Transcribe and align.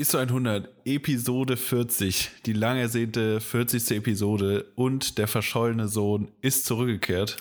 ISO 0.00 0.18
100, 0.18 0.68
Episode 0.84 1.56
40, 1.56 2.30
die 2.46 2.52
lang 2.52 2.78
ersehnte 2.78 3.40
40. 3.40 3.96
Episode 3.96 4.70
und 4.76 5.18
der 5.18 5.26
verschollene 5.26 5.88
Sohn 5.88 6.30
ist 6.40 6.66
zurückgekehrt. 6.66 7.38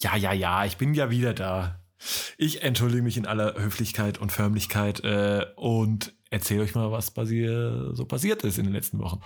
Ja, 0.00 0.14
ja, 0.14 0.32
ja, 0.32 0.64
ich 0.64 0.76
bin 0.76 0.94
ja 0.94 1.10
wieder 1.10 1.34
da. 1.34 1.80
Ich 2.38 2.62
entschuldige 2.62 3.02
mich 3.02 3.16
in 3.16 3.26
aller 3.26 3.60
Höflichkeit 3.60 4.18
und 4.18 4.30
Förmlichkeit 4.30 5.00
äh, 5.02 5.46
und 5.56 6.14
erzähle 6.30 6.62
euch 6.62 6.76
mal, 6.76 6.92
was 6.92 7.10
passier 7.10 7.90
so 7.92 8.04
passiert 8.04 8.44
ist 8.44 8.58
in 8.58 8.66
den 8.66 8.72
letzten 8.72 9.00
Wochen. 9.00 9.20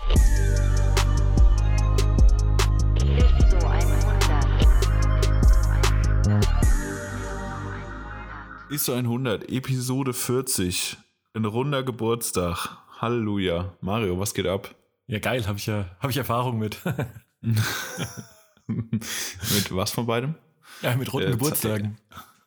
ISO 8.71 8.93
100, 8.93 9.51
Episode 9.51 10.13
40, 10.13 10.97
ein 11.35 11.45
runder 11.45 11.83
Geburtstag. 11.83 12.77
Halleluja. 12.99 13.73
Mario, 13.81 14.17
was 14.19 14.33
geht 14.33 14.47
ab? 14.47 14.73
Ja, 15.07 15.19
geil, 15.19 15.45
habe 15.45 15.57
ich 15.57 15.65
ja 15.65 15.85
hab 15.99 16.09
ich 16.09 16.17
Erfahrung 16.17 16.57
mit. 16.57 16.77
mit 18.67 19.69
was 19.69 19.91
von 19.91 20.07
beidem? 20.07 20.35
Ja, 20.81 20.95
mit 20.95 21.13
runden 21.13 21.27
äh, 21.27 21.31
Geburtstagen. 21.31 21.97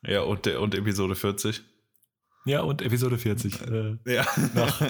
Ja, 0.02 0.22
und, 0.22 0.46
und 0.46 0.74
Episode 0.74 1.14
40. 1.14 1.62
Ja, 2.46 2.62
und 2.62 2.82
Episode 2.82 3.18
40. 3.18 3.60
Äh, 3.60 3.98
ja. 4.06 4.26
Nach, 4.54 4.80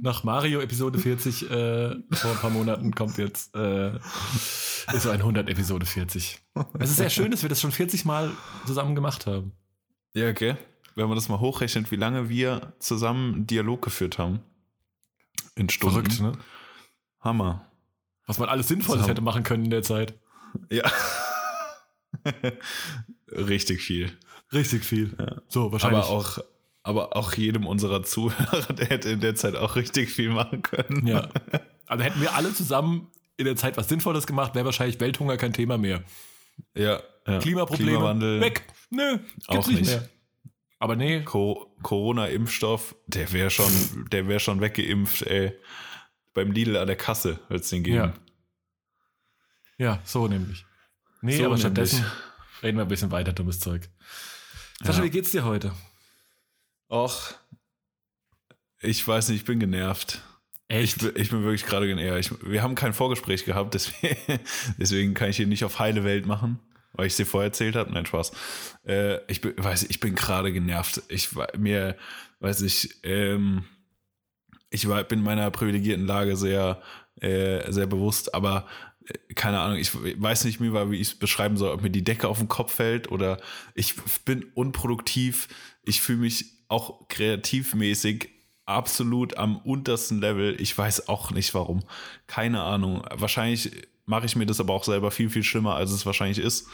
nach, 0.00 0.24
Mario 0.24 0.60
Episode 0.60 0.98
40 0.98 1.50
äh, 1.50 1.96
vor 2.12 2.30
ein 2.30 2.38
paar 2.38 2.50
Monaten 2.50 2.94
kommt 2.94 3.18
jetzt 3.18 3.54
äh, 3.54 3.94
ist 3.96 5.02
so 5.02 5.10
ein 5.10 5.20
100 5.20 5.50
Episode 5.50 5.84
40. 5.84 6.38
Es 6.78 6.90
ist 6.90 6.96
sehr 6.96 7.10
schön, 7.10 7.30
dass 7.30 7.42
wir 7.42 7.50
das 7.50 7.60
schon 7.60 7.72
40 7.72 8.06
Mal 8.06 8.30
zusammen 8.66 8.94
gemacht 8.94 9.26
haben. 9.26 9.52
Ja, 10.14 10.30
okay. 10.30 10.56
Wenn 10.94 11.06
man 11.08 11.16
das 11.16 11.28
mal 11.28 11.40
hochrechnet, 11.40 11.90
wie 11.90 11.96
lange 11.96 12.28
wir 12.28 12.74
zusammen 12.78 13.34
einen 13.34 13.46
Dialog 13.46 13.82
geführt 13.82 14.18
haben. 14.18 14.40
In 15.54 15.68
Stunden. 15.68 15.94
Verrückt, 15.94 16.20
ne? 16.20 16.32
Hammer. 17.20 17.66
Was 18.26 18.38
man 18.38 18.48
alles 18.48 18.68
Sinnvolles 18.68 19.08
hätte 19.08 19.20
machen 19.20 19.42
können 19.42 19.64
in 19.64 19.70
der 19.70 19.82
Zeit. 19.82 20.14
Ja. 20.70 20.90
Richtig 23.28 23.80
viel. 23.82 24.16
Richtig 24.52 24.84
viel. 24.84 25.14
Ja. 25.18 25.40
So, 25.48 25.72
wahrscheinlich. 25.72 26.04
Aber 26.04 26.10
auch, 26.10 26.38
aber 26.82 27.16
auch 27.16 27.32
jedem 27.34 27.66
unserer 27.66 28.02
Zuhörer, 28.02 28.72
der 28.72 28.86
hätte 28.88 29.10
in 29.10 29.20
der 29.20 29.34
Zeit 29.34 29.56
auch 29.56 29.76
richtig 29.76 30.10
viel 30.10 30.30
machen 30.30 30.62
können. 30.62 31.06
Ja. 31.06 31.28
Also 31.86 32.04
hätten 32.04 32.20
wir 32.20 32.34
alle 32.34 32.52
zusammen 32.52 33.08
in 33.36 33.46
der 33.46 33.56
Zeit 33.56 33.76
was 33.76 33.88
Sinnvolles 33.88 34.26
gemacht, 34.26 34.54
wäre 34.54 34.64
wahrscheinlich 34.64 35.00
Welthunger 35.00 35.36
kein 35.36 35.52
Thema 35.52 35.78
mehr. 35.78 36.02
Ja. 36.74 37.00
ja. 37.26 37.38
Klimaprobleme. 37.38 37.90
Klimawandel. 37.92 38.40
Weg. 38.40 38.62
Nö, 38.90 39.18
auch 39.46 39.66
nicht. 39.66 39.80
nicht 39.80 39.90
mehr. 39.90 40.08
Aber 40.82 40.96
nee. 40.96 41.22
Co 41.22 41.72
Corona-Impfstoff, 41.82 42.96
der 43.06 43.30
wäre 43.30 43.50
schon, 43.50 43.70
der 44.10 44.26
wäre 44.26 44.40
schon 44.40 44.60
weggeimpft, 44.60 45.22
ey. 45.22 45.56
Beim 46.34 46.50
Lidl 46.50 46.76
an 46.76 46.88
der 46.88 46.96
Kasse 46.96 47.38
wird 47.48 47.62
es 47.62 47.70
den 47.70 47.84
geben. 47.84 48.14
Ja. 49.78 49.94
ja, 49.94 50.02
so 50.04 50.26
nämlich. 50.26 50.66
Nee, 51.20 51.36
so 51.36 51.46
aber 51.46 51.56
stattdessen 51.56 52.00
nämlich. 52.00 52.62
reden 52.64 52.78
wir 52.78 52.82
ein 52.82 52.88
bisschen 52.88 53.12
weiter 53.12 53.32
dummes 53.32 53.60
Zeug. 53.60 53.90
Sascha, 54.82 54.98
ja. 54.98 55.04
wie 55.04 55.10
geht's 55.10 55.30
dir 55.30 55.44
heute? 55.44 55.72
Och, 56.90 57.34
ich 58.80 59.06
weiß 59.06 59.28
nicht, 59.28 59.42
ich 59.42 59.44
bin 59.44 59.60
genervt. 59.60 60.20
Echt? 60.66 61.00
Ich, 61.00 61.14
ich 61.14 61.30
bin 61.30 61.44
wirklich 61.44 61.64
gerade 61.64 61.86
genervt. 61.86 62.34
Wir 62.44 62.64
haben 62.64 62.74
kein 62.74 62.92
Vorgespräch 62.92 63.44
gehabt, 63.44 63.74
deswegen, 63.74 64.40
deswegen 64.78 65.14
kann 65.14 65.30
ich 65.30 65.36
hier 65.36 65.46
nicht 65.46 65.64
auf 65.64 65.78
heile 65.78 66.02
Welt 66.02 66.26
machen 66.26 66.58
weil 66.92 67.06
ich 67.06 67.14
sie 67.14 67.24
vorher 67.24 67.48
erzählt 67.48 67.76
habe. 67.76 67.92
Nein, 67.92 68.06
Spaß. 68.06 68.32
Äh, 68.86 69.18
ich 69.30 69.40
bin, 69.40 69.54
weiß, 69.56 69.84
ich 69.84 70.00
bin 70.00 70.14
gerade 70.14 70.52
genervt. 70.52 71.02
Ich 71.08 71.30
mir, 71.56 71.96
weiß 72.40 72.62
ich, 72.62 73.00
ähm, 73.02 73.64
ich 74.70 74.88
war, 74.88 75.04
bin 75.04 75.22
meiner 75.22 75.50
privilegierten 75.50 76.06
Lage 76.06 76.36
sehr, 76.36 76.82
äh, 77.20 77.70
sehr 77.70 77.86
bewusst, 77.86 78.34
aber 78.34 78.66
äh, 79.06 79.34
keine 79.34 79.60
Ahnung, 79.60 79.78
ich 79.78 79.94
weiß 79.94 80.44
nicht 80.44 80.60
mehr, 80.60 80.90
wie 80.90 80.96
ich 80.96 81.08
es 81.08 81.14
beschreiben 81.14 81.56
soll, 81.56 81.72
ob 81.72 81.82
mir 81.82 81.90
die 81.90 82.04
Decke 82.04 82.28
auf 82.28 82.38
den 82.38 82.48
Kopf 82.48 82.74
fällt 82.74 83.10
oder 83.10 83.40
ich 83.74 83.94
bin 84.24 84.44
unproduktiv. 84.54 85.48
Ich 85.84 86.00
fühle 86.00 86.18
mich 86.18 86.46
auch 86.68 87.08
kreativmäßig 87.08 88.30
absolut 88.64 89.36
am 89.36 89.56
untersten 89.58 90.20
Level. 90.20 90.60
Ich 90.60 90.76
weiß 90.76 91.08
auch 91.08 91.30
nicht 91.32 91.52
warum. 91.54 91.84
Keine 92.26 92.62
Ahnung. 92.62 93.02
Wahrscheinlich 93.12 93.72
mache 94.06 94.26
ich 94.26 94.36
mir 94.36 94.46
das 94.46 94.60
aber 94.60 94.74
auch 94.74 94.84
selber 94.84 95.10
viel, 95.10 95.30
viel 95.30 95.44
schlimmer, 95.44 95.74
als 95.74 95.90
es 95.90 96.06
wahrscheinlich 96.06 96.38
ist, 96.38 96.68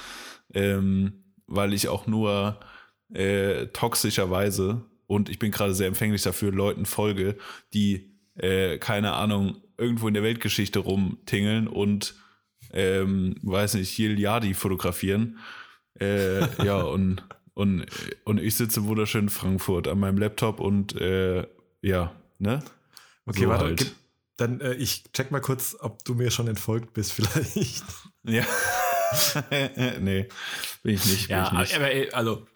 ähm, 0.54 1.24
weil 1.46 1.72
ich 1.72 1.88
auch 1.88 2.06
nur 2.06 2.60
äh, 3.12 3.66
toxischerweise 3.68 4.84
und 5.08 5.30
ich 5.30 5.38
bin 5.38 5.50
gerade 5.50 5.74
sehr 5.74 5.88
empfänglich 5.88 6.22
dafür, 6.22 6.52
Leuten 6.52 6.86
folge, 6.86 7.36
die, 7.72 8.12
äh, 8.34 8.78
keine 8.78 9.14
Ahnung, 9.14 9.56
irgendwo 9.78 10.06
in 10.06 10.14
der 10.14 10.22
Weltgeschichte 10.22 10.80
rumtingeln 10.80 11.66
und, 11.66 12.14
ähm, 12.72 13.36
weiß 13.42 13.74
nicht, 13.74 13.96
Yadi 13.98 14.52
fotografieren. 14.52 15.38
Äh, 15.98 16.40
ja, 16.64 16.82
und, 16.82 17.24
und, 17.54 17.86
und 18.24 18.40
ich 18.40 18.54
sitze 18.54 18.84
wunderschön 18.84 19.22
in 19.24 19.28
Frankfurt 19.30 19.88
an 19.88 19.98
meinem 19.98 20.18
Laptop 20.18 20.60
und, 20.60 20.94
äh, 21.00 21.46
ja, 21.80 22.12
ne? 22.38 22.62
Okay, 23.24 23.44
so 23.44 23.48
warte, 23.48 23.64
halt. 23.64 23.94
Dann, 24.38 24.60
äh, 24.60 24.74
ich 24.74 25.04
check 25.12 25.30
mal 25.32 25.40
kurz, 25.40 25.76
ob 25.80 26.04
du 26.04 26.14
mir 26.14 26.30
schon 26.30 26.48
entfolgt 26.48 26.94
bist, 26.94 27.12
vielleicht. 27.14 27.84
Ja. 28.24 28.44
nee, 30.00 30.28
bin 30.82 30.94
ich 30.94 31.04
nicht. 31.04 31.28
ja, 31.28 31.46
ich 31.46 31.52
nicht. 31.58 31.74
aber 31.74 31.90
ey, 31.90 32.10
also, 32.12 32.46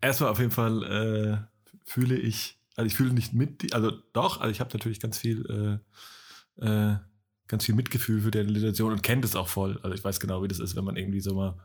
erstmal 0.00 0.30
auf 0.30 0.38
jeden 0.38 0.50
Fall 0.50 0.82
äh, 0.82 1.38
fühle 1.84 2.16
ich, 2.16 2.58
also 2.76 2.86
ich 2.86 2.94
fühle 2.94 3.12
nicht 3.12 3.32
mit, 3.32 3.72
also 3.74 3.92
doch, 4.12 4.40
also 4.40 4.50
ich 4.50 4.60
habe 4.60 4.70
natürlich 4.72 4.98
ganz 4.98 5.18
viel, 5.18 5.80
äh, 6.58 6.66
äh, 6.66 6.96
ganz 7.46 7.64
viel 7.64 7.74
Mitgefühl 7.74 8.22
für 8.22 8.30
die 8.30 8.54
Situation 8.54 8.92
und 8.92 9.02
kenne 9.02 9.22
das 9.22 9.36
auch 9.36 9.48
voll. 9.48 9.78
Also 9.82 9.94
ich 9.94 10.02
weiß 10.02 10.20
genau, 10.20 10.42
wie 10.42 10.48
das 10.48 10.58
ist, 10.58 10.74
wenn 10.74 10.84
man 10.84 10.96
irgendwie 10.96 11.20
so 11.20 11.34
mal, 11.34 11.60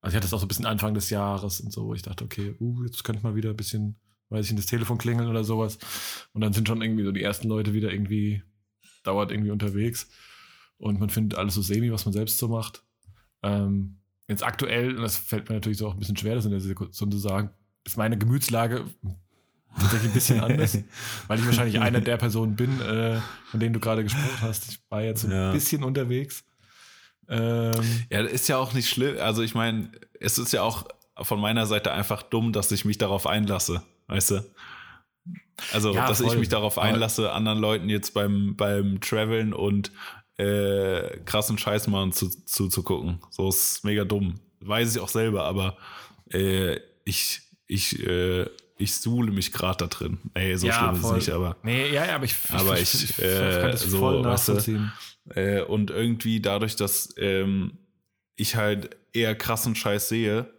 also 0.00 0.12
ich 0.12 0.16
hatte 0.16 0.26
das 0.26 0.32
auch 0.32 0.40
so 0.40 0.46
ein 0.46 0.48
bisschen 0.48 0.66
Anfang 0.66 0.94
des 0.94 1.10
Jahres 1.10 1.60
und 1.60 1.72
so, 1.72 1.86
wo 1.86 1.94
ich 1.94 2.02
dachte, 2.02 2.24
okay, 2.24 2.56
uh, 2.60 2.84
jetzt 2.84 3.04
könnte 3.04 3.18
ich 3.18 3.24
mal 3.24 3.36
wieder 3.36 3.50
ein 3.50 3.56
bisschen 3.56 3.96
weiß 4.30 4.46
ich 4.46 4.52
nicht, 4.52 4.64
das 4.64 4.70
Telefon 4.70 4.98
klingeln 4.98 5.28
oder 5.28 5.44
sowas. 5.44 5.78
Und 6.32 6.40
dann 6.40 6.52
sind 6.52 6.68
schon 6.68 6.82
irgendwie 6.82 7.04
so 7.04 7.12
die 7.12 7.22
ersten 7.22 7.48
Leute 7.48 7.72
wieder 7.72 7.92
irgendwie, 7.92 8.42
dauert 9.02 9.30
irgendwie 9.30 9.50
unterwegs. 9.50 10.08
Und 10.78 11.00
man 11.00 11.10
findet 11.10 11.38
alles 11.38 11.54
so 11.54 11.62
semi, 11.62 11.92
was 11.92 12.04
man 12.04 12.12
selbst 12.12 12.38
so 12.38 12.48
macht. 12.48 12.82
Ähm, 13.42 13.98
jetzt 14.28 14.42
aktuell, 14.42 14.96
und 14.96 15.02
das 15.02 15.16
fällt 15.16 15.48
mir 15.48 15.54
natürlich 15.54 15.78
so 15.78 15.88
auch 15.88 15.94
ein 15.94 15.98
bisschen 15.98 16.16
schwer, 16.16 16.34
das 16.34 16.44
in 16.44 16.50
der 16.50 16.60
Situation 16.60 17.10
zu 17.10 17.18
sagen, 17.18 17.50
ist 17.84 17.96
meine 17.96 18.18
Gemütslage 18.18 18.84
tatsächlich 19.78 20.10
ein 20.10 20.14
bisschen 20.14 20.40
anders, 20.40 20.78
weil 21.28 21.38
ich 21.38 21.46
wahrscheinlich 21.46 21.80
einer 21.80 22.00
der 22.00 22.16
Personen 22.16 22.56
bin, 22.56 22.80
äh, 22.80 23.20
von 23.50 23.60
denen 23.60 23.74
du 23.74 23.80
gerade 23.80 24.02
gesprochen 24.02 24.40
hast. 24.40 24.68
Ich 24.70 24.80
war 24.88 25.02
jetzt 25.02 25.24
ein 25.24 25.30
ja. 25.30 25.52
bisschen 25.52 25.84
unterwegs. 25.84 26.44
Ähm, 27.28 28.04
ja, 28.10 28.20
ist 28.20 28.48
ja 28.48 28.56
auch 28.56 28.72
nicht 28.72 28.88
schlimm. 28.88 29.16
Also 29.20 29.42
ich 29.42 29.54
meine, 29.54 29.90
es 30.20 30.38
ist 30.38 30.52
ja 30.52 30.62
auch 30.62 30.86
von 31.22 31.40
meiner 31.40 31.66
Seite 31.66 31.92
einfach 31.92 32.22
dumm, 32.22 32.52
dass 32.52 32.70
ich 32.72 32.84
mich 32.84 32.98
darauf 32.98 33.26
einlasse. 33.26 33.82
Weißt 34.08 34.32
du? 34.32 34.54
Also, 35.72 35.94
ja, 35.94 36.06
dass 36.06 36.20
voll. 36.20 36.32
ich 36.32 36.38
mich 36.38 36.48
darauf 36.48 36.78
einlasse, 36.78 37.32
anderen 37.32 37.58
Leuten 37.58 37.88
jetzt 37.88 38.12
beim, 38.14 38.56
beim 38.56 39.00
Traveln 39.00 39.52
und 39.52 39.90
äh, 40.36 41.18
krassen 41.24 41.56
Scheiß 41.58 41.86
machen 41.88 42.12
zu, 42.12 42.28
zuzugucken. 42.44 43.20
So 43.30 43.48
ist 43.48 43.84
mega 43.84 44.04
dumm. 44.04 44.34
Weiß 44.60 44.94
ich 44.94 45.00
auch 45.00 45.08
selber, 45.08 45.44
aber 45.44 45.76
äh, 46.30 46.78
ich, 47.04 47.40
ich, 47.66 48.06
äh, 48.06 48.46
ich 48.76 48.96
suhle 48.96 49.32
mich 49.32 49.52
gerade 49.52 49.78
da 49.78 49.86
drin. 49.86 50.18
Ey, 50.34 50.56
so 50.56 50.66
ja, 50.66 50.74
schlimm 50.74 50.96
voll. 50.96 51.16
ist 51.16 51.22
es 51.22 51.28
nicht, 51.28 51.34
aber. 51.34 51.56
Nee, 51.62 51.90
ja, 51.92 52.14
aber 52.14 52.24
ich, 52.24 52.36
aber 52.50 52.78
ich, 52.78 52.94
ich, 52.94 53.10
ich 53.10 53.18
äh, 53.22 53.60
kann 53.60 53.70
das 53.70 53.82
so, 53.82 53.98
voll 53.98 54.20
nachvollziehen. 54.20 54.92
Weißt 55.24 55.36
du, 55.36 55.40
äh, 55.40 55.62
und 55.62 55.90
irgendwie 55.90 56.40
dadurch, 56.40 56.76
dass 56.76 57.14
ähm, 57.16 57.78
ich 58.36 58.56
halt 58.56 58.96
eher 59.12 59.34
krassen 59.34 59.74
Scheiß 59.74 60.08
sehe, 60.08 60.52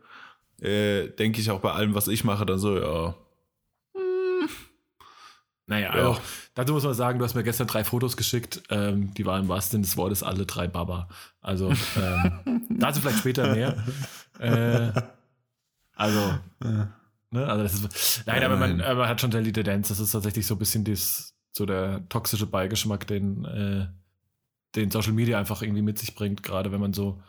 äh, 0.62 1.10
denke 1.10 1.40
ich 1.40 1.52
auch 1.52 1.60
bei 1.60 1.72
allem, 1.72 1.94
was 1.94 2.08
ich 2.08 2.24
mache, 2.24 2.46
dann 2.46 2.58
so, 2.58 2.78
ja, 2.78 3.16
naja, 5.68 5.96
ja. 5.96 6.10
also, 6.10 6.22
dazu 6.56 6.74
muss 6.74 6.84
man 6.84 6.94
sagen, 6.94 7.20
du 7.20 7.26
hast 7.26 7.36
mir 7.36 7.44
gestern 7.44 7.68
drei 7.68 7.84
Fotos 7.84 8.16
geschickt, 8.16 8.64
ähm, 8.70 9.14
die 9.14 9.26
waren 9.26 9.44
im 9.44 9.50
wahrsten 9.50 9.72
Sinne 9.72 9.84
des 9.84 9.98
Wortes 9.98 10.24
alle 10.24 10.46
drei 10.46 10.68
Baba. 10.68 11.10
Also 11.42 11.74
ähm, 12.02 12.66
dazu 12.80 13.02
vielleicht 13.02 13.20
später 13.20 13.54
mehr. 13.54 13.84
Äh, 14.40 14.94
also, 15.94 16.38
ne, 16.62 16.90
also 17.34 17.64
das 17.64 17.74
ist, 17.74 18.24
nein, 18.26 18.44
aber 18.44 18.56
man, 18.56 18.78
man 18.78 19.08
hat 19.10 19.20
schon 19.20 19.32
die 19.32 19.52
Tendenz, 19.52 19.90
das 19.90 20.00
ist 20.00 20.12
tatsächlich 20.12 20.48
so 20.48 20.56
ein 20.56 20.60
bisschen 20.60 20.86
das, 20.86 21.36
so 21.52 21.66
der 21.66 22.08
toxische 22.08 22.46
Beigeschmack, 22.46 23.06
den, 23.06 23.44
äh, 23.44 23.88
den 24.76 24.90
Social 24.90 25.14
Media 25.14 25.38
einfach 25.38 25.62
irgendwie 25.62 25.82
mit 25.82 26.00
sich 26.00 26.16
bringt, 26.16 26.44
gerade 26.44 26.72
wenn 26.72 26.80
man 26.80 26.94
so, 26.94 27.22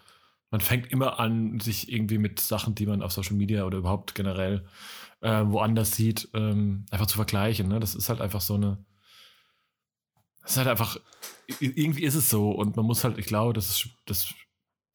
man 0.51 0.61
fängt 0.61 0.91
immer 0.91 1.19
an, 1.19 1.61
sich 1.61 1.93
irgendwie 1.93 2.19
mit 2.19 2.41
Sachen, 2.41 2.75
die 2.75 2.87
man 2.87 3.03
auf 3.03 3.13
Social 3.13 3.37
Media 3.37 3.65
oder 3.65 3.79
überhaupt 3.79 4.15
generell 4.15 4.67
äh, 5.21 5.45
woanders 5.45 5.93
sieht, 5.93 6.29
ähm, 6.35 6.87
einfach 6.91 7.07
zu 7.07 7.17
vergleichen. 7.17 7.69
Ne? 7.69 7.81
Das 7.81 7.95
ist 7.95 8.09
halt 8.09 8.21
einfach 8.21 8.41
so 8.41 8.55
eine. 8.55 8.85
Das 10.43 10.53
ist 10.53 10.57
halt 10.59 10.69
einfach, 10.69 10.99
irgendwie 11.61 12.05
ist 12.05 12.15
es 12.15 12.31
so 12.31 12.51
und 12.51 12.77
man 12.77 12.87
muss 12.87 13.05
halt, 13.05 13.19
ich 13.19 13.27
glaube, 13.27 13.53
dass 13.53 13.69
es 13.69 13.89
dass 14.07 14.35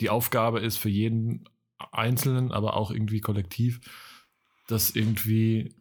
die 0.01 0.09
Aufgabe 0.09 0.59
ist 0.59 0.77
für 0.77 0.89
jeden 0.89 1.47
Einzelnen, 1.91 2.51
aber 2.51 2.75
auch 2.75 2.89
irgendwie 2.89 3.21
kollektiv, 3.21 3.81
das 4.67 4.91
irgendwie 4.91 5.75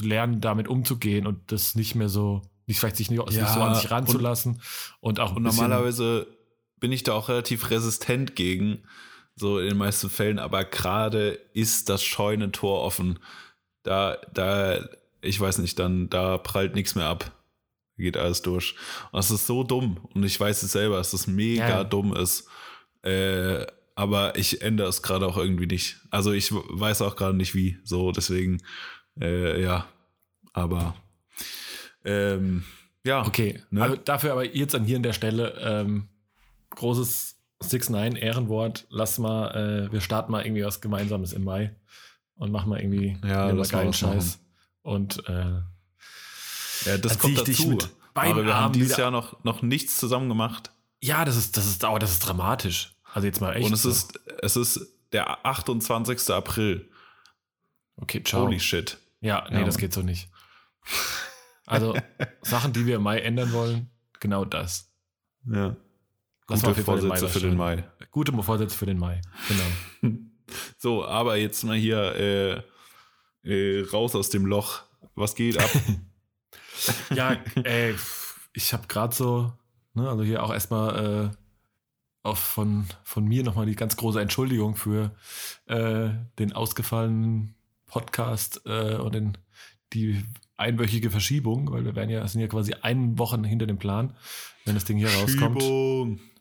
lernen, 0.00 0.40
damit 0.40 0.66
umzugehen 0.66 1.28
und 1.28 1.52
das 1.52 1.76
nicht 1.76 1.94
mehr 1.94 2.08
so, 2.08 2.42
nicht 2.66 2.80
vielleicht 2.80 2.96
sich 2.96 3.10
nicht, 3.10 3.20
ja, 3.30 3.42
nicht 3.42 3.52
so 3.52 3.60
an 3.60 3.76
sich 3.76 3.90
ranzulassen 3.90 4.54
und, 4.54 4.60
und 5.00 5.20
auch. 5.20 5.36
Und 5.36 5.44
normalerweise 5.44 6.26
bin 6.84 6.92
ich 6.92 7.02
da 7.02 7.14
auch 7.14 7.30
relativ 7.30 7.70
resistent 7.70 8.36
gegen, 8.36 8.82
so 9.36 9.58
in 9.58 9.70
den 9.70 9.78
meisten 9.78 10.10
Fällen, 10.10 10.38
aber 10.38 10.66
gerade 10.66 11.30
ist 11.54 11.88
das 11.88 12.04
Scheunentor 12.04 12.82
offen. 12.82 13.20
Da, 13.84 14.18
da, 14.34 14.86
ich 15.22 15.40
weiß 15.40 15.60
nicht, 15.60 15.78
dann, 15.78 16.10
da 16.10 16.36
prallt 16.36 16.74
nichts 16.74 16.94
mehr 16.94 17.06
ab. 17.06 17.32
Geht 17.96 18.18
alles 18.18 18.42
durch. 18.42 18.74
Und 19.12 19.16
das 19.16 19.30
ist 19.30 19.46
so 19.46 19.64
dumm. 19.64 19.96
Und 20.12 20.24
ich 20.24 20.38
weiß 20.38 20.62
es 20.62 20.72
selber, 20.72 20.98
dass 20.98 21.12
das 21.12 21.26
mega 21.26 21.68
ja. 21.70 21.84
dumm 21.84 22.14
ist. 22.14 22.48
Äh, 23.00 23.64
aber 23.94 24.36
ich 24.36 24.60
ändere 24.60 24.88
es 24.88 25.00
gerade 25.00 25.26
auch 25.26 25.38
irgendwie 25.38 25.66
nicht. 25.66 26.00
Also 26.10 26.32
ich 26.32 26.52
weiß 26.52 27.00
auch 27.00 27.16
gerade 27.16 27.34
nicht 27.34 27.54
wie. 27.54 27.78
So, 27.82 28.12
deswegen, 28.12 28.62
äh, 29.18 29.58
ja. 29.62 29.88
Aber 30.52 30.94
ähm, 32.04 32.62
ja. 33.06 33.26
Okay. 33.26 33.62
Ne? 33.70 33.82
Also 33.82 33.96
dafür 33.96 34.32
aber 34.32 34.44
jetzt 34.44 34.74
an 34.74 34.84
hier 34.84 34.96
an 34.96 35.02
der 35.02 35.14
Stelle 35.14 35.58
ähm, 35.62 36.10
großes 36.74 37.36
6-9 37.62 38.16
Ehrenwort. 38.16 38.86
Lass 38.90 39.18
mal, 39.18 39.86
äh, 39.88 39.92
wir 39.92 40.00
starten 40.00 40.32
mal 40.32 40.44
irgendwie 40.44 40.64
was 40.64 40.80
Gemeinsames 40.80 41.32
im 41.32 41.44
Mai 41.44 41.74
und 42.36 42.52
machen 42.52 42.68
mal 42.68 42.80
irgendwie 42.80 43.18
ja, 43.24 43.52
mal 43.52 43.66
geilen 43.66 43.92
Scheiß. 43.92 44.40
Und 44.82 45.26
äh, 45.28 45.60
ja, 46.84 46.98
das 46.98 47.18
kommt 47.18 47.38
dazu. 47.38 47.78
Aber 48.14 48.44
wir 48.44 48.56
haben 48.56 48.72
dieses 48.72 48.96
Jahr 48.96 49.10
noch, 49.10 49.42
noch 49.44 49.62
nichts 49.62 49.98
zusammen 49.98 50.28
gemacht. 50.28 50.70
Ja, 51.00 51.24
das 51.24 51.36
ist, 51.36 51.56
das 51.56 51.66
ist, 51.66 51.84
oh, 51.84 51.98
das 51.98 52.12
ist 52.12 52.20
dramatisch. 52.20 52.94
Also 53.12 53.26
jetzt 53.26 53.40
mal 53.40 53.54
echt. 53.54 53.66
Und 53.66 53.72
es 53.72 53.82
so. 53.82 53.90
ist, 53.90 54.20
es 54.42 54.56
ist 54.56 54.88
der 55.12 55.44
28. 55.46 56.30
April. 56.30 56.90
Okay, 57.96 58.22
ciao. 58.22 58.42
Holy 58.42 58.60
shit. 58.60 58.98
Ja, 59.20 59.46
nee, 59.50 59.60
ja. 59.60 59.64
das 59.64 59.78
geht 59.78 59.92
so 59.92 60.02
nicht. 60.02 60.28
Also 61.66 61.94
Sachen, 62.42 62.72
die 62.72 62.86
wir 62.86 62.96
im 62.96 63.02
Mai 63.02 63.20
ändern 63.20 63.52
wollen, 63.52 63.90
genau 64.20 64.44
das. 64.44 64.92
Ja. 65.46 65.76
Gute 66.46 66.74
Vorsätze 66.74 67.28
für 67.28 67.40
den 67.40 67.56
Mai. 67.56 67.84
Gute 68.10 68.32
Vorsätze 68.42 68.76
für 68.76 68.86
den 68.86 68.98
Mai, 68.98 69.20
genau. 69.48 70.14
so, 70.78 71.04
aber 71.04 71.36
jetzt 71.36 71.64
mal 71.64 71.76
hier 71.76 72.14
äh, 72.14 72.62
äh, 73.44 73.86
raus 73.92 74.14
aus 74.14 74.28
dem 74.30 74.46
Loch. 74.46 74.82
Was 75.14 75.34
geht 75.34 75.58
ab? 75.58 75.70
ja, 77.14 77.36
ey, 77.62 77.94
ich 78.52 78.72
habe 78.72 78.86
gerade 78.88 79.14
so, 79.14 79.52
ne, 79.94 80.08
also 80.08 80.22
hier 80.22 80.42
auch 80.42 80.52
erstmal 80.52 81.30
äh, 81.32 81.36
auch 82.24 82.36
von, 82.36 82.86
von 83.04 83.24
mir 83.24 83.42
nochmal 83.42 83.66
die 83.66 83.76
ganz 83.76 83.96
große 83.96 84.20
Entschuldigung 84.20 84.76
für 84.76 85.14
äh, 85.66 86.10
den 86.38 86.52
ausgefallenen 86.52 87.54
Podcast 87.86 88.62
äh, 88.66 88.96
und 88.96 89.14
den, 89.14 89.38
die 89.92 90.24
einwöchige 90.56 91.10
Verschiebung, 91.10 91.70
weil 91.70 91.84
wir 91.84 91.94
werden 91.94 92.10
ja, 92.10 92.26
sind 92.26 92.40
ja 92.40 92.48
quasi 92.48 92.74
einen 92.74 93.18
Wochen 93.18 93.44
hinter 93.44 93.66
dem 93.66 93.78
Plan, 93.78 94.16
wenn 94.64 94.74
das 94.74 94.84
Ding 94.84 94.96
hier 94.98 95.10
rauskommt. 95.10 95.62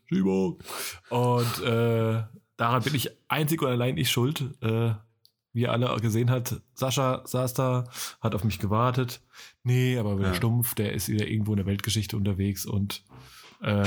Schiebung. 0.06 0.60
Und 1.10 1.64
äh, 1.64 2.24
daran 2.58 2.84
bin 2.84 2.96
ich 2.96 3.10
einzig 3.28 3.62
und 3.62 3.70
allein 3.70 3.98
ich 3.98 4.12
schuld. 4.12 4.44
Äh, 4.62 4.94
wie 5.54 5.62
ihr 5.62 5.72
alle 5.72 5.96
gesehen 6.02 6.32
habt, 6.32 6.56
Sascha 6.74 7.22
saß 7.26 7.54
da, 7.54 7.84
hat 8.22 8.34
auf 8.34 8.44
mich 8.44 8.58
gewartet. 8.58 9.22
Nee, 9.64 9.98
aber 9.98 10.18
wieder 10.18 10.30
ja. 10.30 10.34
stumpf, 10.34 10.74
der 10.74 10.94
ist 10.94 11.10
wieder 11.10 11.28
irgendwo 11.28 11.52
in 11.54 11.58
der 11.58 11.68
Weltgeschichte 11.68 12.18
unterwegs 12.18 12.66
und 12.66 13.04
äh, 13.62 13.84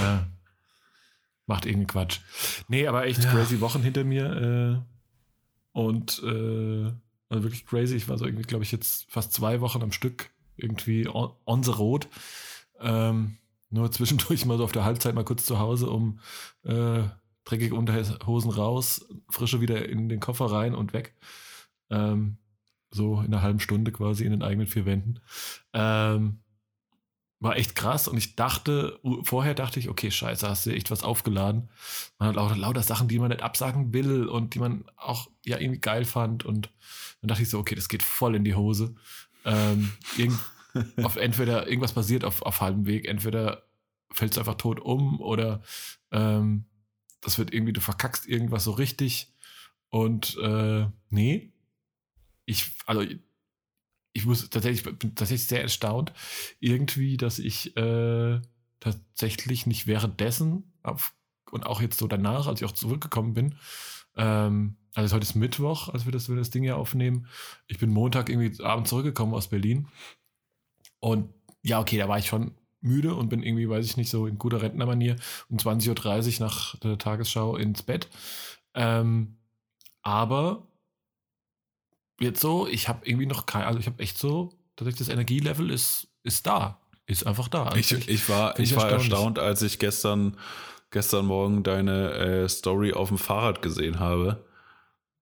macht 1.47 1.67
irgendeinen 1.67 1.89
Quatsch. 1.89 2.21
Nee, 2.69 2.87
aber 2.87 3.07
echt 3.07 3.25
ja. 3.25 3.31
crazy 3.33 3.61
Wochen 3.61 3.83
hinter 3.83 4.05
mir. 4.05 4.85
Äh, 4.85 5.79
und 5.79 6.23
äh, 6.23 6.93
also 7.29 7.43
wirklich 7.43 7.67
crazy. 7.67 7.97
Ich 7.97 8.09
war 8.09 8.17
so 8.17 8.25
irgendwie, 8.25 8.45
glaube 8.45 8.65
ich, 8.65 8.73
jetzt 8.73 9.11
fast 9.11 9.33
zwei 9.33 9.61
Wochen 9.61 9.83
am 9.83 9.93
Stück 9.93 10.31
irgendwie 10.57 11.09
on, 11.09 11.33
on 11.45 11.63
the 11.65 11.73
road. 11.73 12.09
Ähm, 12.81 13.39
nur 13.77 13.91
zwischendurch 13.93 14.45
mal 14.47 14.59
so 14.59 14.65
auf 14.65 14.73
der 14.73 14.85
Halbzeit 14.85 15.15
mal 15.15 15.25
kurz 15.25 15.47
zu 15.47 15.59
Hause, 15.59 15.91
um 15.91 16.21
äh, 16.65 17.03
dreckige 17.45 17.75
Unterhosen 17.75 18.51
raus, 18.51 19.07
frische 19.31 19.61
wieder 19.61 19.89
in 19.89 20.09
den 20.09 20.21
Koffer 20.21 20.47
rein 20.47 20.75
und 20.75 20.93
weg. 20.93 21.15
Ähm, 21.91 22.39
so 22.91 23.21
in 23.21 23.27
einer 23.27 23.43
halben 23.43 23.61
Stunde 23.61 23.93
quasi 23.93 24.25
in 24.25 24.33
den 24.33 24.43
eigenen 24.43 24.67
vier 24.67 24.87
Wänden. 24.87 25.21
Ähm, 25.73 26.41
war 27.39 27.57
echt 27.57 27.75
krass 27.75 28.09
und 28.09 28.17
ich 28.17 28.35
dachte, 28.35 28.99
vorher 29.23 29.55
dachte 29.55 29.79
ich, 29.79 29.89
okay, 29.89 30.11
scheiße, 30.11 30.49
hast 30.49 30.65
du 30.65 30.71
echt 30.71 30.91
was 30.91 31.03
aufgeladen. 31.03 31.69
Man 32.19 32.31
hat 32.31 32.37
lauter, 32.37 32.57
lauter 32.57 32.83
Sachen, 32.83 33.09
die 33.09 33.19
man 33.19 33.29
nicht 33.29 33.43
absagen 33.43 33.93
will 33.93 34.27
und 34.27 34.55
die 34.55 34.59
man 34.59 34.85
auch 34.97 35.29
ja 35.45 35.59
irgendwie 35.59 35.81
geil 35.81 36.05
fand 36.05 36.45
und 36.45 36.71
dann 37.21 37.29
dachte 37.29 37.43
ich 37.43 37.51
so, 37.51 37.59
okay, 37.59 37.75
das 37.75 37.89
geht 37.89 38.03
voll 38.03 38.35
in 38.35 38.45
die 38.45 38.55
Hose. 38.55 38.95
Ähm, 39.45 39.93
irgend, 40.17 40.41
auf 41.03 41.17
entweder 41.17 41.69
irgendwas 41.69 41.93
passiert 41.93 42.25
auf, 42.25 42.43
auf 42.43 42.61
halbem 42.61 42.87
Weg, 42.87 43.07
entweder 43.07 43.66
fällt 44.17 44.33
es 44.33 44.39
einfach 44.39 44.57
tot 44.57 44.81
um 44.81 45.21
oder 45.21 45.63
ähm, 46.11 46.65
das 47.21 47.39
wird 47.39 47.53
irgendwie, 47.53 47.73
du 47.73 47.81
verkackst 47.81 48.27
irgendwas 48.27 48.65
so 48.65 48.73
richtig 48.73 49.33
und 49.91 50.37
äh, 50.39 50.87
nee, 51.11 51.53
ich, 52.47 52.71
also 52.87 53.05
ich 54.13 54.25
muss 54.25 54.49
tatsächlich, 54.49 54.99
bin 54.99 55.15
tatsächlich 55.15 55.47
sehr 55.47 55.63
erstaunt, 55.63 56.13
irgendwie, 56.61 57.17
dass 57.17 57.39
ich 57.39 57.77
äh, 57.77 58.41
tatsächlich 58.81 59.67
nicht 59.67 59.87
währenddessen 59.87 60.73
auf, 60.83 61.15
und 61.51 61.67
auch 61.67 61.81
jetzt 61.81 61.99
so 61.99 62.07
danach, 62.07 62.47
als 62.47 62.61
ich 62.61 62.67
auch 62.67 62.73
zurückgekommen 62.73 63.35
bin, 63.35 63.57
ähm, 64.17 64.77
also 64.95 65.15
heute 65.15 65.25
ist 65.25 65.35
Mittwoch, 65.35 65.91
als 65.91 66.07
wir 66.07 66.13
das, 66.13 66.31
wir 66.31 66.37
das 66.37 66.49
Ding 66.49 66.63
hier 66.63 66.79
aufnehmen. 66.79 67.27
Ich 67.67 67.79
bin 67.79 67.91
Montag 67.91 68.31
irgendwie 68.31 68.63
abends 68.65 68.89
zurückgekommen 68.89 69.35
aus 69.35 69.49
Berlin. 69.49 69.89
Und 71.01 71.35
ja, 71.63 71.81
okay, 71.81 71.99
da 71.99 72.09
war 72.09 72.19
ich 72.19 72.27
schon 72.27 72.55
müde 72.87 73.15
und 73.15 73.29
bin 73.29 73.43
irgendwie, 73.43 73.69
weiß 73.69 73.85
ich 73.85 73.97
nicht, 73.97 74.11
so 74.11 74.27
in 74.27 74.39
guter 74.39 74.63
Rentnermanier 74.63 75.17
um 75.49 75.59
20.30 75.59 76.41
Uhr 76.41 76.47
nach 76.47 76.77
der 76.77 76.99
Tagesschau 76.99 77.57
ins 77.57 77.83
Bett. 77.83 78.09
Ähm, 78.75 79.37
aber 80.03 80.67
jetzt 82.21 82.41
so, 82.41 82.67
ich 82.67 82.89
habe 82.89 83.07
irgendwie 83.07 83.27
noch 83.27 83.47
kein, 83.47 83.65
also 83.65 83.79
ich 83.79 83.87
habe 83.87 84.03
echt 84.03 84.19
so, 84.19 84.53
tatsächlich 84.77 85.07
das 85.07 85.09
Energielevel 85.09 85.71
ist, 85.71 86.09
ist 86.23 86.47
da, 86.47 86.81
ist 87.07 87.27
einfach 87.27 87.49
da. 87.49 87.65
Also 87.65 87.79
ich, 87.79 87.93
ich, 87.93 88.09
ich, 88.09 88.29
war, 88.29 88.59
ich 88.59 88.77
war 88.77 88.91
erstaunt, 88.91 89.39
als 89.39 89.63
ich 89.63 89.79
gestern, 89.79 90.37
gestern 90.91 91.27
Morgen 91.27 91.63
deine 91.63 92.13
äh, 92.13 92.49
Story 92.49 92.93
auf 92.93 93.09
dem 93.09 93.19
Fahrrad 93.19 93.63
gesehen 93.63 93.99
habe. 93.99 94.45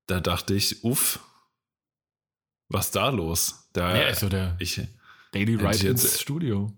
Da 0.07 0.21
dachte 0.21 0.55
ich, 0.55 0.85
uff, 0.85 1.21
was 2.69 2.91
da 2.91 3.09
los? 3.09 3.69
Da, 3.73 3.97
ja, 3.97 4.07
also 4.07 4.29
der 4.29 4.57
ich, 4.59 4.81
Daily 5.33 5.57
Ride 5.57 5.89
ins 5.89 6.21
Studio. 6.21 6.73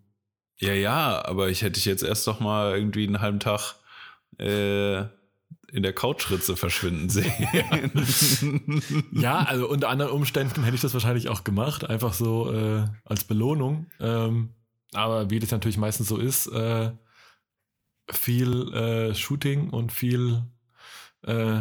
Ja, 0.59 0.73
ja, 0.73 1.25
aber 1.25 1.49
ich 1.51 1.63
hätte 1.63 1.73
dich 1.73 1.85
jetzt 1.85 2.03
erst 2.03 2.27
noch 2.27 2.41
mal 2.41 2.77
irgendwie 2.77 3.07
einen 3.07 3.21
halben 3.21 3.41
Tag 3.41 3.75
äh, 4.39 5.01
in 5.73 5.83
der 5.83 5.93
Couchritze 5.93 6.57
verschwinden 6.57 7.11
sehen. 7.11 7.33
ja, 9.13 9.41
also 9.41 9.69
unter 9.69 9.89
anderen 9.89 10.13
Umständen 10.13 10.63
hätte 10.65 10.77
ich 10.77 10.81
das 10.81 10.95
wahrscheinlich 10.95 11.29
auch 11.29 11.45
gemacht, 11.45 11.89
einfach 11.89 12.15
so 12.15 12.53
äh, 12.53 12.85
als 13.05 13.25
Belohnung. 13.25 13.87
Ähm, 14.01 14.55
aber 14.93 15.29
wie 15.31 15.39
das 15.39 15.51
natürlich 15.51 15.77
meistens 15.77 16.09
so 16.09 16.17
ist, 16.17 16.47
äh, 16.47 16.93
viel 18.11 18.73
äh, 18.73 19.15
Shooting 19.15 19.71
und 19.71 19.93
viel 19.93 20.43
äh, 21.23 21.61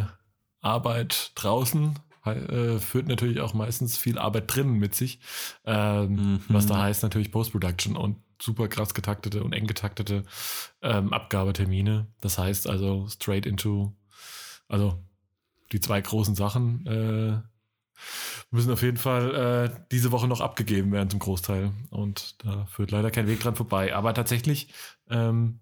Arbeit 0.60 1.32
draußen 1.34 1.98
äh, 2.24 2.78
führt 2.78 3.08
natürlich 3.08 3.40
auch 3.40 3.54
meistens 3.54 3.98
viel 3.98 4.18
Arbeit 4.18 4.54
drinnen 4.54 4.78
mit 4.78 4.94
sich, 4.94 5.20
ähm, 5.64 6.14
mhm. 6.14 6.40
was 6.48 6.66
da 6.66 6.82
heißt 6.82 7.02
natürlich 7.02 7.30
Post-Production 7.30 7.96
und 7.96 8.16
super 8.40 8.68
krass 8.68 8.94
getaktete 8.94 9.42
und 9.42 9.52
eng 9.52 9.66
getaktete 9.66 10.24
ähm, 10.82 11.12
Abgabetermine. 11.12 12.06
Das 12.20 12.38
heißt 12.38 12.68
also 12.68 13.08
straight 13.08 13.46
into, 13.46 13.94
also 14.68 15.02
die 15.72 15.80
zwei 15.80 16.00
großen 16.00 16.34
Sachen 16.34 16.86
äh, 16.86 17.40
müssen 18.50 18.70
auf 18.72 18.82
jeden 18.82 18.96
Fall 18.96 19.34
äh, 19.34 19.84
diese 19.90 20.12
Woche 20.12 20.28
noch 20.28 20.40
abgegeben 20.40 20.92
werden 20.92 21.10
zum 21.10 21.18
Großteil. 21.18 21.72
Und 21.90 22.44
da 22.44 22.66
führt 22.66 22.90
leider 22.90 23.10
kein 23.10 23.26
Weg 23.26 23.40
dran 23.40 23.56
vorbei. 23.56 23.94
Aber 23.94 24.14
tatsächlich 24.14 24.72
ähm, 25.08 25.60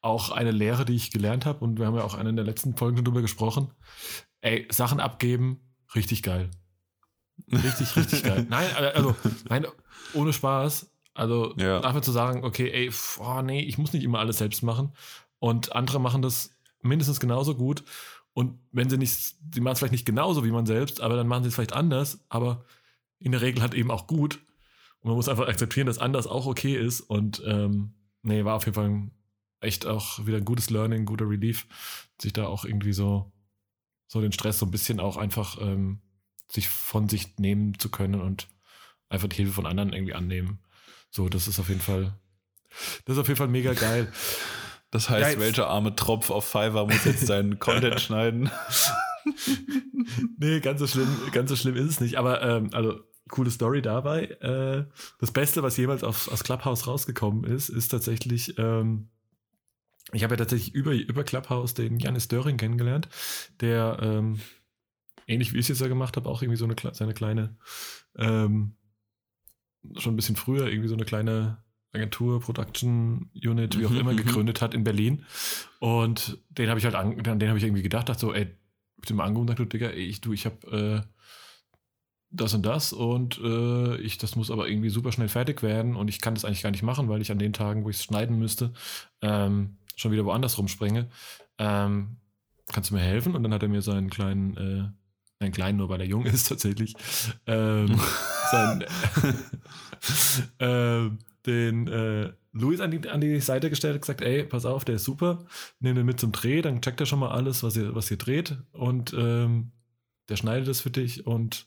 auch 0.00 0.30
eine 0.30 0.50
Lehre, 0.50 0.84
die 0.84 0.94
ich 0.94 1.10
gelernt 1.10 1.46
habe, 1.46 1.64
und 1.64 1.78
wir 1.78 1.86
haben 1.86 1.96
ja 1.96 2.04
auch 2.04 2.18
in 2.18 2.36
der 2.36 2.44
letzten 2.44 2.76
Folge 2.76 3.02
darüber 3.02 3.20
gesprochen. 3.22 3.70
Ey, 4.40 4.66
Sachen 4.70 5.00
abgeben, 5.00 5.60
richtig 5.94 6.22
geil. 6.22 6.50
Richtig, 7.50 7.96
richtig 7.96 8.22
geil. 8.22 8.46
Nein, 8.50 8.68
also, 8.76 9.14
nein, 9.48 9.66
ohne 10.12 10.32
Spaß. 10.32 10.90
Also 11.18 11.52
ja. 11.56 11.80
dafür 11.80 12.00
zu 12.00 12.12
sagen, 12.12 12.44
okay, 12.44 12.70
ey, 12.70 12.90
oh 13.18 13.42
nee, 13.42 13.60
ich 13.60 13.76
muss 13.76 13.92
nicht 13.92 14.04
immer 14.04 14.20
alles 14.20 14.38
selbst 14.38 14.62
machen. 14.62 14.92
Und 15.40 15.74
andere 15.74 16.00
machen 16.00 16.22
das 16.22 16.56
mindestens 16.80 17.18
genauso 17.18 17.56
gut. 17.56 17.82
Und 18.34 18.60
wenn 18.70 18.88
sie 18.88 18.98
nicht, 18.98 19.34
sie 19.52 19.60
machen 19.60 19.72
es 19.72 19.78
vielleicht 19.80 19.92
nicht 19.92 20.06
genauso 20.06 20.44
wie 20.44 20.52
man 20.52 20.64
selbst, 20.64 21.00
aber 21.00 21.16
dann 21.16 21.26
machen 21.26 21.42
sie 21.42 21.48
es 21.48 21.56
vielleicht 21.56 21.72
anders, 21.72 22.24
aber 22.28 22.64
in 23.18 23.32
der 23.32 23.40
Regel 23.40 23.62
halt 23.62 23.74
eben 23.74 23.90
auch 23.90 24.06
gut. 24.06 24.38
Und 25.00 25.08
man 25.08 25.16
muss 25.16 25.28
einfach 25.28 25.48
akzeptieren, 25.48 25.88
dass 25.88 25.98
anders 25.98 26.28
auch 26.28 26.46
okay 26.46 26.76
ist. 26.76 27.00
Und 27.00 27.42
ähm, 27.44 27.94
nee, 28.22 28.44
war 28.44 28.54
auf 28.54 28.66
jeden 28.66 28.76
Fall 28.76 29.10
echt 29.60 29.86
auch 29.86 30.24
wieder 30.24 30.36
ein 30.36 30.44
gutes 30.44 30.70
Learning, 30.70 31.04
guter 31.04 31.28
Relief, 31.28 31.66
sich 32.22 32.32
da 32.32 32.46
auch 32.46 32.64
irgendwie 32.64 32.92
so, 32.92 33.32
so 34.06 34.20
den 34.20 34.30
Stress 34.30 34.60
so 34.60 34.66
ein 34.66 34.70
bisschen 34.70 35.00
auch 35.00 35.16
einfach 35.16 35.60
ähm, 35.60 35.98
sich 36.48 36.68
von 36.68 37.08
sich 37.08 37.38
nehmen 37.38 37.76
zu 37.76 37.90
können 37.90 38.20
und 38.20 38.46
einfach 39.08 39.28
die 39.28 39.36
Hilfe 39.36 39.52
von 39.52 39.66
anderen 39.66 39.92
irgendwie 39.92 40.14
annehmen. 40.14 40.60
So, 41.10 41.28
das 41.28 41.48
ist 41.48 41.58
auf 41.58 41.68
jeden 41.68 41.80
Fall, 41.80 42.14
das 43.04 43.16
ist 43.16 43.20
auf 43.20 43.28
jeden 43.28 43.38
Fall 43.38 43.48
mega 43.48 43.72
geil. 43.72 44.12
Das 44.90 45.10
heißt, 45.10 45.34
ja, 45.34 45.40
welcher 45.40 45.68
arme 45.68 45.94
Tropf 45.94 46.30
auf 46.30 46.46
Fiverr 46.46 46.86
muss 46.86 47.04
jetzt 47.04 47.26
seinen 47.26 47.58
Content 47.58 48.00
schneiden? 48.00 48.50
nee, 50.38 50.60
ganz 50.60 50.80
so 50.80 50.86
schlimm, 50.86 51.08
ganz 51.32 51.50
so 51.50 51.56
schlimm 51.56 51.76
ist 51.76 51.90
es 51.90 52.00
nicht. 52.00 52.16
Aber 52.16 52.42
ähm, 52.42 52.70
also 52.72 53.00
coole 53.28 53.50
Story 53.50 53.82
dabei. 53.82 54.24
Äh, 54.40 54.86
das 55.20 55.30
Beste, 55.30 55.62
was 55.62 55.76
jemals 55.76 56.02
auf, 56.02 56.28
aus 56.28 56.42
Clubhouse 56.42 56.86
rausgekommen 56.86 57.44
ist, 57.44 57.68
ist 57.68 57.88
tatsächlich, 57.88 58.58
ähm, 58.58 59.08
ich 60.12 60.24
habe 60.24 60.34
ja 60.34 60.38
tatsächlich 60.38 60.74
über, 60.74 60.92
über 60.92 61.24
Clubhouse 61.24 61.74
den 61.74 61.98
Janis 61.98 62.28
Döring 62.28 62.56
kennengelernt, 62.56 63.08
der 63.60 63.98
ähm, 64.00 64.40
ähnlich 65.26 65.52
wie 65.52 65.58
ich 65.58 65.64
es 65.64 65.68
jetzt 65.68 65.80
ja 65.80 65.88
gemacht 65.88 66.16
habe, 66.16 66.28
auch 66.28 66.42
irgendwie 66.42 66.56
so 66.56 66.64
eine 66.64 66.76
seine 66.94 67.12
kleine, 67.12 67.56
ähm, 68.16 68.74
schon 69.98 70.14
ein 70.14 70.16
bisschen 70.16 70.36
früher 70.36 70.68
irgendwie 70.68 70.88
so 70.88 70.94
eine 70.94 71.04
kleine 71.04 71.62
Agentur, 71.92 72.40
Production 72.40 73.30
Unit, 73.34 73.78
wie 73.78 73.86
auch 73.86 73.90
mhm, 73.90 74.00
immer, 74.00 74.12
mhm. 74.12 74.18
gegründet 74.18 74.60
hat 74.60 74.74
in 74.74 74.84
Berlin. 74.84 75.24
Und 75.80 76.38
den 76.50 76.68
habe 76.68 76.78
ich 76.78 76.84
halt 76.84 76.94
an, 76.94 77.16
den 77.16 77.48
habe 77.48 77.58
ich 77.58 77.64
irgendwie 77.64 77.82
gedacht, 77.82 78.08
dachte 78.08 78.20
so, 78.20 78.34
ey, 78.34 78.46
mit 78.96 79.08
dem 79.08 79.20
angerufen 79.20 79.58
und 79.58 79.72
Digga, 79.72 79.88
ey, 79.88 80.04
ich, 80.04 80.20
du, 80.20 80.32
ich 80.32 80.44
habe 80.44 81.04
äh, 81.06 81.08
das 82.30 82.52
und 82.52 82.66
das 82.66 82.92
und 82.92 83.38
äh, 83.42 83.96
ich, 83.98 84.18
das 84.18 84.36
muss 84.36 84.50
aber 84.50 84.68
irgendwie 84.68 84.90
super 84.90 85.12
schnell 85.12 85.28
fertig 85.28 85.62
werden 85.62 85.96
und 85.96 86.08
ich 86.08 86.20
kann 86.20 86.34
das 86.34 86.44
eigentlich 86.44 86.62
gar 86.62 86.70
nicht 86.70 86.82
machen, 86.82 87.08
weil 87.08 87.22
ich 87.22 87.32
an 87.32 87.38
den 87.38 87.52
Tagen, 87.52 87.84
wo 87.84 87.90
ich 87.90 87.96
es 87.96 88.04
schneiden 88.04 88.38
müsste, 88.38 88.72
ähm, 89.22 89.78
schon 89.96 90.12
wieder 90.12 90.24
woanders 90.24 90.58
rumspringe. 90.58 91.08
Ähm, 91.58 92.18
kannst 92.66 92.90
du 92.90 92.94
mir 92.94 93.00
helfen? 93.00 93.34
Und 93.34 93.42
dann 93.42 93.54
hat 93.54 93.62
er 93.62 93.68
mir 93.68 93.82
seinen 93.82 94.10
kleinen, 94.10 94.56
äh, 94.56 94.88
einen 95.40 95.52
kleinen, 95.52 95.78
nur 95.78 95.88
weil 95.88 96.00
er 96.00 96.06
jung 96.06 96.24
ist 96.26 96.48
tatsächlich, 96.48 96.94
ähm, 97.46 97.98
seinen, 98.50 98.82
äh, 100.58 101.10
den 101.46 101.88
äh, 101.88 102.32
Luis 102.52 102.80
an 102.80 102.90
die, 102.90 103.08
an 103.08 103.20
die 103.20 103.40
Seite 103.40 103.70
gestellt 103.70 103.94
und 103.94 104.00
gesagt, 104.00 104.20
ey, 104.20 104.44
pass 104.44 104.64
auf, 104.64 104.84
der 104.84 104.96
ist 104.96 105.04
super, 105.04 105.46
nimm 105.80 105.94
den 105.94 106.06
mit 106.06 106.20
zum 106.20 106.32
Dreh, 106.32 106.60
dann 106.62 106.82
checkt 106.82 107.00
er 107.00 107.06
schon 107.06 107.20
mal 107.20 107.30
alles, 107.30 107.62
was 107.62 107.76
ihr, 107.76 107.94
was 107.94 108.10
ihr 108.10 108.16
dreht 108.16 108.56
und 108.72 109.14
ähm, 109.16 109.72
der 110.28 110.36
schneidet 110.36 110.68
es 110.68 110.80
für 110.80 110.90
dich 110.90 111.26
und 111.26 111.66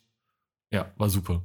ja, 0.71 0.91
war 0.97 1.09
super. 1.09 1.43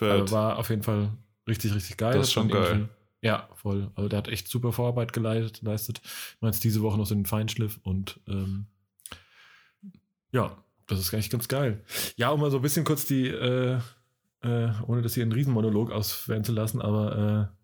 Also 0.00 0.34
war 0.34 0.58
auf 0.58 0.70
jeden 0.70 0.82
Fall 0.82 1.16
richtig, 1.48 1.74
richtig 1.74 1.96
geil. 1.96 2.14
Das 2.14 2.28
ist 2.28 2.32
schon 2.32 2.48
geil. 2.48 2.88
Ja, 3.22 3.48
voll. 3.54 3.90
Also 3.94 4.08
der 4.08 4.18
hat 4.18 4.28
echt 4.28 4.48
super 4.48 4.72
Vorarbeit 4.72 5.12
geleitet, 5.12 5.62
leistet. 5.62 6.00
Ich 6.04 6.42
jetzt 6.42 6.64
diese 6.64 6.82
Woche 6.82 6.98
noch 6.98 7.06
so 7.06 7.14
den 7.14 7.26
Feinschliff 7.26 7.78
und 7.82 8.20
ähm, 8.28 8.66
ja, 10.32 10.56
das 10.86 11.00
ist 11.00 11.12
eigentlich 11.12 11.30
ganz 11.30 11.48
geil. 11.48 11.84
Ja, 12.16 12.30
um 12.30 12.40
mal 12.40 12.50
so 12.50 12.58
ein 12.58 12.62
bisschen 12.62 12.84
kurz 12.84 13.04
die, 13.04 13.28
äh, 13.28 13.78
äh, 14.42 14.70
ohne 14.86 15.02
das 15.02 15.14
hier 15.14 15.22
einen 15.22 15.32
Riesenmonolog 15.32 15.90
auswählen 15.90 16.44
zu 16.44 16.52
lassen, 16.52 16.80
aber 16.80 17.50
äh, 17.52 17.56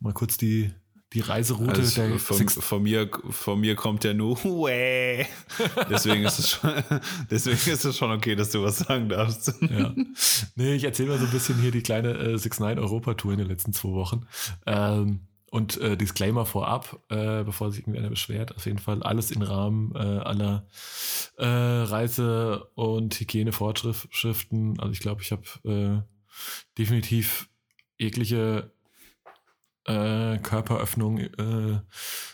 mal 0.00 0.12
kurz 0.12 0.36
die, 0.36 0.72
die 1.12 1.20
Reiseroute 1.20 1.80
also 1.80 2.02
der 2.02 2.18
von, 2.18 2.48
von, 2.48 2.82
mir 2.82 3.08
von 3.30 3.60
mir 3.60 3.76
kommt 3.76 4.04
ja 4.04 4.12
nur 4.12 4.42
Huä. 4.42 5.24
deswegen 5.88 6.24
ist 6.24 6.38
es 6.40 6.50
schon 6.50 6.72
deswegen 7.30 7.70
ist 7.70 7.84
es 7.84 7.96
schon 7.96 8.10
okay 8.10 8.34
dass 8.34 8.50
du 8.50 8.62
was 8.62 8.78
sagen 8.78 9.08
darfst 9.08 9.54
ja. 9.60 9.94
nee 10.56 10.74
ich 10.74 10.82
erzähle 10.82 11.10
mal 11.10 11.18
so 11.18 11.26
ein 11.26 11.30
bisschen 11.30 11.60
hier 11.60 11.70
die 11.70 11.82
kleine 11.82 12.12
äh, 12.14 12.38
Six 12.38 12.58
Nine 12.58 12.80
Europa 12.80 13.14
Tour 13.14 13.32
in 13.32 13.38
den 13.38 13.46
letzten 13.46 13.72
zwei 13.72 13.90
Wochen 13.90 14.26
ähm, 14.66 15.20
und 15.56 15.80
äh, 15.80 15.96
Disclaimer 15.96 16.44
vorab, 16.44 17.00
äh, 17.08 17.42
bevor 17.42 17.70
sich 17.70 17.80
irgendwer 17.80 18.10
beschwert, 18.10 18.54
auf 18.54 18.66
jeden 18.66 18.78
Fall 18.78 19.02
alles 19.02 19.30
im 19.30 19.40
Rahmen 19.40 19.94
äh, 19.94 19.98
aller 19.98 20.66
äh, 21.38 21.46
Reise- 21.46 22.66
und 22.74 23.18
Hygienevorschriften. 23.18 24.78
Also 24.78 24.92
ich 24.92 25.00
glaube, 25.00 25.22
ich 25.22 25.32
habe 25.32 25.42
äh, 25.64 26.02
definitiv 26.76 27.48
jegliche 27.96 28.70
äh, 29.86 30.36
Körperöffnungen 30.38 31.86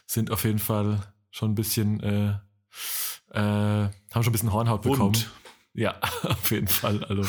sind 0.07 0.33
auf 0.33 0.43
jeden 0.45 0.59
Fall 0.59 1.15
schon 1.31 1.53
ein 1.53 1.55
bisschen, 1.55 2.03
haben 2.03 3.93
schon 4.11 4.23
ein 4.25 4.33
bisschen 4.33 4.53
Hornhaut 4.53 4.83
bekommen. 4.83 5.15
Und? 5.15 5.31
Ja, 5.75 6.01
auf 6.25 6.51
jeden 6.51 6.67
Fall. 6.67 7.05
Also, 7.05 7.23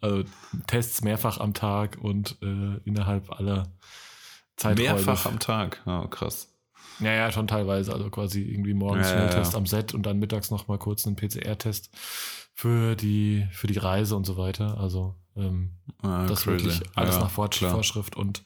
also 0.00 0.24
Tests 0.66 1.02
mehrfach 1.02 1.40
am 1.40 1.54
Tag 1.54 1.96
und 1.98 2.36
innerhalb 2.84 3.30
aller 3.30 3.72
Zeiträume. 4.56 4.94
Mehrfach 4.94 5.26
am 5.26 5.38
Tag, 5.38 5.82
oh, 5.86 6.06
krass. 6.08 6.52
Ja, 7.00 7.12
ja, 7.12 7.30
schon 7.30 7.46
teilweise. 7.46 7.92
Also 7.92 8.08
quasi 8.10 8.42
irgendwie 8.42 8.74
morgens 8.74 9.08
ja, 9.10 9.14
Schnelltest 9.14 9.52
ja. 9.52 9.58
am 9.58 9.66
Set 9.66 9.94
und 9.94 10.04
dann 10.04 10.18
mittags 10.18 10.50
nochmal 10.50 10.78
kurz 10.78 11.06
einen 11.06 11.16
PCR-Test 11.16 11.90
für 12.54 12.96
die, 12.96 13.46
für 13.52 13.66
die 13.66 13.78
Reise 13.78 14.16
und 14.16 14.24
so 14.24 14.38
weiter. 14.38 14.78
Also 14.78 15.14
ähm, 15.36 15.72
ah, 16.02 16.26
das 16.26 16.44
crazy. 16.44 16.64
wirklich 16.64 16.82
alles 16.94 17.16
ja, 17.16 17.22
nach 17.22 17.30
Vor 17.30 17.50
klar. 17.50 17.70
Vorschrift 17.70 18.16
und 18.16 18.42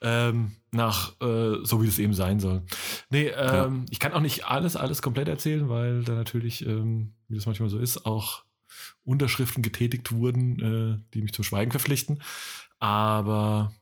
ähm, 0.00 0.52
nach 0.70 1.20
äh, 1.20 1.56
so 1.64 1.82
wie 1.82 1.88
es 1.88 1.98
eben 1.98 2.14
sein 2.14 2.38
soll. 2.38 2.62
Nee, 3.10 3.26
ähm, 3.28 3.86
ich 3.90 3.98
kann 3.98 4.12
auch 4.12 4.20
nicht 4.20 4.46
alles, 4.46 4.76
alles 4.76 5.02
komplett 5.02 5.26
erzählen, 5.26 5.68
weil 5.68 6.04
da 6.04 6.12
natürlich, 6.12 6.64
ähm, 6.64 7.14
wie 7.26 7.34
das 7.34 7.46
manchmal 7.46 7.70
so 7.70 7.78
ist, 7.78 8.06
auch 8.06 8.44
Unterschriften 9.02 9.62
getätigt 9.64 10.12
wurden, 10.12 10.60
äh, 10.60 11.12
die 11.14 11.22
mich 11.22 11.32
zum 11.32 11.44
Schweigen 11.44 11.72
verpflichten. 11.72 12.22
Aber 12.78 13.72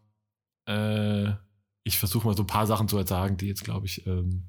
äh, 0.64 1.32
ich 1.88 1.98
versuche 1.98 2.26
mal 2.26 2.36
so 2.36 2.42
ein 2.44 2.46
paar 2.46 2.66
Sachen 2.66 2.88
zu 2.88 3.02
sagen, 3.04 3.36
die 3.36 3.48
jetzt, 3.48 3.64
glaube 3.64 3.86
ich, 3.86 4.06
ähm, 4.06 4.44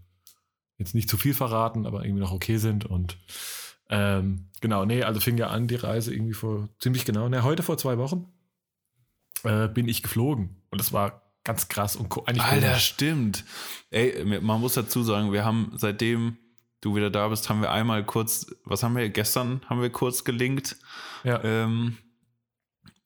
jetzt 0.78 0.94
nicht 0.94 1.10
zu 1.10 1.18
viel 1.18 1.34
verraten, 1.34 1.86
aber 1.86 2.06
irgendwie 2.06 2.22
noch 2.22 2.32
okay 2.32 2.58
sind 2.58 2.86
und 2.86 3.18
ähm, 3.90 4.50
genau, 4.62 4.86
nee, 4.86 5.04
also 5.04 5.20
fing 5.20 5.38
ja 5.38 5.48
an 5.48 5.68
die 5.68 5.76
Reise 5.76 6.14
irgendwie 6.14 6.34
vor 6.34 6.70
ziemlich 6.80 7.06
genau, 7.06 7.28
ne, 7.28 7.44
heute 7.44 7.64
vor 7.64 7.78
zwei 7.78 7.98
Wochen 7.98 8.28
äh, 9.44 9.68
bin 9.68 9.88
ich 9.88 10.04
geflogen 10.04 10.62
und 10.70 10.80
das 10.80 10.94
war 10.94 11.24
ganz 11.44 11.68
krass 11.68 11.96
und 11.96 12.16
eigentlich 12.28 12.44
Alter, 12.44 12.68
komisch. 12.68 12.86
stimmt. 12.86 13.46
Ey, 13.90 14.24
man 14.42 14.62
muss 14.62 14.76
dazu 14.76 15.02
sagen, 15.02 15.32
wir 15.32 15.44
haben 15.44 15.72
seitdem 15.76 16.38
du 16.82 16.96
wieder 16.96 17.10
da 17.10 17.28
bist, 17.28 17.50
haben 17.50 17.62
wir 17.62 17.72
einmal 17.72 18.06
kurz, 18.06 18.48
was 18.64 18.84
haben 18.84 18.96
wir 18.96 19.10
gestern, 19.10 19.62
haben 19.68 19.82
wir 19.82 19.90
kurz 19.90 20.24
gelinkt. 20.24 20.78
Ja. 21.24 21.44
Ähm, 21.44 21.98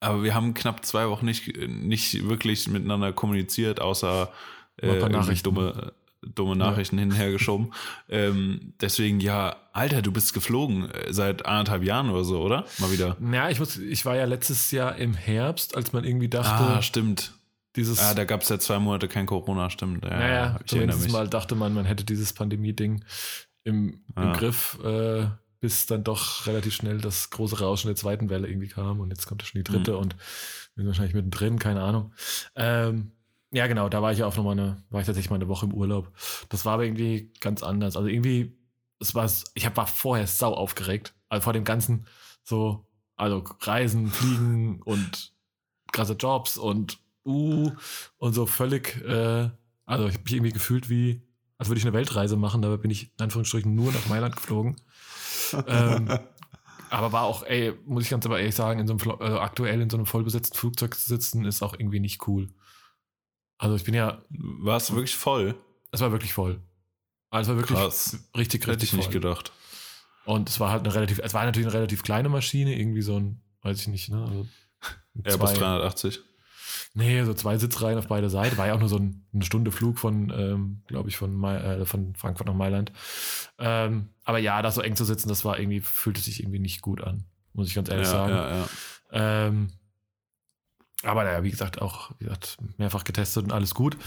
aber 0.03 0.23
wir 0.23 0.35
haben 0.35 0.53
knapp 0.53 0.85
zwei 0.85 1.09
Wochen 1.09 1.25
nicht, 1.25 1.57
nicht 1.67 2.27
wirklich 2.27 2.67
miteinander 2.67 3.13
kommuniziert, 3.13 3.81
außer 3.81 4.31
äh, 4.77 4.99
dumme, 5.43 5.93
dumme 6.21 6.55
Nachrichten 6.55 6.97
ja. 6.97 7.01
hinher 7.01 7.31
geschoben. 7.31 7.71
ähm, 8.09 8.73
deswegen, 8.81 9.19
ja, 9.19 9.55
Alter, 9.71 10.01
du 10.01 10.11
bist 10.11 10.33
geflogen 10.33 10.89
äh, 10.91 11.13
seit 11.13 11.45
anderthalb 11.45 11.83
Jahren 11.83 12.09
oder 12.09 12.23
so, 12.23 12.41
oder? 12.41 12.65
Mal 12.79 12.91
wieder. 12.91 13.17
Ja, 13.31 13.49
ich, 13.49 13.59
muss, 13.59 13.77
ich 13.77 14.05
war 14.05 14.15
ja 14.15 14.25
letztes 14.25 14.71
Jahr 14.71 14.95
im 14.95 15.13
Herbst, 15.13 15.75
als 15.75 15.93
man 15.93 16.03
irgendwie 16.03 16.29
dachte. 16.29 16.63
Ah, 16.63 16.81
stimmt. 16.81 17.33
Dieses, 17.75 17.99
ah, 17.99 18.13
da 18.13 18.23
gab 18.23 18.41
es 18.41 18.49
ja 18.49 18.59
zwei 18.59 18.77
Monate 18.77 19.07
kein 19.07 19.25
Corona, 19.25 19.69
stimmt. 19.71 20.03
Ja, 20.05 20.11
naja, 20.11 20.59
zumindest 20.65 21.11
mal 21.11 21.27
dachte 21.27 21.55
man, 21.55 21.73
man 21.73 21.85
hätte 21.85 22.03
dieses 22.03 22.31
Pandemie-Ding 22.33 23.03
im, 23.63 23.89
im 23.89 24.01
ah. 24.15 24.33
Griff, 24.33 24.77
äh, 24.83 25.25
bis 25.63 25.85
dann 25.85 26.03
doch 26.03 26.45
relativ 26.45 26.73
schnell 26.73 26.99
das 26.99 27.29
große 27.29 27.59
Rauschen 27.59 27.87
der 27.87 27.95
zweiten 27.95 28.29
Welle 28.29 28.49
irgendwie 28.49 28.67
kam 28.67 28.99
und 28.99 29.11
jetzt 29.11 29.27
kommt 29.27 29.43
ja 29.43 29.47
schon 29.47 29.59
die 29.59 29.63
dritte 29.63 29.93
mhm. 29.93 29.97
und 29.97 30.15
wir 30.17 30.81
sind 30.81 30.87
wahrscheinlich 30.87 31.13
mittendrin, 31.13 31.57
keine 31.57 31.81
Ahnung. 31.81 32.11
Ähm, 32.57 33.13
ja, 33.49 33.65
genau, 33.67 33.87
da 33.87 34.01
war 34.01 34.11
ich 34.11 34.19
ja 34.19 34.25
auch 34.25 34.35
nochmal 34.35 34.59
eine, 34.59 34.83
war 34.89 34.99
ich 34.99 35.05
tatsächlich 35.05 35.29
mal 35.29 35.37
eine 35.37 35.47
Woche 35.47 35.65
im 35.65 35.73
Urlaub. 35.73 36.11
Das 36.49 36.65
war 36.65 36.73
aber 36.73 36.83
irgendwie 36.83 37.31
ganz 37.39 37.63
anders. 37.63 37.95
Also 37.95 38.09
irgendwie, 38.09 38.57
es 38.99 39.15
war, 39.15 39.31
ich 39.53 39.77
war 39.77 39.87
vorher 39.87 40.27
sau 40.27 40.53
aufgeregt. 40.53 41.15
Also 41.29 41.45
vor 41.45 41.53
dem 41.53 41.63
ganzen 41.63 42.07
so, 42.43 42.85
also 43.15 43.45
Reisen, 43.61 44.07
Fliegen 44.07 44.81
und 44.85 45.31
krasse 45.93 46.15
Jobs 46.19 46.57
und 46.57 46.97
uh 47.25 47.71
und 48.17 48.33
so 48.33 48.47
völlig, 48.47 49.01
äh, 49.05 49.49
also 49.85 50.07
ich 50.07 50.15
habe 50.15 50.23
mich 50.25 50.33
irgendwie 50.33 50.51
gefühlt 50.51 50.89
wie, 50.89 51.21
als 51.57 51.69
würde 51.69 51.79
ich 51.79 51.85
eine 51.85 51.93
Weltreise 51.93 52.35
machen, 52.35 52.61
dabei 52.61 52.75
bin 52.75 52.91
ich 52.91 53.13
in 53.17 53.23
Anführungsstrichen 53.23 53.73
nur 53.73 53.93
nach 53.93 54.07
Mailand 54.09 54.35
geflogen. 54.35 54.75
Ähm, 55.67 56.19
aber 56.89 57.11
war 57.11 57.23
auch, 57.23 57.43
ey, 57.43 57.73
muss 57.85 58.03
ich 58.03 58.09
ganz 58.09 58.25
aber 58.25 58.39
ehrlich 58.39 58.55
sagen, 58.55 58.79
in 58.79 58.87
so 58.87 58.93
einem, 58.93 59.21
also 59.21 59.39
aktuell 59.39 59.81
in 59.81 59.89
so 59.89 59.97
einem 59.97 60.05
vollbesetzten 60.05 60.57
Flugzeug 60.57 60.95
zu 60.95 61.07
sitzen, 61.07 61.45
ist 61.45 61.63
auch 61.63 61.73
irgendwie 61.73 61.99
nicht 61.99 62.27
cool. 62.27 62.49
Also 63.57 63.75
ich 63.75 63.83
bin 63.83 63.93
ja. 63.93 64.21
War 64.29 64.77
es 64.77 64.91
wirklich 64.91 65.15
voll? 65.15 65.55
Es 65.91 66.01
war 66.01 66.11
wirklich 66.11 66.33
voll. 66.33 66.61
Also 67.29 67.51
es 67.51 67.55
war 67.55 67.63
wirklich 67.63 67.79
Krass. 67.79 68.17
richtig, 68.37 68.67
richtig 68.67 68.67
Hätte 68.67 68.83
ich 68.83 68.89
voll. 68.91 68.99
nicht 68.99 69.11
gedacht. 69.11 69.51
Und 70.25 70.49
es 70.49 70.59
war 70.59 70.71
halt 70.71 70.85
eine 70.85 70.93
relativ, 70.93 71.19
es 71.19 71.33
war 71.33 71.45
natürlich 71.45 71.67
eine 71.67 71.75
relativ 71.75 72.03
kleine 72.03 72.29
Maschine, 72.29 72.77
irgendwie 72.77 73.01
so 73.01 73.19
ein, 73.19 73.41
weiß 73.61 73.81
ich 73.81 73.87
nicht, 73.87 74.09
ne? 74.09 74.21
Also 74.21 74.47
Airbus 75.23 75.53
380. 75.53 76.19
Nee, 76.95 77.23
so 77.23 77.33
zwei 77.33 77.57
Sitzreihen 77.57 77.97
auf 77.97 78.07
beide 78.07 78.29
Seiten. 78.29 78.57
War 78.57 78.67
ja 78.67 78.75
auch 78.75 78.79
nur 78.79 78.89
so 78.89 78.97
ein, 78.97 79.25
eine 79.33 79.43
Stunde 79.43 79.71
Flug 79.71 79.97
von, 79.97 80.29
ähm, 80.29 80.83
glaube 80.85 81.09
ich, 81.09 81.17
von, 81.17 81.43
äh, 81.43 81.85
von 81.85 82.15
Frankfurt 82.15 82.47
nach 82.47 82.53
Mailand. 82.53 82.91
Ähm, 83.57 84.09
aber 84.23 84.37
ja, 84.37 84.61
da 84.61 84.71
so 84.71 84.81
eng 84.81 84.95
zu 84.95 85.03
sitzen, 85.03 85.27
das 85.27 85.43
war 85.43 85.57
irgendwie, 85.57 85.81
fühlte 85.81 86.21
sich 86.21 86.41
irgendwie 86.41 86.59
nicht 86.59 86.81
gut 86.81 87.01
an, 87.01 87.25
muss 87.53 87.67
ich 87.67 87.73
ganz 87.73 87.89
ehrlich 87.89 88.05
ja, 88.05 88.11
sagen. 88.11 88.33
Ja, 88.33 88.57
ja. 88.57 88.67
Ähm, 89.47 89.69
aber 91.03 91.23
naja, 91.23 91.43
wie 91.43 91.51
gesagt, 91.51 91.81
auch 91.81 92.11
wie 92.19 92.25
gesagt, 92.25 92.57
mehrfach 92.77 93.03
getestet 93.03 93.43
und 93.43 93.53
alles 93.53 93.73
gut. 93.73 93.97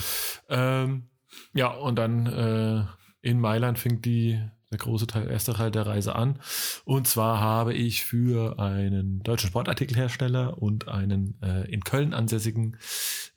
Ähm, 0.49 1.09
ja, 1.53 1.69
und 1.69 1.97
dann 1.97 2.27
äh, 2.27 2.85
in 3.21 3.41
Mailand 3.41 3.79
fing 3.81 4.01
die, 4.01 4.41
der 4.71 4.79
große 4.79 5.07
Teil, 5.07 5.31
erste 5.31 5.55
Teil 5.55 5.71
der 5.71 5.87
Reise 5.87 6.17
an. 6.17 6.41
Und 6.85 7.07
zwar 7.07 7.41
habe 7.41 7.75
ich 7.75 8.05
für 8.05 8.59
einen 8.59 9.23
deutschen 9.23 9.49
Sportartikelhersteller 9.49 10.61
und 10.61 10.89
einen 10.89 11.41
äh, 11.43 11.71
in 11.71 11.85
Köln 11.85 12.15
ansässigen 12.15 12.77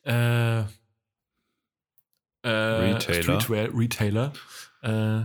äh, 0.04 0.62
äh, 0.62 0.66
Retailer. 2.44 3.24
Streetwear-Retailer 3.24 4.34
äh, 4.82 5.22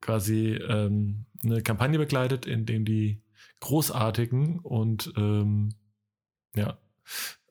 quasi 0.00 0.54
ähm, 0.54 1.26
eine 1.42 1.62
Kampagne 1.62 1.98
begleitet, 1.98 2.46
in 2.46 2.66
dem 2.66 2.84
die 2.84 3.22
großartigen 3.60 4.58
und 4.60 5.12
ähm, 5.16 5.70
ja, 6.54 6.78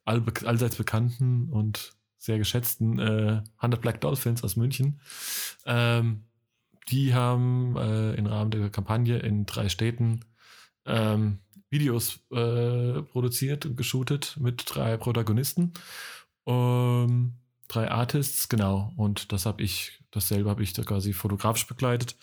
all, 0.05 0.23
allseits 0.45 0.75
bekannten 0.75 1.49
und 1.49 1.93
sehr 2.17 2.37
geschätzten 2.37 2.99
äh, 2.99 3.41
100 3.57 3.81
Black 3.81 4.01
Dolphins 4.01 4.43
aus 4.43 4.55
München. 4.55 5.01
Ähm, 5.65 6.23
die 6.89 7.13
haben 7.13 7.75
äh, 7.77 8.13
im 8.15 8.25
Rahmen 8.25 8.51
der 8.51 8.69
Kampagne 8.69 9.17
in 9.19 9.45
drei 9.45 9.69
Städten 9.69 10.25
ähm, 10.85 11.39
Videos 11.69 12.19
äh, 12.31 13.01
produziert 13.01 13.65
und 13.65 13.75
geshootet 13.75 14.37
mit 14.39 14.63
drei 14.67 14.97
Protagonisten. 14.97 15.73
Ähm, 16.45 17.33
drei 17.67 17.89
Artists, 17.89 18.47
genau. 18.49 18.93
Und 18.95 19.31
das 19.31 19.45
habe 19.45 19.63
ich, 19.63 19.99
dasselbe 20.11 20.49
habe 20.49 20.61
ich 20.63 20.73
da 20.73 20.83
quasi 20.83 21.13
fotografisch 21.13 21.67
begleitet. 21.67 22.15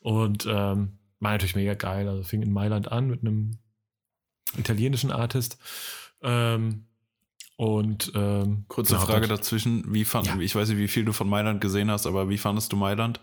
Und 0.00 0.46
ähm, 0.46 0.98
war 1.20 1.32
natürlich 1.32 1.56
mega 1.56 1.74
geil. 1.74 2.08
Also 2.08 2.22
fing 2.22 2.42
in 2.42 2.52
Mailand 2.52 2.90
an 2.90 3.08
mit 3.08 3.20
einem 3.20 3.58
italienischen 4.56 5.10
Artist. 5.10 5.58
Ähm, 6.22 6.86
und 7.56 8.10
ähm, 8.14 8.64
Kurze 8.68 8.98
Frage 8.98 9.28
das- 9.28 9.40
dazwischen. 9.40 9.92
Wie 9.94 10.04
fand, 10.04 10.26
Ja. 10.26 10.36
Ich 10.38 10.54
weiß 10.54 10.68
nicht, 10.70 10.78
wie 10.78 10.88
viel 10.88 11.04
du 11.04 11.12
von 11.12 11.28
Mailand 11.28 11.60
gesehen 11.60 11.90
hast, 11.90 12.06
aber 12.06 12.28
wie 12.28 12.38
fandest 12.38 12.72
du 12.72 12.76
Mailand? 12.76 13.20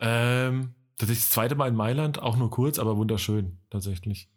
Ähm, 0.00 0.74
tatsächlich 0.98 1.24
das 1.24 1.30
zweite 1.30 1.54
Mal 1.54 1.68
in 1.68 1.76
Mailand, 1.76 2.20
auch 2.20 2.36
nur 2.36 2.50
kurz, 2.50 2.78
aber 2.78 2.96
wunderschön, 2.96 3.58
tatsächlich. 3.70 4.28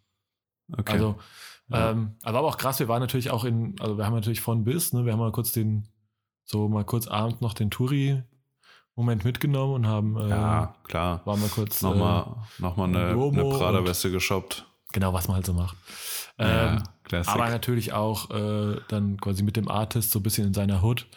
Okay. 0.71 0.93
Also, 0.93 1.15
Ja. 1.69 1.91
ähm, 1.91 2.15
aber 2.23 2.41
auch 2.41 2.57
krass, 2.57 2.79
wir 2.79 2.87
waren 2.87 3.01
natürlich 3.01 3.31
auch 3.31 3.43
in, 3.45 3.75
also 3.79 3.97
wir 3.97 4.05
haben 4.05 4.13
natürlich 4.13 4.41
von 4.41 4.63
bis, 4.63 4.93
ne, 4.93 5.05
wir 5.05 5.13
haben 5.13 5.19
mal 5.19 5.31
kurz 5.31 5.51
den, 5.51 5.87
so 6.45 6.67
mal 6.69 6.83
kurz 6.85 7.07
abends 7.07 7.41
noch 7.41 7.53
den 7.53 7.71
Touri-Moment 7.71 9.25
mitgenommen 9.25 9.73
und 9.73 9.87
haben, 9.87 10.17
äh, 10.17 10.29
ja, 10.29 10.75
klar. 10.83 11.21
waren 11.25 11.39
mal 11.41 11.49
kurz, 11.49 11.81
Nochmal, 11.81 12.35
nochmal 12.59 12.89
eine, 12.89 13.07
eine 13.09 13.43
Prada-Weste 13.49 14.11
geshoppt. 14.11 14.65
äh, 14.67 14.93
genau, 14.93 15.13
was 15.13 15.27
man 15.27 15.35
halt 15.35 15.45
so 15.45 15.53
macht. 15.53 15.75
Ähm, 16.37 16.77
ja, 16.77 16.83
Classic. 17.03 17.33
aber 17.33 17.49
natürlich 17.49 17.93
auch 17.93 18.29
äh, 18.31 18.81
dann 18.87 19.17
quasi 19.17 19.43
mit 19.43 19.55
dem 19.55 19.67
Artist 19.67 20.11
so 20.11 20.19
ein 20.19 20.23
bisschen 20.23 20.47
in 20.47 20.53
seiner 20.53 20.83
Hood 20.83 21.07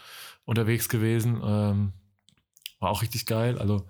unterwegs 0.44 0.88
gewesen. 0.88 1.40
Ähm, 1.44 1.92
war 2.80 2.90
auch 2.90 3.02
richtig 3.02 3.26
geil. 3.26 3.58
Also, 3.58 3.87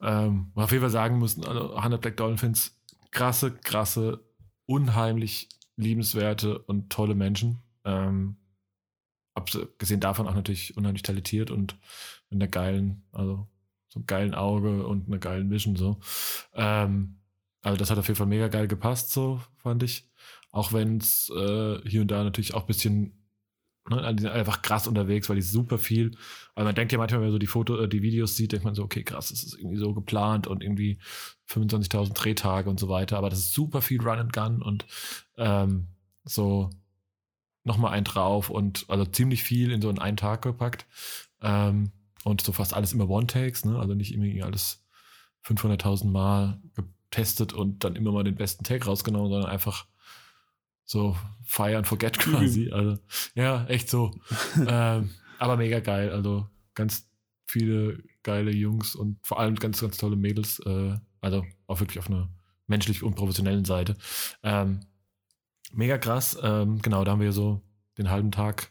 ähm, 0.00 0.52
auf 0.54 0.70
jeden 0.70 0.82
Fall 0.82 0.90
sagen 0.90 1.18
müssen, 1.18 1.44
also 1.44 1.74
100 1.74 2.00
Black 2.00 2.16
Dolphins, 2.16 2.76
krasse, 3.10 3.52
krasse, 3.52 4.20
unheimlich 4.66 5.48
liebenswerte 5.76 6.58
und 6.58 6.90
tolle 6.90 7.14
Menschen. 7.14 7.62
Ähm, 7.84 8.36
abgesehen 9.34 10.00
davon 10.00 10.26
auch 10.26 10.34
natürlich 10.34 10.76
unheimlich 10.76 11.02
talentiert 11.02 11.50
und 11.50 11.76
mit 12.30 12.42
einer 12.42 12.48
geilen, 12.48 13.04
also 13.12 13.46
so 13.88 14.00
einem 14.00 14.06
geilen 14.06 14.34
Auge 14.34 14.86
und 14.86 15.06
einer 15.06 15.18
geilen 15.18 15.50
Vision 15.50 15.76
so. 15.76 16.00
Ähm, 16.54 17.20
also 17.62 17.76
das 17.78 17.90
hat 17.90 17.98
auf 17.98 18.06
jeden 18.08 18.18
Fall 18.18 18.26
mega 18.26 18.48
geil 18.48 18.68
gepasst, 18.68 19.10
so 19.10 19.40
fand 19.56 19.82
ich. 19.82 20.10
Auch 20.58 20.72
wenn 20.72 20.96
es 20.98 21.30
äh, 21.30 21.80
hier 21.88 22.00
und 22.00 22.10
da 22.10 22.24
natürlich 22.24 22.52
auch 22.52 22.62
ein 22.62 22.66
bisschen, 22.66 23.12
ne, 23.88 24.12
die 24.16 24.22
sind 24.22 24.32
einfach 24.32 24.60
krass 24.60 24.88
unterwegs, 24.88 25.28
weil 25.28 25.36
die 25.36 25.42
super 25.42 25.78
viel, 25.78 26.16
weil 26.56 26.64
man 26.64 26.74
denkt 26.74 26.90
ja 26.90 26.98
manchmal, 26.98 27.20
wenn 27.20 27.28
man 27.28 27.32
so 27.32 27.38
die 27.38 27.46
Foto, 27.46 27.78
äh, 27.78 27.88
die 27.88 28.02
Videos 28.02 28.34
sieht, 28.34 28.50
denkt 28.50 28.64
man 28.64 28.74
so, 28.74 28.82
okay, 28.82 29.04
krass, 29.04 29.28
das 29.28 29.44
ist 29.44 29.54
irgendwie 29.54 29.76
so 29.76 29.94
geplant 29.94 30.48
und 30.48 30.64
irgendwie 30.64 30.98
25.000 31.48 32.12
Drehtage 32.12 32.68
und 32.68 32.80
so 32.80 32.88
weiter, 32.88 33.18
aber 33.18 33.30
das 33.30 33.38
ist 33.38 33.52
super 33.52 33.80
viel 33.80 34.02
Run 34.02 34.18
and 34.18 34.32
Gun 34.32 34.60
und 34.60 34.84
ähm, 35.36 35.86
so 36.24 36.70
nochmal 37.62 37.92
ein 37.92 38.02
drauf 38.02 38.50
und 38.50 38.84
also 38.88 39.04
ziemlich 39.04 39.44
viel 39.44 39.70
in 39.70 39.80
so 39.80 39.88
einen 39.88 40.00
einen 40.00 40.16
Tag 40.16 40.42
gepackt 40.42 40.86
ähm, 41.40 41.92
und 42.24 42.40
so 42.40 42.50
fast 42.50 42.74
alles 42.74 42.92
immer 42.92 43.08
One-Takes, 43.08 43.64
ne? 43.64 43.78
also 43.78 43.94
nicht 43.94 44.12
irgendwie 44.12 44.42
alles 44.42 44.84
500.000 45.46 46.06
Mal 46.06 46.60
getestet 46.74 47.52
und 47.52 47.84
dann 47.84 47.94
immer 47.94 48.10
mal 48.10 48.24
den 48.24 48.34
besten 48.34 48.64
Take 48.64 48.86
rausgenommen, 48.86 49.30
sondern 49.30 49.48
einfach 49.48 49.86
so 50.88 51.16
fire 51.44 51.76
and 51.76 51.86
forget 51.86 52.18
quasi. 52.18 52.70
Also 52.70 52.98
ja, 53.34 53.64
echt 53.66 53.88
so. 53.90 54.12
ähm, 54.66 55.10
aber 55.38 55.56
mega 55.56 55.80
geil. 55.80 56.10
Also 56.10 56.46
ganz 56.74 57.06
viele 57.46 58.02
geile 58.22 58.50
Jungs 58.50 58.94
und 58.94 59.18
vor 59.22 59.38
allem 59.38 59.54
ganz, 59.54 59.80
ganz 59.80 59.98
tolle 59.98 60.16
Mädels. 60.16 60.60
Äh, 60.66 60.96
also 61.20 61.44
auch 61.66 61.80
wirklich 61.80 61.98
auf 61.98 62.08
einer 62.08 62.28
menschlich 62.66 63.02
und 63.02 63.14
professionellen 63.14 63.64
Seite. 63.64 63.96
Ähm, 64.42 64.80
mega 65.72 65.98
krass. 65.98 66.38
Ähm, 66.42 66.80
genau, 66.80 67.04
da 67.04 67.12
haben 67.12 67.20
wir 67.20 67.32
so 67.32 67.62
den 67.98 68.10
halben 68.10 68.30
Tag 68.30 68.70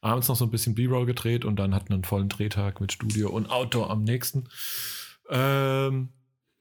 abends 0.00 0.28
noch 0.28 0.36
so 0.36 0.44
ein 0.44 0.50
bisschen 0.50 0.74
B-Roll 0.74 1.06
gedreht 1.06 1.44
und 1.44 1.56
dann 1.56 1.74
hatten 1.74 1.88
wir 1.88 1.94
einen 1.94 2.04
vollen 2.04 2.28
Drehtag 2.28 2.80
mit 2.80 2.92
Studio 2.92 3.30
und 3.30 3.48
Outdoor 3.48 3.90
am 3.90 4.02
nächsten. 4.02 4.48
Ähm, 5.30 6.10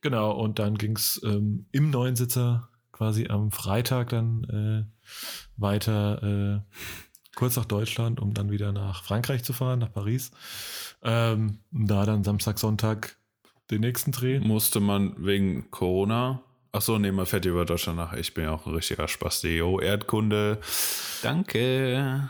genau, 0.01 0.31
und 0.31 0.59
dann 0.59 0.77
ging 0.77 0.95
es 0.95 1.19
ähm, 1.25 1.65
im 1.71 1.89
neuen 1.89 2.15
Sitzer 2.15 2.69
quasi 3.03 3.27
am 3.27 3.51
Freitag 3.51 4.09
dann 4.09 4.45
äh, 4.45 4.85
weiter 5.57 6.23
äh, 6.23 6.77
kurz 7.35 7.57
nach 7.57 7.65
Deutschland, 7.65 8.21
um 8.21 8.33
dann 8.33 8.49
wieder 8.49 8.71
nach 8.71 9.03
Frankreich 9.03 9.43
zu 9.43 9.51
fahren, 9.51 9.79
nach 9.79 9.91
Paris. 9.91 10.31
Ähm, 11.03 11.59
da 11.71 12.05
dann 12.05 12.23
Samstag, 12.23 12.59
Sonntag 12.59 13.17
den 13.71 13.81
nächsten 13.81 14.13
Dreh. 14.13 14.39
Musste 14.39 14.79
man 14.79 15.15
wegen 15.17 15.69
Corona. 15.69 16.41
Ach 16.71 16.81
so, 16.81 16.97
nee, 16.97 17.11
man 17.11 17.25
fährt 17.25 17.43
über 17.43 17.65
Deutschland 17.65 17.97
nach. 17.97 18.13
Ich 18.13 18.33
bin 18.33 18.45
ja 18.45 18.51
auch 18.51 18.65
ein 18.65 18.73
richtiger 18.73 19.09
Spasti. 19.09 19.57
Jo, 19.57 19.81
Erdkunde. 19.81 20.59
Danke. 21.23 22.29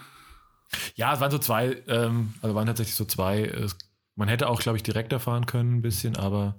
Ja, 0.96 1.14
es 1.14 1.20
waren 1.20 1.30
so 1.30 1.38
zwei, 1.38 1.84
ähm, 1.88 2.34
also 2.42 2.56
waren 2.56 2.66
tatsächlich 2.66 2.96
so 2.96 3.06
zwei. 3.06 3.44
Es, 3.44 3.78
man 4.16 4.28
hätte 4.28 4.50
auch, 4.50 4.60
glaube 4.60 4.78
ich, 4.78 4.84
direkter 4.84 5.20
fahren 5.20 5.46
können, 5.46 5.76
ein 5.76 5.82
bisschen, 5.84 6.18
aber 6.18 6.56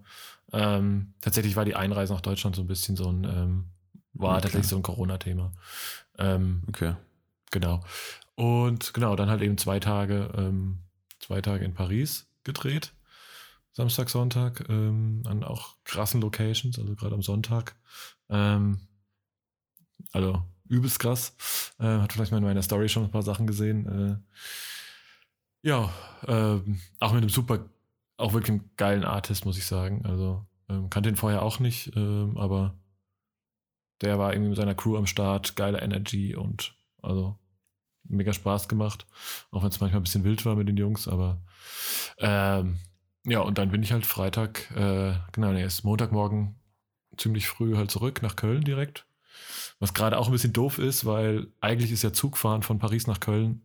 ähm, 0.53 1.15
tatsächlich 1.21 1.57
war 1.57 1.65
die 1.65 1.75
Einreise 1.75 2.13
nach 2.13 2.21
Deutschland 2.21 2.55
so 2.55 2.63
ein 2.63 2.69
bisschen 2.69 2.95
so 2.95 3.09
ein, 3.09 3.25
ähm, 3.25 3.74
war 4.15 4.33
Okay. 4.35 4.43
tatsächlich 4.43 4.69
so 4.69 4.77
ein 4.77 4.83
Corona-Thema. 4.83 5.53
Ähm, 6.19 6.63
Okay. 6.69 6.95
Genau. 7.51 7.85
Und 8.35 8.95
genau, 8.95 9.15
dann 9.15 9.31
halt 9.31 9.43
eben 9.43 9.59
zwei 9.59 9.79
Tage, 9.79 10.33
ähm, 10.37 10.79
zwei 11.21 11.41
Tage 11.41 11.65
in 11.65 11.75
Paris 11.75 12.27
gedreht. 12.43 12.93
Samstag, 13.73 14.11
Sonntag, 14.11 14.69
ähm, 14.69 15.23
an 15.27 15.45
auch 15.45 15.77
krassen 15.85 16.21
Locations, 16.21 16.79
also 16.79 16.95
gerade 16.97 17.15
am 17.15 17.23
Sonntag. 17.23 17.77
Ähm, 18.29 18.81
also 20.13 20.43
übelst 20.69 20.99
krass. 20.99 21.37
Äh, 21.79 21.85
hat 21.99 22.13
vielleicht 22.13 22.33
mal 22.33 22.39
in 22.39 22.45
meiner 22.45 22.63
Story 22.63 22.89
schon 22.89 23.05
ein 23.05 23.11
paar 23.11 23.23
Sachen 23.23 23.47
gesehen. 23.47 24.21
Äh, 25.63 25.69
ja, 25.69 25.93
ähm, 26.27 26.81
auch 27.01 27.13
mit 27.13 27.23
einem 27.23 27.31
super, 27.31 27.69
auch 28.17 28.33
wirklich 28.33 28.51
einem 28.51 28.71
geilen 28.77 29.05
Artist, 29.05 29.45
muss 29.47 29.59
ich 29.59 29.67
sagen. 29.67 30.05
Also 30.05 30.45
ähm, 30.69 30.91
kannte 30.91 31.09
ihn 31.09 31.17
vorher 31.17 31.43
auch 31.43 31.59
nicht, 31.59 31.95
ähm, 31.97 32.37
aber 32.37 32.75
der 34.05 34.19
war 34.19 34.33
irgendwie 34.33 34.51
mit 34.51 34.59
seiner 34.59 34.75
Crew 34.75 34.97
am 34.97 35.07
Start, 35.07 35.57
geile 35.57 35.81
Energy 35.81 36.37
und 36.37 36.77
also 37.03 37.39
mega 38.05 38.33
Spaß 38.33 38.69
gemacht. 38.69 39.07
Auch 39.51 39.63
wenn 39.63 39.71
es 39.71 39.81
manchmal 39.81 40.01
ein 40.01 40.05
bisschen 40.05 40.25
wild 40.25 40.45
war 40.45 40.57
mit 40.57 40.69
den 40.69 40.77
Jungs, 40.77 41.09
aber 41.09 41.43
ähm, 42.19 42.79
ja, 43.27 43.41
und 43.41 43.59
dann 43.59 43.71
bin 43.71 43.83
ich 43.83 43.93
halt 43.93 44.07
Freitag, 44.07 44.71
äh, 44.73 45.15
genau, 45.33 45.53
nee, 45.53 45.65
ist 45.65 45.85
Montagmorgen 45.85 46.57
ziemlich 47.17 47.49
früh 47.49 47.77
halt 47.77 47.91
zurück 47.91 48.23
nach 48.23 48.37
Köln 48.37 48.63
direkt. 48.65 49.07
Was 49.79 49.95
gerade 49.95 50.19
auch 50.19 50.27
ein 50.27 50.33
bisschen 50.33 50.53
doof 50.53 50.79
ist, 50.79 51.05
weil 51.07 51.49
eigentlich 51.61 51.91
ist 51.91 52.03
ja 52.03 52.13
Zugfahren 52.13 52.63
von 52.63 52.79
Paris 52.79 53.07
nach 53.07 53.21
Köln 53.21 53.63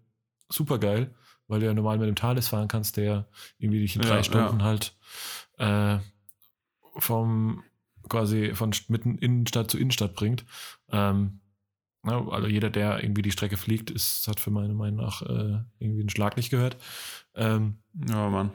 super 0.50 0.80
geil, 0.80 1.14
weil 1.48 1.60
du 1.60 1.66
ja 1.66 1.74
normal 1.74 1.98
mit 1.98 2.08
dem 2.08 2.16
Thales 2.16 2.48
fahren 2.48 2.68
kannst, 2.68 2.98
der 2.98 3.28
irgendwie 3.58 3.82
dich 3.82 3.96
in 3.96 4.02
drei 4.02 4.18
Ja, 4.18 4.24
Stunden 4.24 4.64
halt 4.64 4.96
äh, 5.58 6.00
vom 6.98 7.64
quasi 8.08 8.54
von 8.56 8.72
mitten 8.88 9.18
Innenstadt 9.18 9.70
zu 9.72 9.78
Innenstadt 9.78 10.14
bringt. 10.16 10.46
Ähm, 10.92 11.40
ja, 12.06 12.26
also 12.30 12.48
jeder, 12.48 12.70
der 12.70 13.04
irgendwie 13.04 13.22
die 13.22 13.32
Strecke 13.32 13.58
fliegt, 13.58 13.92
ist, 13.92 14.28
hat 14.28 14.40
für 14.40 14.52
meine 14.52 14.74
Meinung 14.74 15.04
nach 15.04 15.22
äh, 15.22 15.60
irgendwie 15.80 16.00
einen 16.02 16.10
Schlag 16.10 16.38
nicht 16.38 16.50
gehört. 16.50 16.78
Ähm, 17.36 17.80
Ja, 18.08 18.30
Mann. 18.30 18.52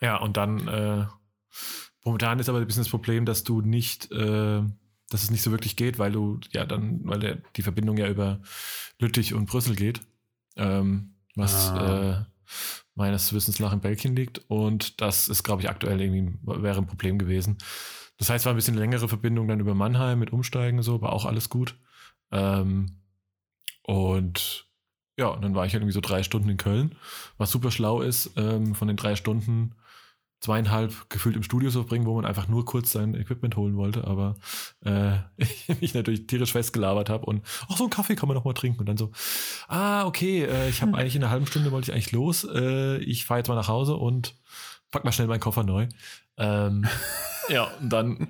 ja, 0.00 0.16
und 0.16 0.36
dann 0.36 0.66
äh, 0.66 1.06
momentan 2.04 2.38
ist 2.40 2.48
aber 2.48 2.58
ein 2.58 2.66
bisschen 2.66 2.82
das 2.82 2.90
Problem, 2.90 3.24
dass 3.24 3.44
du 3.44 3.60
nicht, 3.60 4.10
äh, 4.10 4.62
dass 5.10 5.22
es 5.22 5.30
nicht 5.30 5.42
so 5.42 5.52
wirklich 5.52 5.76
geht, 5.76 5.98
weil 6.00 6.10
du 6.12 6.40
ja 6.50 6.64
dann, 6.64 7.00
weil 7.04 7.20
der, 7.20 7.38
die 7.56 7.62
Verbindung 7.62 7.96
ja 7.98 8.08
über 8.08 8.40
Lüttich 8.98 9.32
und 9.34 9.46
Brüssel 9.46 9.76
geht, 9.76 10.00
ähm, 10.56 11.14
was 11.36 11.70
Ah. 11.70 12.20
äh, 12.20 12.24
meines 12.94 13.32
Wissens 13.32 13.58
nach 13.60 13.72
in 13.72 13.80
Belgien 13.80 14.16
liegt. 14.16 14.42
Und 14.48 15.00
das 15.00 15.28
ist, 15.28 15.44
glaube 15.44 15.62
ich, 15.62 15.70
aktuell 15.70 16.00
irgendwie 16.00 16.36
wäre 16.42 16.78
ein 16.78 16.86
Problem 16.86 17.18
gewesen. 17.18 17.56
Das 18.22 18.30
heißt, 18.30 18.44
war 18.44 18.52
ein 18.52 18.56
bisschen 18.56 18.76
längere 18.76 19.08
Verbindung 19.08 19.48
dann 19.48 19.58
über 19.58 19.74
Mannheim 19.74 20.20
mit 20.20 20.32
Umsteigen 20.32 20.78
und 20.78 20.84
so, 20.84 21.02
war 21.02 21.12
auch 21.12 21.24
alles 21.24 21.48
gut. 21.48 21.74
Ähm, 22.30 23.00
und 23.82 24.68
ja, 25.18 25.26
und 25.26 25.42
dann 25.42 25.56
war 25.56 25.66
ich 25.66 25.72
halt 25.72 25.82
irgendwie 25.82 25.94
so 25.94 26.00
drei 26.00 26.22
Stunden 26.22 26.48
in 26.48 26.56
Köln, 26.56 26.94
was 27.36 27.50
super 27.50 27.72
schlau 27.72 28.00
ist. 28.00 28.30
Ähm, 28.36 28.76
von 28.76 28.86
den 28.86 28.96
drei 28.96 29.16
Stunden 29.16 29.74
zweieinhalb 30.38 31.10
gefühlt 31.10 31.34
im 31.34 31.42
Studio 31.42 31.68
zu 31.70 31.80
verbringen, 31.80 32.06
wo 32.06 32.14
man 32.14 32.24
einfach 32.24 32.46
nur 32.46 32.64
kurz 32.64 32.92
sein 32.92 33.16
Equipment 33.16 33.56
holen 33.56 33.76
wollte, 33.76 34.06
aber 34.06 34.36
äh, 34.84 35.14
ich 35.36 35.80
mich 35.80 35.94
natürlich 35.94 36.28
tierisch 36.28 36.52
festgelabert 36.52 37.10
habe 37.10 37.26
und 37.26 37.44
ach, 37.68 37.76
so 37.76 37.82
einen 37.82 37.90
Kaffee 37.90 38.14
kann 38.14 38.28
man 38.28 38.36
noch 38.36 38.44
mal 38.44 38.54
trinken 38.54 38.78
und 38.78 38.86
dann 38.86 38.96
so, 38.96 39.10
ah, 39.66 40.06
okay, 40.06 40.44
äh, 40.44 40.68
ich 40.68 40.80
habe 40.80 40.96
eigentlich 40.96 41.16
in 41.16 41.24
einer 41.24 41.32
halben 41.32 41.48
Stunde 41.48 41.72
wollte 41.72 41.90
ich 41.90 41.92
eigentlich 41.92 42.12
los, 42.12 42.44
äh, 42.44 42.98
ich 42.98 43.24
fahre 43.24 43.40
jetzt 43.40 43.48
mal 43.48 43.56
nach 43.56 43.66
Hause 43.66 43.96
und 43.96 44.36
pack 44.92 45.04
mal 45.04 45.10
schnell 45.10 45.26
meinen 45.26 45.40
Koffer 45.40 45.64
neu. 45.64 45.88
Ähm, 46.36 46.86
ja, 47.48 47.64
und 47.80 47.90
dann 47.90 48.28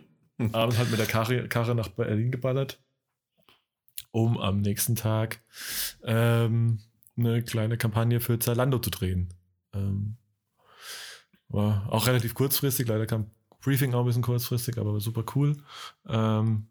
abends 0.52 0.78
halt 0.78 0.90
mit 0.90 0.98
der 0.98 1.06
Karre, 1.06 1.48
Karre 1.48 1.74
nach 1.74 1.88
Berlin 1.88 2.30
geballert, 2.30 2.82
um 4.10 4.38
am 4.38 4.60
nächsten 4.60 4.96
Tag 4.96 5.40
ähm, 6.02 6.80
eine 7.16 7.42
kleine 7.42 7.76
Kampagne 7.76 8.20
für 8.20 8.38
Zalando 8.38 8.78
zu 8.78 8.90
drehen. 8.90 9.32
Ähm, 9.74 10.16
war 11.48 11.86
auch 11.90 12.06
relativ 12.06 12.34
kurzfristig, 12.34 12.88
leider 12.88 13.06
kam 13.06 13.30
Briefing 13.60 13.94
auch 13.94 14.00
ein 14.00 14.06
bisschen 14.06 14.22
kurzfristig, 14.22 14.78
aber 14.78 14.98
super 15.00 15.24
cool. 15.36 15.56
Ähm, 16.08 16.66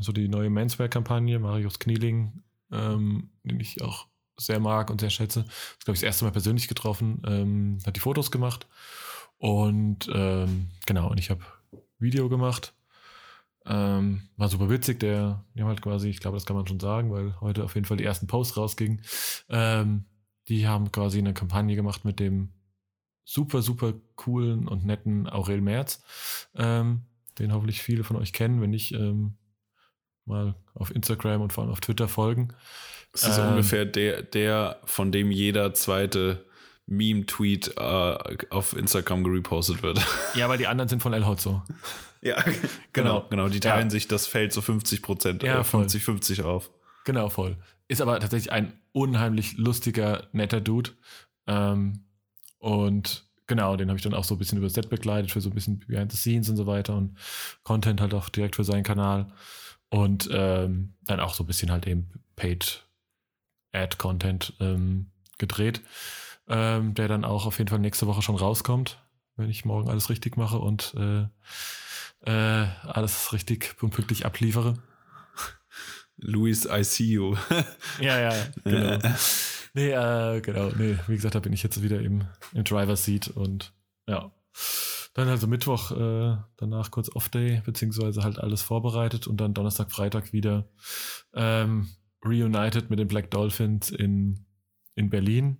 so 0.00 0.10
die 0.10 0.28
neue 0.28 0.50
Menswear-Kampagne, 0.50 1.38
Marius 1.38 1.78
Knieling, 1.78 2.42
ähm, 2.72 3.30
den 3.44 3.60
ich 3.60 3.80
auch 3.82 4.08
sehr 4.38 4.58
mag 4.58 4.90
und 4.90 5.00
sehr 5.00 5.10
schätze. 5.10 5.44
Das 5.44 5.84
glaube 5.84 5.94
ich 5.94 6.00
das 6.00 6.06
erste 6.06 6.24
Mal 6.24 6.32
persönlich 6.32 6.66
getroffen, 6.66 7.22
ähm, 7.26 7.78
hat 7.86 7.94
die 7.94 8.00
Fotos 8.00 8.30
gemacht 8.30 8.66
und 9.42 10.08
ähm, 10.14 10.68
genau, 10.86 11.10
und 11.10 11.18
ich 11.18 11.28
habe 11.28 11.40
Video 11.98 12.28
gemacht. 12.28 12.74
Ähm, 13.66 14.28
war 14.36 14.48
super 14.48 14.70
witzig, 14.70 15.00
der, 15.00 15.44
die 15.52 15.62
haben 15.62 15.68
halt 15.68 15.82
quasi, 15.82 16.08
ich 16.08 16.20
glaube, 16.20 16.36
das 16.36 16.46
kann 16.46 16.54
man 16.54 16.68
schon 16.68 16.78
sagen, 16.78 17.10
weil 17.10 17.40
heute 17.40 17.64
auf 17.64 17.74
jeden 17.74 17.84
Fall 17.84 17.96
die 17.96 18.04
ersten 18.04 18.28
Posts 18.28 18.56
rausgingen. 18.56 19.02
Ähm, 19.48 20.04
die 20.46 20.68
haben 20.68 20.92
quasi 20.92 21.18
eine 21.18 21.34
Kampagne 21.34 21.74
gemacht 21.74 22.04
mit 22.04 22.20
dem 22.20 22.52
super, 23.24 23.62
super 23.62 23.94
coolen 24.14 24.68
und 24.68 24.86
netten 24.86 25.28
Aurel 25.28 25.60
Merz, 25.60 26.04
ähm, 26.54 27.00
den 27.40 27.52
hoffentlich 27.52 27.82
viele 27.82 28.04
von 28.04 28.18
euch 28.18 28.32
kennen, 28.32 28.60
wenn 28.60 28.70
nicht 28.70 28.92
ähm, 28.92 29.38
mal 30.24 30.54
auf 30.72 30.94
Instagram 30.94 31.40
und 31.40 31.52
vor 31.52 31.64
allem 31.64 31.72
auf 31.72 31.80
Twitter 31.80 32.06
folgen. 32.06 32.54
Das 33.10 33.24
ist 33.24 33.38
ähm, 33.38 33.48
ungefähr 33.48 33.86
der, 33.86 34.22
der, 34.22 34.78
von 34.84 35.10
dem 35.10 35.32
jeder 35.32 35.74
zweite 35.74 36.46
Meme-Tweet 36.86 37.76
äh, 37.76 38.36
auf 38.50 38.76
Instagram 38.76 39.24
gerepostet 39.24 39.82
wird. 39.82 40.00
Ja, 40.34 40.48
weil 40.48 40.58
die 40.58 40.66
anderen 40.66 40.88
sind 40.88 41.02
von 41.02 41.12
El 41.12 41.26
Hotzo. 41.26 41.62
ja, 42.20 42.42
genau, 42.42 43.20
genau, 43.20 43.26
genau. 43.28 43.48
Die 43.48 43.60
teilen 43.60 43.88
ja. 43.88 43.90
sich 43.90 44.08
das 44.08 44.26
Feld 44.26 44.52
so 44.52 44.60
50 44.60 45.02
Prozent, 45.02 45.42
ja, 45.42 45.62
50, 45.62 46.02
50 46.02 46.42
auf. 46.42 46.70
Genau, 47.04 47.28
voll. 47.28 47.56
Ist 47.88 48.00
aber 48.00 48.18
tatsächlich 48.20 48.52
ein 48.52 48.72
unheimlich 48.92 49.56
lustiger, 49.58 50.28
netter 50.32 50.60
Dude. 50.60 50.90
Ähm, 51.46 52.04
und 52.58 53.26
genau, 53.46 53.76
den 53.76 53.88
habe 53.88 53.98
ich 53.98 54.02
dann 54.02 54.14
auch 54.14 54.24
so 54.24 54.34
ein 54.34 54.38
bisschen 54.38 54.58
über 54.58 54.70
Set 54.70 54.88
begleitet, 54.88 55.30
für 55.30 55.40
so 55.40 55.50
ein 55.50 55.54
bisschen 55.54 55.80
Behind 55.80 56.10
the 56.10 56.16
Scenes 56.16 56.48
und 56.48 56.56
so 56.56 56.66
weiter 56.66 56.96
und 56.96 57.18
Content 57.64 58.00
halt 58.00 58.14
auch 58.14 58.28
direkt 58.28 58.56
für 58.56 58.64
seinen 58.64 58.84
Kanal. 58.84 59.32
Und 59.90 60.30
ähm, 60.32 60.94
dann 61.04 61.20
auch 61.20 61.34
so 61.34 61.44
ein 61.44 61.46
bisschen 61.46 61.70
halt 61.70 61.86
eben 61.86 62.08
Paid 62.36 62.86
Ad-Content 63.72 64.54
ähm, 64.60 65.10
gedreht, 65.38 65.82
ähm, 66.48 66.94
der 66.94 67.08
dann 67.08 67.24
auch 67.24 67.46
auf 67.46 67.58
jeden 67.58 67.68
Fall 67.68 67.78
nächste 67.78 68.06
Woche 68.06 68.22
schon 68.22 68.36
rauskommt, 68.36 69.02
wenn 69.36 69.50
ich 69.50 69.64
morgen 69.64 69.88
alles 69.88 70.10
richtig 70.10 70.36
mache 70.36 70.58
und 70.58 70.94
äh, 70.96 71.26
äh, 72.24 72.66
alles 72.82 73.32
richtig 73.32 73.76
und 73.80 73.90
pünktlich 73.90 74.26
abliefere. 74.26 74.74
Luis, 76.16 76.66
I 76.66 76.84
see 76.84 77.04
you. 77.04 77.36
ja, 78.00 78.20
ja, 78.20 78.34
genau. 78.64 78.98
Nee, 79.74 79.90
äh, 79.90 80.40
genau. 80.40 80.68
Nee, 80.76 80.98
wie 81.06 81.14
gesagt, 81.14 81.34
da 81.34 81.40
bin 81.40 81.52
ich 81.52 81.62
jetzt 81.62 81.82
wieder 81.82 82.00
im, 82.00 82.26
im 82.52 82.64
Driver 82.64 82.96
Seat 82.96 83.28
und 83.28 83.72
ja. 84.06 84.30
Dann 85.14 85.28
also 85.28 85.46
Mittwoch 85.46 85.90
äh, 85.92 86.36
danach 86.56 86.90
kurz 86.90 87.14
Off-Day, 87.14 87.62
beziehungsweise 87.64 88.22
halt 88.22 88.38
alles 88.38 88.62
vorbereitet 88.62 89.26
und 89.26 89.38
dann 89.40 89.52
Donnerstag, 89.52 89.90
Freitag 89.92 90.32
wieder 90.32 90.68
ähm, 91.34 91.88
reunited 92.24 92.88
mit 92.88 92.98
den 92.98 93.08
Black 93.08 93.30
Dolphins 93.30 93.90
in, 93.90 94.46
in 94.94 95.10
Berlin, 95.10 95.58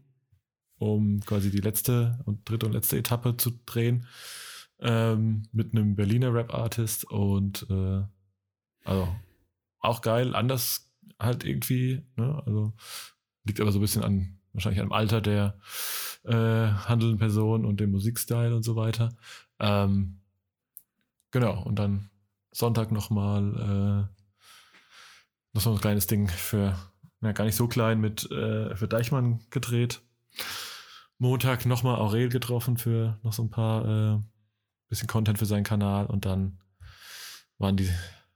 um 0.83 1.21
quasi 1.21 1.51
die 1.51 1.61
letzte 1.61 2.19
und 2.25 2.49
dritte 2.49 2.67
und 2.67 2.73
letzte 2.73 2.99
Etappe 2.99 3.37
zu 3.37 3.53
drehen. 3.67 4.07
Ähm, 4.81 5.45
mit 5.53 5.73
einem 5.73 5.95
Berliner 5.95 6.35
Rap-Artist 6.35 7.05
und 7.11 7.67
äh, 7.71 8.03
also 8.85 9.09
auch 9.79 10.01
geil, 10.01 10.35
anders 10.35 10.91
halt 11.21 11.45
irgendwie, 11.45 12.03
ne? 12.17 12.43
Also 12.45 12.73
Liegt 13.45 13.61
aber 13.61 13.73
so 13.73 13.79
ein 13.79 13.83
bisschen 13.83 14.05
an, 14.05 14.39
wahrscheinlich 14.53 14.81
am 14.81 14.93
Alter 14.93 15.21
der 15.21 15.59
äh, 16.25 16.33
handelnden 16.33 17.19
Person 17.19 17.65
und 17.65 17.81
dem 17.81 17.91
Musikstyle 17.91 18.55
und 18.55 18.63
so 18.63 18.77
weiter. 18.77 19.11
Ähm, 19.59 20.21
genau, 21.33 21.63
und 21.63 21.79
dann 21.79 22.11
Sonntag 22.53 22.93
nochmal 22.93 24.09
äh, 24.13 24.23
noch 25.55 25.63
so 25.63 25.73
ein 25.73 25.81
kleines 25.81 26.07
Ding 26.07 26.29
für, 26.29 26.79
na, 27.21 27.33
gar 27.33 27.45
nicht 27.45 27.57
so 27.57 27.67
klein, 27.67 28.01
mit 28.01 28.31
äh, 28.31 28.77
für 28.77 28.87
Deichmann 28.87 29.41
gedreht. 29.51 30.01
Montag 31.23 31.67
nochmal 31.67 31.97
Aurel 32.01 32.29
getroffen 32.29 32.77
für 32.77 33.19
noch 33.23 33.33
so 33.33 33.45
ein 33.45 33.51
paar 33.51 34.17
äh, 34.17 34.19
bisschen 34.89 35.07
Content 35.07 35.39
für 35.39 35.47
seinen 35.47 35.63
Kanal 35.63 36.07
und 36.07 36.27
dann 36.27 36.59
waren 37.59 37.77
die, 37.77 37.89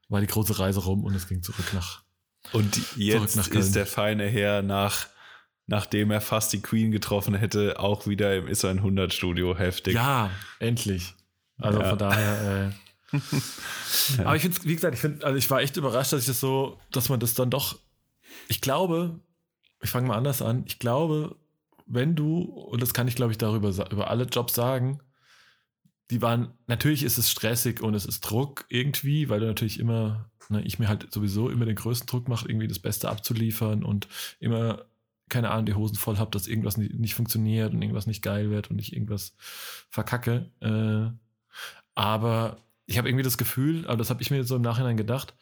war 0.09 0.21
die 0.21 0.29
große 0.29 0.59
Reise 0.59 0.81
rum 0.81 1.03
und 1.03 1.15
es 1.15 1.27
ging 1.27 1.43
zurück 1.43 1.75
nach 1.75 2.07
und 2.53 2.97
jetzt 2.97 3.37
ist 3.37 3.75
der 3.75 3.87
feine 3.87 4.29
Herr 4.29 4.63
nach, 4.63 5.09
nachdem 5.67 6.13
er 6.13 6.21
fast 6.21 6.53
die 6.53 6.63
Queen 6.63 6.93
getroffen 6.93 7.35
hätte, 7.35 7.81
auch 7.81 8.07
wieder 8.07 8.37
im 8.37 8.47
Is 8.47 8.65
100 8.65 9.13
Studio 9.13 9.59
heftig. 9.59 9.95
Ja, 9.95 10.31
endlich. 10.61 11.15
Also 11.59 11.81
ja. 11.81 11.89
von 11.89 11.99
daher. 11.99 12.73
Äh, 13.13 13.17
ja. 14.19 14.27
Aber 14.27 14.37
ich 14.37 14.43
finde, 14.43 14.59
wie 14.63 14.75
gesagt, 14.77 14.95
ich 14.95 15.01
finde, 15.01 15.27
also 15.27 15.37
ich 15.37 15.51
war 15.51 15.61
echt 15.61 15.77
überrascht, 15.77 16.13
dass 16.13 16.21
ich 16.21 16.27
das 16.27 16.39
so, 16.39 16.79
dass 16.93 17.09
man 17.09 17.19
das 17.19 17.35
dann 17.35 17.51
doch. 17.51 17.81
Ich 18.47 18.61
glaube, 18.61 19.19
ich 19.83 19.91
fange 19.91 20.07
mal 20.07 20.17
anders 20.17 20.41
an. 20.41 20.65
Ich 20.69 20.79
glaube, 20.79 21.37
wenn 21.87 22.15
du, 22.15 22.41
und 22.43 22.83
das 22.83 22.95
kann 22.95 23.09
ich 23.09 23.17
glaube 23.17 23.33
ich 23.33 23.39
darüber 23.39 23.69
über 23.91 24.11
alle 24.11 24.25
Jobs 24.25 24.55
sagen, 24.55 25.01
die 26.11 26.23
waren, 26.23 26.53
natürlich 26.67 27.03
ist 27.03 27.19
es 27.19 27.31
stressig 27.31 27.83
und 27.83 27.95
es 27.95 28.07
ist 28.07 28.21
Druck 28.21 28.65
irgendwie, 28.69 29.29
weil 29.29 29.41
du 29.41 29.47
natürlich 29.47 29.81
immer, 29.81 30.31
ne, 30.49 30.63
ich 30.63 30.79
mir 30.79 30.89
halt 30.89 31.13
sowieso 31.13 31.49
immer 31.49 31.65
den 31.65 31.77
größten 31.77 32.07
Druck 32.07 32.29
mache, 32.29 32.49
irgendwie 32.49 32.69
das 32.69 32.79
Beste 32.79 33.09
abzuliefern 33.09 33.83
und 33.83 34.07
immer, 34.39 34.85
keine 35.29 35.51
Ahnung, 35.51 35.67
die 35.67 35.75
Hosen 35.75 35.97
voll 35.97 36.19
habe, 36.19 36.31
dass 36.31 36.47
irgendwas 36.47 36.77
nicht, 36.77 36.95
nicht, 36.95 37.15
funktioniert 37.15 37.73
und 37.73 37.83
irgendwas 37.83 38.07
nicht 38.07 38.23
geil 38.23 38.51
wird 38.51 38.71
und 38.71 38.79
ich 38.79 38.93
irgendwas 38.93 39.35
verkacke. 39.91 40.51
Äh, 40.61 41.11
aber 41.97 42.59
ich 42.87 42.99
habe 42.99 43.09
irgendwie 43.09 43.25
das 43.25 43.39
Gefühl, 43.39 43.85
aber 43.87 43.97
das 43.97 44.11
habe 44.11 44.23
ich 44.23 44.31
mir 44.31 44.37
jetzt 44.37 44.49
so 44.49 44.57
im 44.57 44.63
Nachhinein 44.63 44.97
gedacht, 44.97 45.35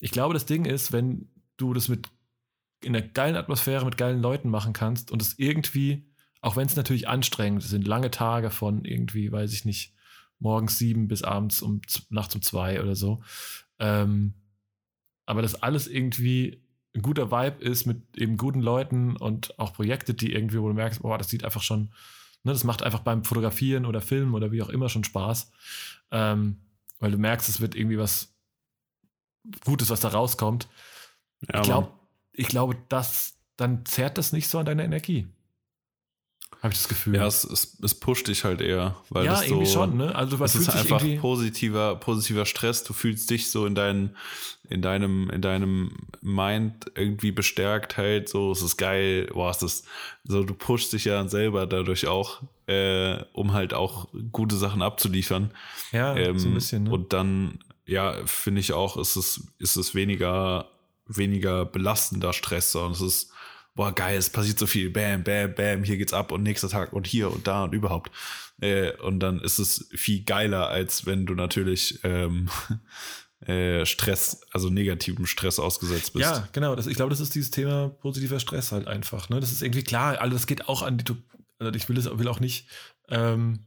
ich 0.00 0.10
glaube, 0.10 0.34
das 0.34 0.44
Ding 0.44 0.66
ist, 0.66 0.92
wenn 0.92 1.30
du 1.56 1.72
das 1.72 1.88
mit 1.88 2.08
in 2.84 2.94
einer 2.94 3.06
geilen 3.06 3.36
Atmosphäre 3.36 3.84
mit 3.84 3.96
geilen 3.96 4.20
Leuten 4.20 4.50
machen 4.50 4.72
kannst 4.72 5.10
und 5.10 5.22
es 5.22 5.38
irgendwie, 5.38 6.06
auch 6.40 6.56
wenn 6.56 6.66
es 6.66 6.76
natürlich 6.76 7.08
anstrengend 7.08 7.62
sind, 7.62 7.86
lange 7.86 8.10
Tage 8.10 8.50
von 8.50 8.84
irgendwie, 8.84 9.30
weiß 9.32 9.52
ich 9.52 9.64
nicht, 9.64 9.94
morgens 10.38 10.78
sieben 10.78 11.08
bis 11.08 11.22
abends 11.22 11.62
um 11.62 11.80
nachts 12.10 12.34
um 12.34 12.42
zwei 12.42 12.82
oder 12.82 12.94
so. 12.94 13.22
Ähm, 13.78 14.34
aber 15.26 15.42
das 15.42 15.54
alles 15.62 15.86
irgendwie 15.86 16.62
ein 16.94 17.02
guter 17.02 17.30
Vibe 17.30 17.64
ist 17.64 17.86
mit 17.86 18.16
eben 18.16 18.36
guten 18.36 18.60
Leuten 18.60 19.16
und 19.16 19.58
auch 19.58 19.72
Projekte, 19.72 20.14
die 20.14 20.32
irgendwie, 20.32 20.60
wo 20.60 20.68
du 20.68 20.74
merkst, 20.74 21.02
boah, 21.02 21.18
das 21.18 21.28
sieht 21.28 21.44
einfach 21.44 21.62
schon, 21.62 21.92
ne, 22.44 22.52
das 22.52 22.64
macht 22.64 22.82
einfach 22.82 23.00
beim 23.00 23.24
Fotografieren 23.24 23.84
oder 23.86 24.00
Filmen 24.00 24.34
oder 24.34 24.52
wie 24.52 24.62
auch 24.62 24.68
immer 24.68 24.88
schon 24.88 25.04
Spaß. 25.04 25.50
Ähm, 26.10 26.60
weil 27.00 27.10
du 27.10 27.18
merkst, 27.18 27.48
es 27.48 27.60
wird 27.60 27.74
irgendwie 27.74 27.98
was 27.98 28.34
Gutes, 29.64 29.90
was 29.90 30.00
da 30.00 30.08
rauskommt. 30.08 30.68
Ja, 31.52 31.60
ich, 31.60 31.66
glaub, 31.66 32.03
ich 32.34 32.48
glaube, 32.48 32.76
das, 32.88 33.34
dann 33.56 33.84
zerrt 33.86 34.18
das 34.18 34.32
nicht 34.32 34.48
so 34.48 34.58
an 34.58 34.66
deiner 34.66 34.84
Energie. 34.84 35.26
Habe 36.64 36.72
ich 36.72 36.78
das 36.78 36.88
Gefühl. 36.88 37.16
Ja, 37.16 37.26
es, 37.26 37.44
es, 37.44 37.76
es, 37.82 37.94
pusht 37.94 38.26
dich 38.26 38.44
halt 38.44 38.62
eher. 38.62 38.96
Weil 39.10 39.26
ja, 39.26 39.42
irgendwie 39.42 39.66
so, 39.66 39.74
schon, 39.74 39.98
ne? 39.98 40.14
Also 40.14 40.42
es 40.42 40.54
ist 40.54 40.70
einfach 40.70 41.04
positiver, 41.20 41.94
positiver 41.96 42.46
Stress. 42.46 42.84
Du 42.84 42.94
fühlst 42.94 43.28
dich 43.28 43.50
so 43.50 43.66
in, 43.66 43.74
dein, 43.74 44.16
in, 44.70 44.80
deinem, 44.80 45.28
in 45.28 45.42
deinem 45.42 45.90
Mind 46.22 46.90
irgendwie 46.94 47.32
bestärkt 47.32 47.98
halt. 47.98 48.30
So, 48.30 48.50
es 48.50 48.62
ist 48.62 48.78
geil. 48.78 49.26
Boah, 49.34 49.50
es 49.50 49.62
ist 49.62 49.86
so, 50.24 50.42
du 50.42 50.54
pushst 50.54 50.94
dich 50.94 51.04
ja 51.04 51.28
selber 51.28 51.66
dadurch 51.66 52.06
auch, 52.06 52.40
äh, 52.66 53.22
um 53.34 53.52
halt 53.52 53.74
auch 53.74 54.08
gute 54.32 54.56
Sachen 54.56 54.80
abzuliefern. 54.80 55.50
Ja, 55.92 56.16
ähm, 56.16 56.38
so 56.38 56.48
ein 56.48 56.54
bisschen. 56.54 56.84
Ne? 56.84 56.92
Und 56.92 57.12
dann, 57.12 57.58
ja, 57.84 58.14
finde 58.24 58.60
ich 58.60 58.72
auch, 58.72 58.96
ist 58.96 59.16
es, 59.16 59.48
ist 59.58 59.76
es 59.76 59.94
weniger, 59.94 60.70
weniger 61.06 61.64
belastender 61.64 62.32
Stress, 62.32 62.72
sondern 62.72 62.92
es 62.92 63.00
ist 63.00 63.30
boah, 63.74 63.92
geil, 63.92 64.16
es 64.16 64.30
passiert 64.30 64.58
so 64.58 64.66
viel, 64.66 64.90
bam, 64.90 65.24
bam, 65.24 65.54
bam, 65.54 65.84
hier 65.84 65.96
geht's 65.96 66.12
ab 66.12 66.32
und 66.32 66.42
nächster 66.42 66.68
Tag 66.68 66.92
und 66.92 67.06
hier 67.06 67.30
und 67.30 67.46
da 67.46 67.64
und 67.64 67.74
überhaupt. 67.74 68.10
Äh, 68.60 68.92
und 68.98 69.20
dann 69.20 69.40
ist 69.40 69.58
es 69.58 69.88
viel 69.92 70.24
geiler, 70.24 70.68
als 70.68 71.06
wenn 71.06 71.26
du 71.26 71.34
natürlich 71.34 71.98
ähm, 72.04 72.48
äh, 73.46 73.84
Stress, 73.84 74.42
also 74.52 74.70
negativem 74.70 75.26
Stress 75.26 75.58
ausgesetzt 75.58 76.12
bist. 76.12 76.24
Ja, 76.24 76.48
genau. 76.52 76.76
Das, 76.76 76.86
ich 76.86 76.94
glaube, 76.94 77.10
das 77.10 77.20
ist 77.20 77.34
dieses 77.34 77.50
Thema 77.50 77.88
positiver 77.88 78.38
Stress 78.38 78.72
halt 78.72 78.86
einfach. 78.86 79.28
Ne? 79.28 79.40
Das 79.40 79.52
ist 79.52 79.62
irgendwie 79.62 79.84
klar, 79.84 80.20
also 80.20 80.34
das 80.34 80.46
geht 80.46 80.68
auch 80.68 80.82
an 80.82 80.98
die, 80.98 81.04
also 81.58 81.72
ich 81.74 81.88
will 81.88 81.98
es 81.98 82.06
will 82.18 82.28
auch 82.28 82.40
nicht, 82.40 82.68
ähm, 83.08 83.66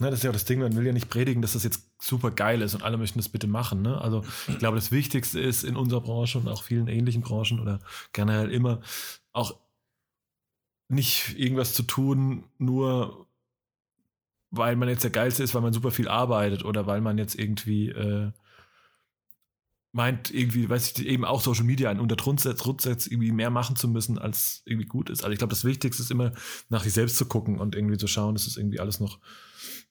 Ne, 0.00 0.10
das 0.10 0.20
ist 0.20 0.22
ja 0.22 0.30
auch 0.30 0.34
das 0.34 0.44
Ding, 0.44 0.60
man 0.60 0.76
will 0.76 0.86
ja 0.86 0.92
nicht 0.92 1.10
predigen, 1.10 1.42
dass 1.42 1.54
das 1.54 1.64
jetzt 1.64 1.82
super 2.00 2.30
geil 2.30 2.62
ist 2.62 2.74
und 2.74 2.84
alle 2.84 2.96
möchten 2.98 3.18
das 3.18 3.28
bitte 3.28 3.48
machen. 3.48 3.82
Ne? 3.82 4.00
Also 4.00 4.24
ich 4.46 4.58
glaube, 4.58 4.76
das 4.76 4.92
Wichtigste 4.92 5.40
ist 5.40 5.64
in 5.64 5.76
unserer 5.76 6.00
Branche 6.00 6.38
und 6.38 6.46
auch 6.46 6.62
vielen 6.62 6.86
ähnlichen 6.86 7.22
Branchen 7.22 7.58
oder 7.58 7.80
generell 8.12 8.52
immer 8.52 8.80
auch 9.32 9.56
nicht 10.88 11.36
irgendwas 11.36 11.74
zu 11.74 11.82
tun, 11.82 12.44
nur 12.58 13.26
weil 14.50 14.76
man 14.76 14.88
jetzt 14.88 15.02
der 15.04 15.10
Geilste 15.10 15.42
ist, 15.42 15.54
weil 15.54 15.62
man 15.62 15.72
super 15.72 15.90
viel 15.90 16.08
arbeitet 16.08 16.64
oder 16.64 16.86
weil 16.86 17.00
man 17.00 17.18
jetzt 17.18 17.34
irgendwie 17.34 17.88
äh, 17.88 18.30
meint, 19.92 20.32
irgendwie, 20.32 20.68
weiß 20.68 20.92
ich, 20.92 21.06
eben 21.06 21.24
auch 21.24 21.40
Social 21.40 21.64
Media 21.64 21.90
unter 21.90 22.16
Druck 22.16 22.40
setzt, 22.80 23.10
irgendwie 23.10 23.32
mehr 23.32 23.50
machen 23.50 23.74
zu 23.74 23.88
müssen, 23.88 24.16
als 24.16 24.62
irgendwie 24.64 24.86
gut 24.86 25.10
ist. 25.10 25.22
Also 25.22 25.32
ich 25.32 25.38
glaube, 25.38 25.50
das 25.50 25.64
Wichtigste 25.64 26.02
ist 26.02 26.10
immer, 26.10 26.32
nach 26.68 26.84
sich 26.84 26.92
selbst 26.92 27.16
zu 27.16 27.26
gucken 27.26 27.58
und 27.58 27.74
irgendwie 27.74 27.98
zu 27.98 28.06
schauen, 28.06 28.34
dass 28.34 28.42
es 28.42 28.54
das 28.54 28.56
irgendwie 28.58 28.80
alles 28.80 29.00
noch 29.00 29.18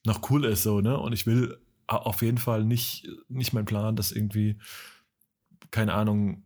noch 0.04 0.30
cool 0.30 0.44
ist, 0.44 0.62
so, 0.62 0.80
ne? 0.80 0.98
Und 0.98 1.12
ich 1.12 1.26
will 1.26 1.58
auf 1.86 2.22
jeden 2.22 2.38
Fall 2.38 2.64
nicht, 2.64 3.08
nicht 3.28 3.52
mein 3.52 3.64
Plan, 3.64 3.96
dass 3.96 4.12
irgendwie, 4.12 4.58
keine 5.70 5.94
Ahnung, 5.94 6.44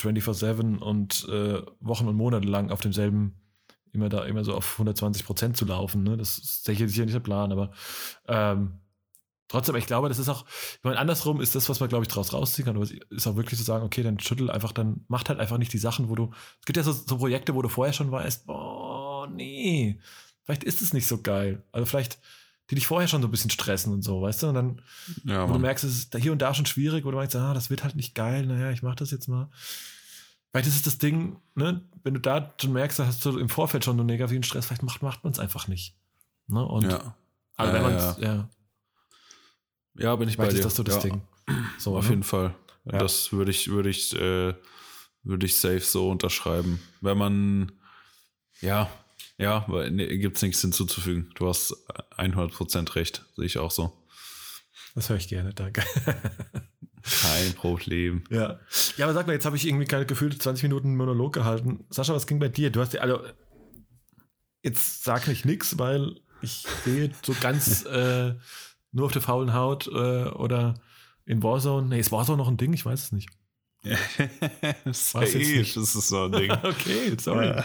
24-7 0.00 0.78
und 0.78 1.28
äh, 1.28 1.62
Wochen 1.80 2.08
und 2.08 2.16
Monate 2.16 2.48
lang 2.48 2.70
auf 2.70 2.80
demselben, 2.80 3.34
immer 3.92 4.08
da, 4.08 4.24
immer 4.24 4.44
so 4.44 4.54
auf 4.54 4.74
120 4.74 5.24
Prozent 5.24 5.56
zu 5.56 5.64
laufen, 5.64 6.02
ne? 6.02 6.16
Das 6.16 6.38
ist 6.38 6.64
sicher 6.64 6.84
nicht 6.84 7.14
der 7.14 7.20
Plan, 7.20 7.52
aber 7.52 7.72
ähm, 8.26 8.80
trotzdem, 9.48 9.76
ich 9.76 9.86
glaube, 9.86 10.08
das 10.08 10.18
ist 10.18 10.28
auch, 10.28 10.46
ich 10.46 10.84
meine, 10.84 10.98
andersrum 10.98 11.40
ist 11.40 11.54
das, 11.54 11.68
was 11.68 11.80
man, 11.80 11.88
glaube 11.88 12.04
ich, 12.04 12.08
daraus 12.08 12.32
rausziehen 12.32 12.66
kann, 12.66 12.80
ist 13.10 13.26
auch 13.26 13.36
wirklich 13.36 13.58
zu 13.58 13.64
sagen, 13.64 13.84
okay, 13.84 14.02
dann 14.02 14.20
schüttel 14.20 14.50
einfach, 14.50 14.72
dann 14.72 15.04
macht 15.08 15.28
halt 15.28 15.40
einfach 15.40 15.58
nicht 15.58 15.72
die 15.72 15.78
Sachen, 15.78 16.08
wo 16.08 16.14
du, 16.14 16.30
es 16.60 16.66
gibt 16.66 16.76
ja 16.76 16.82
so, 16.82 16.92
so 16.92 17.18
Projekte, 17.18 17.54
wo 17.54 17.62
du 17.62 17.68
vorher 17.68 17.92
schon 17.92 18.10
weißt, 18.10 18.46
boah, 18.46 19.26
nee, 19.26 19.98
vielleicht 20.44 20.64
ist 20.64 20.82
es 20.82 20.92
nicht 20.92 21.06
so 21.06 21.20
geil. 21.20 21.64
Also 21.72 21.86
vielleicht, 21.86 22.18
die 22.70 22.74
dich 22.74 22.86
vorher 22.86 23.08
schon 23.08 23.22
so 23.22 23.28
ein 23.28 23.30
bisschen 23.30 23.50
stressen 23.50 23.92
und 23.92 24.02
so, 24.02 24.20
weißt 24.20 24.42
du? 24.42 24.48
Und 24.48 24.54
dann, 24.54 24.82
ja, 25.24 25.46
du 25.46 25.58
merkst, 25.58 25.84
es 25.84 25.98
ist 25.98 26.16
hier 26.16 26.32
und 26.32 26.42
da 26.42 26.54
schon 26.54 26.66
schwierig, 26.66 27.04
wo 27.04 27.10
du 27.10 27.16
meinst, 27.16 27.34
ah, 27.36 27.54
das 27.54 27.70
wird 27.70 27.82
halt 27.82 27.96
nicht 27.96 28.14
geil, 28.14 28.46
naja, 28.46 28.70
ich 28.70 28.82
mach 28.82 28.94
das 28.94 29.10
jetzt 29.10 29.28
mal. 29.28 29.48
Vielleicht 30.50 30.68
ist 30.68 30.76
es 30.76 30.82
das 30.82 30.98
Ding, 30.98 31.36
ne, 31.54 31.82
wenn 32.02 32.14
du 32.14 32.20
da 32.20 32.52
schon 32.60 32.72
merkst, 32.72 32.98
da 32.98 33.06
hast 33.06 33.24
du 33.24 33.38
im 33.38 33.48
Vorfeld 33.48 33.84
schon 33.84 33.98
einen 33.98 34.06
negativen 34.06 34.42
Stress, 34.42 34.66
vielleicht 34.66 34.82
macht, 34.82 35.02
macht 35.02 35.24
man 35.24 35.32
es 35.32 35.38
einfach 35.38 35.68
nicht. 35.68 35.94
Ne? 36.46 36.64
Und 36.64 36.90
ja. 36.90 37.14
Also 37.56 37.72
wenn 37.72 37.82
ja, 37.82 37.88
ja. 37.88 38.16
ja. 38.20 38.48
Ja, 39.94 40.16
bin 40.16 40.28
ich 40.28 40.36
bei 40.36 40.48
dir. 40.48 40.54
ist 40.54 40.64
das 40.64 40.76
so 40.76 40.82
das 40.82 40.96
ja. 40.96 41.00
Ding. 41.02 41.22
So, 41.78 41.96
Auf 41.96 42.04
ne? 42.04 42.10
jeden 42.10 42.22
Fall. 42.22 42.54
Ja. 42.84 42.98
Das 42.98 43.32
würde 43.32 43.50
ich, 43.50 43.68
würde 43.68 43.88
ich, 43.88 44.14
äh, 44.14 44.54
würde 45.22 45.46
ich 45.46 45.56
safe 45.56 45.80
so 45.80 46.10
unterschreiben. 46.10 46.80
Wenn 47.00 47.18
man, 47.18 47.72
ja, 48.60 48.90
ja, 49.38 49.66
nee, 49.90 50.18
gibt 50.18 50.36
es 50.36 50.42
nichts 50.42 50.60
hinzuzufügen. 50.60 51.30
Du 51.36 51.48
hast 51.48 51.74
100% 52.16 52.94
recht, 52.96 53.24
sehe 53.36 53.46
ich 53.46 53.58
auch 53.58 53.70
so. 53.70 53.92
Das 54.94 55.08
höre 55.08 55.16
ich 55.16 55.28
gerne, 55.28 55.54
danke. 55.54 55.82
Kein 57.02 57.52
Problem. 57.54 58.24
Ja. 58.30 58.58
Ja, 58.96 59.06
aber 59.06 59.14
sag 59.14 59.26
mal, 59.26 59.32
jetzt 59.32 59.46
habe 59.46 59.56
ich 59.56 59.66
irgendwie 59.66 59.86
keine 59.86 60.06
gefühlte 60.06 60.38
20 60.38 60.64
Minuten 60.64 60.96
Monolog 60.96 61.32
gehalten. 61.32 61.84
Sascha, 61.90 62.14
was 62.14 62.26
ging 62.26 62.38
bei 62.40 62.48
dir? 62.48 62.70
Du 62.70 62.80
hast 62.80 62.92
ja, 62.92 63.00
also, 63.00 63.20
jetzt 64.62 65.04
sag 65.04 65.28
nicht 65.28 65.44
nix, 65.44 65.78
weil 65.78 66.20
ich 66.42 66.66
sehe 66.84 67.10
so 67.24 67.34
ganz 67.40 67.84
äh, 67.86 68.34
nur 68.92 69.06
auf 69.06 69.12
der 69.12 69.22
faulen 69.22 69.54
Haut 69.54 69.86
äh, 69.86 69.90
oder 70.30 70.74
in 71.24 71.42
Warzone. 71.42 71.88
Nee, 71.88 72.00
ist 72.00 72.12
Warzone 72.12 72.38
noch 72.38 72.48
ein 72.48 72.56
Ding? 72.56 72.72
Ich 72.72 72.84
weiß 72.84 73.04
es 73.04 73.12
nicht. 73.12 73.30
Safe 74.90 75.38
ist 75.38 75.76
es 75.76 75.92
so 75.92 76.24
ein 76.24 76.32
Ding. 76.32 76.50
okay, 76.50 77.16
sorry. 77.18 77.46
Ja. 77.46 77.64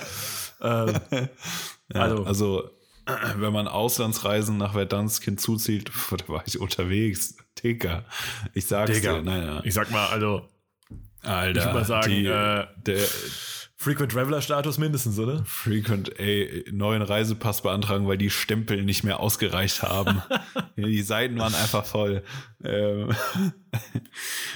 Ähm, 0.61 0.99
ja, 1.93 2.01
also, 2.01 2.23
also, 2.25 2.69
wenn 3.37 3.53
man 3.53 3.67
Auslandsreisen 3.67 4.57
nach 4.57 4.73
Verdansk 4.73 5.23
hinzuzieht, 5.23 5.91
da 6.11 6.27
war 6.27 6.43
ich 6.45 6.59
unterwegs. 6.59 7.37
Digga. 7.61 8.03
Ich 8.53 8.65
sag's 8.67 8.93
Digga. 8.93 9.19
dir. 9.19 9.23
Nein, 9.23 9.61
Ich 9.63 9.73
sag 9.73 9.91
mal, 9.91 10.07
also. 10.07 10.47
Alter. 11.21 11.59
Ich 11.59 11.65
würde 11.65 11.79
mal 11.79 11.85
sagen, 11.85 12.09
die, 12.11 12.25
äh, 12.25 12.67
der, 12.85 12.99
Frequent 13.83 14.13
Traveler 14.13 14.41
Status 14.41 14.77
mindestens, 14.77 15.19
oder? 15.19 15.43
Frequent, 15.43 16.17
ey, 16.17 16.63
neuen 16.71 17.01
Reisepass 17.01 17.63
beantragen, 17.63 18.07
weil 18.07 18.17
die 18.17 18.29
Stempel 18.29 18.81
nicht 18.85 19.03
mehr 19.03 19.19
ausgereicht 19.19 19.83
haben. 19.83 20.21
die 20.77 21.01
Seiten 21.01 21.37
waren 21.37 21.53
einfach 21.53 21.83
voll. 21.83 22.23
Ähm, 22.63 23.09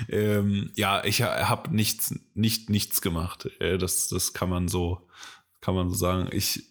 ähm, 0.07 0.71
ja, 0.75 1.03
ich 1.03 1.23
habe 1.23 1.75
nichts, 1.75 2.15
nicht 2.36 2.69
nichts 2.69 3.01
gemacht. 3.01 3.49
Äh, 3.60 3.77
das, 3.77 4.07
das 4.07 4.31
kann 4.31 4.49
man 4.49 4.69
so 4.69 5.10
kann 5.67 5.75
man 5.75 5.89
so 5.89 5.97
sagen. 5.97 6.30
Ich 6.32 6.63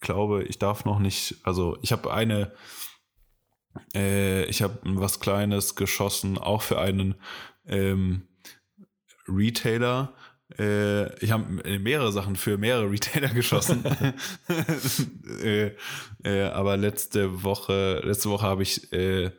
glaube, 0.00 0.44
ich 0.44 0.58
darf 0.58 0.86
noch 0.86 0.98
nicht, 0.98 1.36
also 1.42 1.76
ich 1.82 1.92
habe 1.92 2.14
eine, 2.14 2.50
äh, 3.94 4.44
ich 4.46 4.62
habe 4.62 4.78
was 4.84 5.20
Kleines 5.20 5.76
geschossen, 5.76 6.38
auch 6.38 6.62
für 6.62 6.80
einen 6.80 7.16
ähm, 7.66 8.26
Retailer. 9.28 10.14
Äh, 10.58 11.14
ich 11.22 11.30
habe 11.30 11.44
mehrere 11.78 12.10
Sachen 12.10 12.36
für 12.36 12.56
mehrere 12.56 12.90
Retailer 12.90 13.28
geschossen. 13.28 13.84
äh, 15.42 15.72
äh, 16.24 16.44
aber 16.44 16.78
letzte 16.78 17.42
Woche, 17.42 18.00
letzte 18.02 18.30
Woche 18.30 18.46
habe 18.46 18.62
ich, 18.62 18.90
äh, 18.94 19.30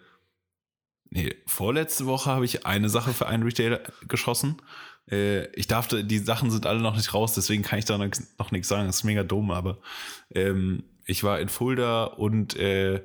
nee, 1.10 1.36
vorletzte 1.48 2.06
Woche 2.06 2.30
habe 2.30 2.46
ich 2.46 2.68
eine 2.68 2.90
Sache 2.90 3.12
für 3.12 3.26
einen 3.26 3.42
Retailer 3.42 3.82
geschossen. 4.08 4.62
Äh, 5.10 5.48
ich 5.52 5.68
darf, 5.68 5.88
die 5.88 6.20
Sachen 6.20 6.52
sind 6.52 6.66
alle 6.66 6.82
noch 6.82 6.96
nicht 6.96 7.14
raus, 7.14 7.34
deswegen 7.34 7.64
kann 7.64 7.80
ich 7.80 7.86
da 7.86 7.98
noch 7.98 8.52
nichts 8.52 8.68
sagen. 8.68 8.88
Das 8.88 8.98
ist 8.98 9.04
mega 9.04 9.24
dumm, 9.24 9.52
aber 9.52 9.80
ähm, 10.34 10.84
ich 11.06 11.24
war 11.24 11.40
in 11.40 11.50
Fulda 11.50 12.06
und 12.06 12.56
äh, 12.56 13.04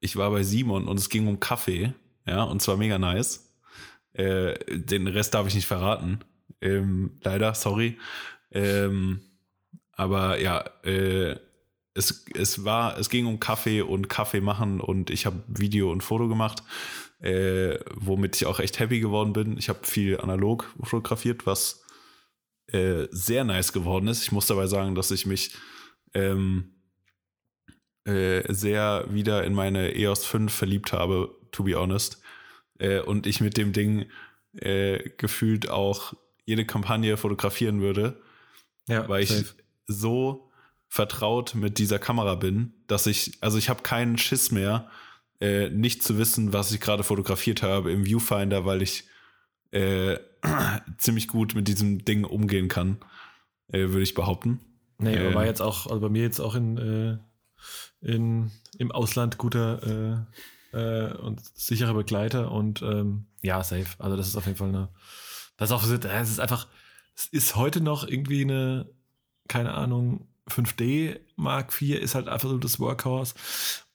ich 0.00 0.16
war 0.16 0.30
bei 0.30 0.42
Simon 0.42 0.86
und 0.86 0.98
es 0.98 1.08
ging 1.08 1.26
um 1.26 1.40
Kaffee, 1.40 1.92
ja, 2.26 2.42
und 2.42 2.62
zwar 2.62 2.76
mega 2.76 2.98
nice. 2.98 3.52
Äh, 4.12 4.58
den 4.68 5.06
Rest 5.06 5.34
darf 5.34 5.46
ich 5.46 5.54
nicht 5.54 5.66
verraten. 5.66 6.20
Ähm, 6.60 7.18
leider, 7.22 7.54
sorry. 7.54 7.98
Ähm, 8.50 9.20
aber 9.92 10.40
ja, 10.40 10.64
äh, 10.84 11.36
es, 11.94 12.24
es 12.34 12.64
war, 12.64 12.98
es 12.98 13.10
ging 13.10 13.26
um 13.26 13.40
Kaffee 13.40 13.82
und 13.82 14.08
Kaffee 14.08 14.40
machen 14.40 14.80
und 14.80 15.10
ich 15.10 15.26
habe 15.26 15.42
Video 15.48 15.90
und 15.90 16.02
Foto 16.02 16.28
gemacht 16.28 16.62
äh, 17.20 17.78
womit 17.94 18.36
ich 18.36 18.46
auch 18.46 18.60
echt 18.60 18.78
happy 18.78 19.00
geworden 19.00 19.32
bin. 19.32 19.58
Ich 19.58 19.68
habe 19.68 19.80
viel 19.86 20.20
analog 20.20 20.72
fotografiert, 20.82 21.46
was 21.46 21.84
äh, 22.68 23.06
sehr 23.10 23.44
nice 23.44 23.72
geworden 23.72 24.08
ist. 24.08 24.22
Ich 24.22 24.32
muss 24.32 24.46
dabei 24.46 24.66
sagen, 24.66 24.94
dass 24.94 25.10
ich 25.10 25.26
mich 25.26 25.54
ähm, 26.14 26.74
äh, 28.04 28.42
sehr 28.52 29.06
wieder 29.10 29.44
in 29.44 29.54
meine 29.54 29.94
EOS 29.94 30.24
5 30.26 30.52
verliebt 30.52 30.92
habe, 30.92 31.34
to 31.50 31.64
be 31.64 31.78
honest. 31.78 32.20
Äh, 32.78 33.00
und 33.00 33.26
ich 33.26 33.40
mit 33.40 33.56
dem 33.56 33.72
Ding 33.72 34.06
äh, 34.52 35.10
gefühlt 35.16 35.68
auch 35.68 36.14
jede 36.44 36.64
Kampagne 36.64 37.16
fotografieren 37.16 37.80
würde, 37.80 38.20
ja, 38.88 39.08
weil 39.08 39.26
safe. 39.26 39.40
ich 39.40 39.64
so 39.86 40.50
vertraut 40.88 41.54
mit 41.54 41.78
dieser 41.78 41.98
Kamera 41.98 42.34
bin, 42.34 42.72
dass 42.86 43.06
ich, 43.06 43.36
also 43.40 43.58
ich 43.58 43.68
habe 43.68 43.82
keinen 43.82 44.16
Schiss 44.16 44.50
mehr, 44.50 44.90
äh, 45.40 45.68
nicht 45.70 46.02
zu 46.02 46.18
wissen, 46.18 46.52
was 46.52 46.72
ich 46.72 46.80
gerade 46.80 47.04
fotografiert 47.04 47.62
habe 47.62 47.92
im 47.92 48.04
Viewfinder, 48.04 48.64
weil 48.64 48.82
ich 48.82 49.04
äh, 49.70 50.18
ziemlich 50.98 51.28
gut 51.28 51.54
mit 51.54 51.68
diesem 51.68 52.04
Ding 52.04 52.24
umgehen 52.24 52.68
kann, 52.68 52.98
äh, 53.68 53.88
würde 53.88 54.02
ich 54.02 54.14
behaupten. 54.14 54.60
Nee, 54.98 55.16
aber 55.16 55.34
war 55.34 55.44
äh, 55.44 55.48
jetzt 55.48 55.62
auch, 55.62 55.86
also 55.86 56.00
bei 56.00 56.08
mir 56.08 56.22
jetzt 56.22 56.40
auch 56.40 56.54
in, 56.54 56.76
äh, 56.78 57.18
in 58.00 58.50
im 58.78 58.92
Ausland 58.92 59.38
guter 59.38 60.26
äh, 60.72 61.14
und 61.14 61.40
sicherer 61.54 61.94
Begleiter 61.94 62.52
und 62.52 62.82
ähm, 62.82 63.26
ja, 63.42 63.62
safe. 63.62 63.86
Also 63.98 64.16
das 64.16 64.28
ist 64.28 64.36
auf 64.36 64.46
jeden 64.46 64.58
Fall 64.58 64.68
eine, 64.68 64.88
das 65.56 65.70
ist 65.70 65.74
auch, 65.74 65.98
das 65.98 66.30
ist 66.30 66.40
einfach, 66.40 66.68
es 67.16 67.26
ist 67.26 67.56
heute 67.56 67.80
noch 67.80 68.06
irgendwie 68.06 68.42
eine, 68.42 68.88
keine 69.48 69.74
Ahnung, 69.74 70.28
5D 70.48 71.20
Mark 71.36 71.80
IV 71.80 72.00
ist 72.00 72.14
halt 72.14 72.28
einfach 72.28 72.48
so 72.48 72.58
das 72.58 72.80
Workhorse 72.80 73.34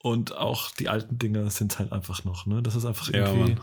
und 0.04 0.36
auch 0.36 0.70
die 0.72 0.90
alten 0.90 1.18
Dinger 1.18 1.50
sind 1.50 1.80
halt 1.80 1.94
einfach 1.94 2.26
noch, 2.26 2.46
ne? 2.46 2.62
Das 2.62 2.76
ist 2.76 2.84
einfach 2.84 3.08
irgendwie 3.08 3.52
ja, 3.52 3.58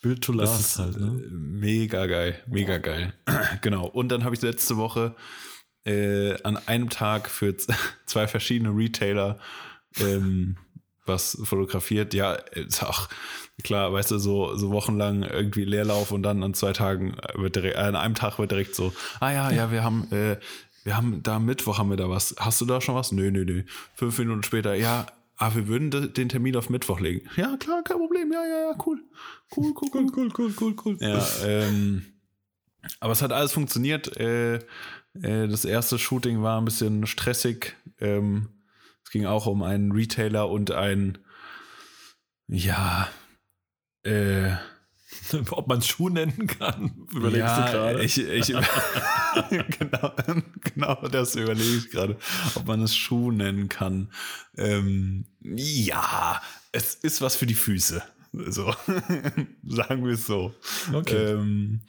Build 0.00 0.22
to 0.22 0.32
last 0.32 0.52
das 0.52 0.60
ist 0.60 0.78
halt, 0.78 1.00
ne? 1.00 1.20
Äh, 1.20 1.30
mega 1.30 2.06
geil, 2.06 2.40
mega 2.46 2.78
geil. 2.78 3.12
genau. 3.60 3.86
Und 3.86 4.08
dann 4.10 4.22
habe 4.22 4.36
ich 4.36 4.42
letzte 4.42 4.76
Woche 4.76 5.16
äh, 5.84 6.40
an 6.44 6.56
einem 6.68 6.90
Tag 6.90 7.28
für 7.28 7.56
zwei 8.06 8.28
verschiedene 8.28 8.70
Retailer 8.70 9.38
ähm, 9.98 10.58
was 11.06 11.36
fotografiert. 11.42 12.14
Ja, 12.14 12.34
ist 12.34 12.84
auch 12.84 13.08
klar, 13.64 13.92
weißt 13.92 14.12
du, 14.12 14.18
so, 14.18 14.54
so 14.54 14.70
wochenlang 14.70 15.24
irgendwie 15.24 15.64
Leerlauf 15.64 16.12
und 16.12 16.22
dann 16.22 16.44
an 16.44 16.54
zwei 16.54 16.72
Tagen 16.72 17.16
wird 17.34 17.56
direkt, 17.56 17.74
äh, 17.74 17.80
an 17.80 17.96
einem 17.96 18.14
Tag 18.14 18.38
wird 18.38 18.52
direkt 18.52 18.76
so, 18.76 18.92
ah 19.18 19.32
ja, 19.32 19.50
ja, 19.50 19.72
wir 19.72 19.82
haben, 19.82 20.06
äh, 20.12 20.38
wir 20.84 20.96
haben 20.96 21.20
da 21.24 21.40
Mittwoch 21.40 21.78
haben 21.78 21.90
wir 21.90 21.96
da 21.96 22.08
was. 22.08 22.36
Hast 22.38 22.60
du 22.60 22.64
da 22.64 22.80
schon 22.80 22.94
was? 22.94 23.10
Nö, 23.10 23.32
nö, 23.32 23.44
nö. 23.44 23.64
Fünf 23.94 24.20
Minuten 24.20 24.44
später, 24.44 24.74
ja, 24.74 25.06
ah, 25.36 25.54
wir 25.54 25.68
würden 25.68 26.12
den 26.12 26.28
Termin 26.28 26.56
auf 26.56 26.70
Mittwoch 26.70 27.00
legen. 27.00 27.28
Ja, 27.36 27.56
klar, 27.56 27.82
kein 27.82 27.98
Problem. 27.98 28.32
Ja, 28.32 28.44
ja, 28.44 28.70
ja, 28.70 28.78
cool. 28.86 29.02
Cool, 29.56 29.74
cool, 29.80 29.90
cool, 29.94 30.12
cool, 30.16 30.32
cool, 30.36 30.54
cool, 30.60 30.76
cool. 30.84 30.96
Ja, 31.00 31.26
ähm, 31.44 32.06
aber 33.00 33.12
es 33.12 33.22
hat 33.22 33.32
alles 33.32 33.52
funktioniert. 33.52 34.16
Äh, 34.16 34.56
äh, 34.56 35.48
das 35.48 35.64
erste 35.64 35.98
Shooting 35.98 36.42
war 36.42 36.60
ein 36.60 36.64
bisschen 36.64 37.06
stressig. 37.06 37.76
Ähm, 38.00 38.48
es 39.04 39.10
ging 39.10 39.26
auch 39.26 39.46
um 39.46 39.62
einen 39.62 39.92
Retailer 39.92 40.48
und 40.50 40.70
ein 40.70 41.18
Ja. 42.48 43.08
Äh. 44.02 44.52
Ob 45.50 45.68
man 45.68 45.78
es 45.78 45.86
Schuh 45.86 46.08
nennen 46.08 46.46
kann, 46.46 47.06
überlegst 47.12 47.38
ja, 47.38 47.66
du 47.66 47.72
gerade. 47.72 48.04
Ich, 48.04 48.18
ich, 48.18 48.46
genau, 49.78 50.12
genau 50.74 51.08
das 51.08 51.36
überlege 51.36 51.76
ich 51.76 51.90
gerade, 51.90 52.16
ob 52.54 52.66
man 52.66 52.82
es 52.82 52.94
Schuh 52.94 53.30
nennen 53.30 53.68
kann. 53.68 54.10
Ähm, 54.56 55.26
ja, 55.42 56.40
es 56.72 56.94
ist 56.94 57.20
was 57.20 57.36
für 57.36 57.46
die 57.46 57.54
Füße. 57.54 58.02
So, 58.32 58.74
sagen 59.64 60.04
wir 60.04 60.12
es 60.12 60.26
so. 60.26 60.54
Okay. 60.92 61.32
Ähm, 61.32 61.80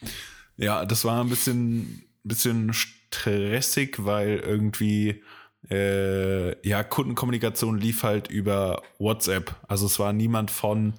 ja, 0.55 0.85
das 0.85 1.03
war 1.03 1.21
ein 1.21 1.29
bisschen, 1.29 2.03
bisschen 2.23 2.73
stressig, 2.73 4.05
weil 4.05 4.37
irgendwie 4.37 5.23
äh, 5.69 6.67
ja, 6.67 6.83
Kundenkommunikation 6.83 7.77
lief 7.77 8.03
halt 8.03 8.29
über 8.29 8.81
WhatsApp. 8.99 9.55
Also 9.67 9.85
es 9.85 9.99
war 9.99 10.13
niemand 10.13 10.51
von 10.51 10.93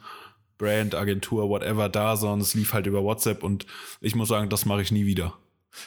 Brand, 0.59 0.94
Agentur, 0.94 1.49
whatever 1.49 1.88
da, 1.88 2.16
sondern 2.16 2.40
es 2.40 2.55
lief 2.55 2.73
halt 2.73 2.87
über 2.87 3.03
WhatsApp 3.03 3.42
und 3.42 3.66
ich 4.01 4.14
muss 4.14 4.29
sagen, 4.29 4.51
das 4.51 4.66
mache 4.66 4.83
ich 4.83 4.92
nie 4.92 5.07
wieder. 5.07 5.35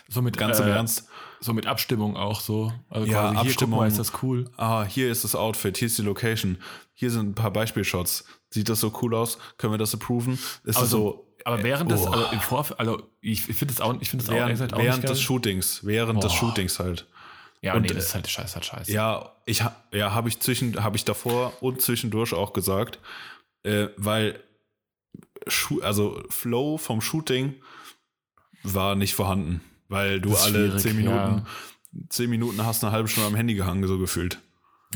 So 0.08 0.22
mit, 0.22 0.38
Ganz 0.38 0.60
im 0.60 0.68
äh, 0.68 0.72
Ernst. 0.72 1.08
So 1.42 1.54
mit 1.54 1.68
Abstimmung 1.68 2.16
auch 2.16 2.40
so. 2.40 2.72
Also 2.90 3.08
Ja, 3.08 3.14
quasi, 3.14 3.34
hier, 3.34 3.36
guck 3.36 3.48
Abstimmung. 3.48 3.80
mal, 3.80 3.88
ist 3.88 4.00
das 4.00 4.24
cool. 4.24 4.50
Ah, 4.58 4.84
hier 4.84 5.12
ist 5.12 5.24
das 5.24 5.36
Outfit, 5.36 5.78
hier 5.78 5.88
ist 5.88 5.98
die 5.98 6.04
Location, 6.04 6.58
hier 6.94 7.12
sind 7.12 7.30
ein 7.30 7.36
paar 7.36 7.52
Beispielshots. 7.52 8.26
Sieht 8.50 8.70
das 8.70 8.80
so 8.80 8.94
cool 9.02 9.16
aus? 9.16 9.38
Können 9.58 9.74
wir 9.74 9.78
das 9.78 9.94
approven? 9.94 10.34
Ist 10.64 10.78
Aber 10.78 10.86
es 10.86 10.92
so, 10.92 11.28
aber 11.46 11.64
während 11.64 11.92
des, 11.92 12.02
oh. 12.02 12.12
also 12.12 12.26
im 12.32 12.40
Vorfeld, 12.40 12.80
also 12.80 13.10
ich, 13.22 13.50
ich 13.50 13.56
finde 13.56 13.74
es 13.74 13.82
auch, 13.82 13.96
ich 14.00 14.10
finde 14.10 14.24
es 14.24 14.30
auch, 14.30 14.48
gesagt 14.48 14.74
auch 14.74 14.80
während 14.80 15.08
des. 15.08 15.22
Shootings, 15.22 15.86
während 15.86 16.24
des 16.24 16.32
Boah. 16.32 16.38
Shootings 16.38 16.80
halt. 16.80 17.08
Ja, 17.62 17.76
und, 17.76 17.84
nee, 17.84 17.90
äh, 17.90 17.94
das 17.94 18.06
ist 18.06 18.16
halt 18.16 18.30
scheiße, 18.30 18.56
halt 18.56 18.66
scheiße. 18.66 18.92
Ja, 18.92 19.32
ich 19.46 19.64
ja, 19.92 20.14
habe 20.14 20.30
ich 20.30 20.40
zwischen 20.40 20.84
habe 20.84 20.98
ich 20.98 21.06
davor 21.06 21.54
und 21.62 21.82
zwischendurch 21.82 22.34
auch 22.34 22.54
gesagt, 22.54 23.00
äh, 23.64 23.88
weil 23.98 24.40
also 25.82 26.24
Flow 26.30 26.78
vom 26.78 27.02
Shooting 27.02 27.56
war 28.64 28.96
nicht 28.96 29.16
vorhanden, 29.16 29.62
weil 29.88 30.22
du 30.22 30.36
alle 30.36 30.78
zehn 30.78 30.96
Minuten 30.96 31.16
ja. 31.16 31.46
zehn 32.10 32.30
Minuten 32.30 32.64
hast 32.66 32.84
eine 32.84 32.92
halbe 32.92 33.08
Stunde 33.08 33.28
am 33.30 33.36
Handy 33.36 33.56
gehangen 33.56 33.86
so 33.88 33.98
gefühlt. 33.98 34.40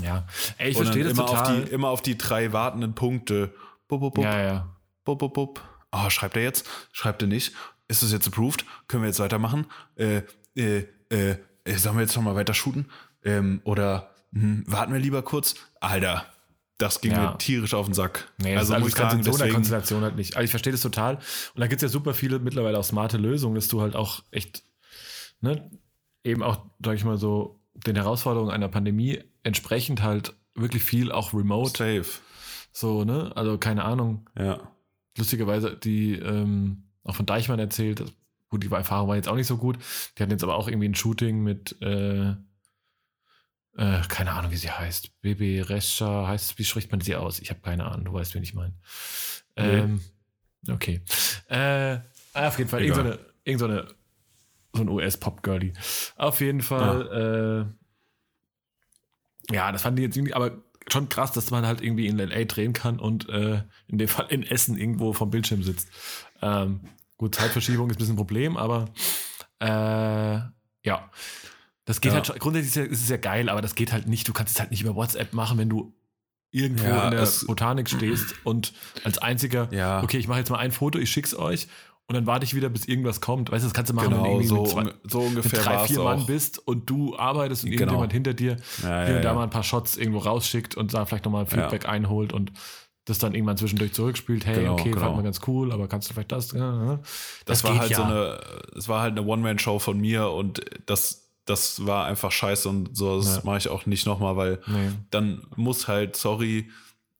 ja. 0.02 0.28
Ey, 0.58 0.72
ich 0.72 0.78
verstehe 0.78 1.04
das 1.04 1.14
immer 1.14 1.26
total. 1.26 1.42
auf 1.42 1.64
die 1.66 1.72
immer 1.72 1.90
auf 1.90 2.02
die 2.02 2.18
drei 2.18 2.54
wartenden 2.54 2.94
Punkte. 2.94 3.54
Bup, 3.88 4.00
bup, 4.00 4.16
bup, 4.16 4.24
ja, 4.24 4.42
ja. 4.42 4.76
bup, 5.04 5.20
bup, 5.20 5.34
bup. 5.34 5.62
Ah, 5.92 6.10
schreibt 6.10 6.36
er 6.36 6.44
jetzt? 6.44 6.68
Schreibt 6.92 7.22
er 7.22 7.28
nicht? 7.28 7.54
Ist 7.88 8.04
das 8.04 8.12
jetzt 8.12 8.28
approved? 8.28 8.66
Können 8.88 9.04
wir 9.04 9.08
jetzt 9.08 9.20
weitermachen? 9.20 9.68
Äh, 9.96 10.24
äh, 10.56 10.86
äh, 11.10 11.38
sollen 11.78 11.96
wir 11.96 12.02
jetzt 12.02 12.16
noch 12.16 12.24
mal 12.24 12.36
weiter 12.36 12.54
shooten? 12.54 12.90
Ähm, 13.24 13.62
oder 13.64 14.12
hm, 14.34 14.64
warten 14.68 14.92
wir 14.92 15.00
lieber 15.00 15.22
kurz? 15.22 15.56
Alter, 15.80 16.26
das 16.78 17.00
ging 17.02 17.12
Ja. 17.12 17.32
mir 17.32 17.38
tierisch 17.38 17.74
auf 17.74 17.86
den 17.86 17.94
Sack. 17.94 18.32
Nee, 18.42 18.56
also 18.58 18.78
muss 18.78 18.90
ich 18.90 18.96
sagen, 18.96 19.20
in 19.20 19.24
so 19.24 19.42
einer 19.42 19.54
Konstellation 19.54 20.02
halt 20.04 20.16
nicht. 20.16 20.36
Also 20.36 20.44
ich 20.46 20.52
verstehe 20.52 20.72
das 20.74 20.82
total. 20.82 21.16
Und 21.16 21.62
da 21.62 21.68
gibt 21.68 21.82
es 21.82 21.84
ja 21.84 21.90
super 21.90 22.14
viele 22.14 22.40
mittlerweile 22.40 22.78
auch 22.78 22.84
smarte 22.84 23.18
Lösungen, 23.18 23.56
dass 23.56 23.68
du 23.68 23.82
halt 23.82 23.96
auch 23.96 24.24
echt, 24.32 24.64
ne, 25.42 25.70
eben 26.24 26.44
auch, 26.44 26.66
sag 26.84 26.96
ich 26.96 27.04
mal 27.06 27.18
so, 27.18 27.60
den 27.76 27.96
Herausforderungen 27.96 28.52
einer 28.52 28.68
Pandemie 28.70 29.20
entsprechend 29.44 30.02
halt 30.04 30.34
wirklich 30.56 30.84
viel 30.84 31.12
auch 31.12 31.34
remote, 31.34 31.70
safe. 31.72 32.20
so, 32.72 33.04
ne? 33.04 33.32
Also 33.36 33.58
keine 33.58 33.84
Ahnung. 33.84 34.30
Ja. 34.38 34.60
Lustigerweise, 35.18 35.76
die 35.78 36.14
ähm, 36.16 36.84
auch 37.04 37.16
von 37.16 37.26
Deichmann 37.26 37.60
erzählt, 37.60 38.04
gut, 38.50 38.64
die 38.64 38.72
Erfahrung 38.72 39.08
war 39.10 39.16
jetzt 39.16 39.28
auch 39.30 39.36
nicht 39.36 39.48
so 39.48 39.58
gut. 39.58 39.78
Die 40.18 40.24
hatten 40.24 40.32
jetzt 40.32 40.44
aber 40.44 40.56
auch 40.56 40.68
irgendwie 40.68 40.90
ein 40.90 40.96
Shooting 40.96 41.42
mit, 41.44 41.82
äh, 41.82 42.34
äh, 43.78 44.02
keine 44.08 44.32
Ahnung, 44.32 44.52
wie 44.52 44.58
sie 44.58 44.72
heißt. 44.72 45.22
Baby 45.22 45.60
Rescha 45.62 46.28
heißt, 46.28 46.58
wie 46.58 46.64
spricht 46.64 46.92
man 46.92 47.02
sie 47.02 47.16
aus? 47.16 47.40
Ich 47.40 47.50
habe 47.50 47.60
keine 47.60 47.86
Ahnung, 47.86 48.06
du 48.06 48.14
weißt, 48.14 48.34
wen 48.36 48.44
ich 48.44 48.54
meine. 48.54 48.74
Nee. 49.58 49.80
Ähm, 49.80 50.02
okay. 50.70 51.02
Äh, 51.50 52.00
ah, 52.34 52.48
auf 52.48 52.58
jeden 52.58 52.70
Fall, 52.70 52.84
irgendeine, 52.84 53.20
irgendeine, 53.44 53.88
so 54.74 54.82
ein 54.82 54.90
US-Pop-Girlie. 54.90 55.74
Auf 56.16 56.40
jeden 56.40 56.62
Fall, 56.62 57.68
äh, 59.50 59.54
ja, 59.54 59.72
das 59.72 59.82
fand 59.82 60.00
ich 60.00 60.04
jetzt 60.04 60.16
irgendwie, 60.18 60.34
aber 60.34 60.52
schon 60.90 61.10
krass, 61.10 61.32
dass 61.32 61.52
man 61.52 61.66
halt 61.66 61.82
irgendwie 61.82 62.08
in 62.08 62.18
LA 62.18 62.46
drehen 62.46 62.74
kann 62.74 63.00
und 63.00 63.28
äh, 63.30 63.64
in 63.88 63.98
dem 63.98 64.08
Fall 64.08 64.28
in 64.30 64.44
Essen 64.44 64.78
irgendwo 64.78 65.14
vom 65.14 65.30
Bildschirm 65.32 65.64
sitzt. 65.64 65.90
Ähm, 66.42 66.82
gut, 67.18 67.36
Zeitverschiebung 67.36 67.90
ist 67.90 67.96
ein 67.96 68.00
bisschen 68.00 68.14
ein 68.14 68.18
Problem, 68.18 68.56
aber 68.56 68.86
äh, 69.60 70.40
ja. 70.84 71.10
Das 71.86 72.02
geht 72.02 72.12
Ja. 72.12 72.16
halt 72.16 72.28
schon, 72.28 72.38
grundsätzlich 72.40 72.90
ist, 72.92 73.04
es 73.04 73.10
ja 73.10 73.18
geil, 73.18 73.48
aber 73.50 73.62
das 73.62 73.76
geht 73.76 73.92
halt 73.94 74.08
nicht, 74.08 74.28
du 74.28 74.34
kannst 74.34 74.54
es 74.56 74.60
halt 74.60 74.72
nicht 74.72 74.82
über 74.82 74.96
WhatsApp 74.96 75.34
machen, 75.34 75.58
wenn 75.58 75.70
du 75.70 75.94
irgendwo 76.52 76.88
Ja, 76.88 77.06
in 77.06 77.12
der 77.12 77.28
Botanik 77.48 77.90
stehst 77.90 78.36
und 78.44 78.74
als 79.04 79.18
einziger, 79.18 79.68
Ja. 79.72 80.02
okay, 80.04 80.18
ich 80.18 80.28
mache 80.28 80.40
jetzt 80.40 80.50
mal 80.50 80.58
ein 80.58 80.72
Foto, 80.72 80.98
ich 81.00 81.10
schick's 81.12 81.36
euch 81.36 81.68
und 82.08 82.16
dann 82.16 82.26
warte 82.28 82.44
ich 82.46 82.54
wieder, 82.56 82.70
bis 82.70 82.86
irgendwas 82.88 83.20
kommt. 83.20 83.52
Weißt 83.52 83.64
du, 83.64 83.68
das 83.68 83.74
kannst 83.74 83.92
du 83.92 83.96
machen, 83.96 84.12
wenn 84.12 84.18
du 84.18 84.24
Genau, 84.24 84.40
irgendwie 84.40 84.48
so, 84.48 84.64
zwei, 84.66 84.94
so 85.10 85.26
ungefähr 85.26 85.60
drei, 85.62 85.76
war 85.76 85.88
vier 85.88 86.00
Mann 86.02 86.20
auch. 86.22 86.26
bist 86.26 86.60
und 86.68 86.90
du 86.90 87.16
arbeitest 87.18 87.64
und 87.66 87.72
Genau. 87.72 87.82
irgendjemand 87.84 88.14
hinter 88.14 88.34
dir 88.34 88.58
Ja, 88.82 89.06
hier 89.06 89.16
und 89.18 89.22
da 89.24 89.34
mal 89.34 89.44
ein 89.44 89.50
paar 89.50 89.64
Shots 89.64 89.98
irgendwo 89.98 90.20
rausschickt 90.20 90.76
und 90.76 90.94
da 90.94 91.06
vielleicht 91.06 91.26
nochmal 91.26 91.46
Feedback 91.46 91.88
einholt 91.88 92.32
und 92.34 92.52
das 93.06 93.20
dann 93.20 93.36
irgendwann 93.36 93.58
zwischendurch 93.58 93.94
zurückspielt, 93.94 94.46
hey, 94.48 94.56
Genau, 94.62 94.74
okay, 94.74 94.90
genau. 94.90 95.02
fand 95.02 95.16
man 95.16 95.24
ganz 95.26 95.40
cool, 95.46 95.72
aber 95.72 95.88
kannst 95.88 96.10
du 96.10 96.14
vielleicht 96.14 96.32
das? 96.32 96.52
Ja, 96.54 96.86
ja. 96.86 97.00
Das, 97.46 97.64
war 97.64 97.72
geht 97.74 97.82
halt 97.82 97.96
so 97.96 98.02
eine, 98.04 98.40
es 98.76 98.88
war 98.88 99.02
halt 99.02 99.12
eine 99.12 99.28
One-Man-Show 99.28 99.78
von 99.80 100.00
mir 100.00 100.30
und 100.30 100.62
das, 100.88 101.25
das 101.46 101.86
war 101.86 102.06
einfach 102.06 102.32
scheiße 102.32 102.68
und 102.68 102.96
so, 102.98 103.18
das 103.18 103.38
Ja. 103.38 103.42
mache 103.44 103.58
ich 103.60 103.68
auch 103.70 103.86
nicht 103.86 104.06
nochmal, 104.06 104.36
weil 104.36 104.60
Nee. 104.68 104.92
dann 105.12 105.46
muss 105.56 105.88
halt, 105.88 106.16
sorry, 106.16 106.70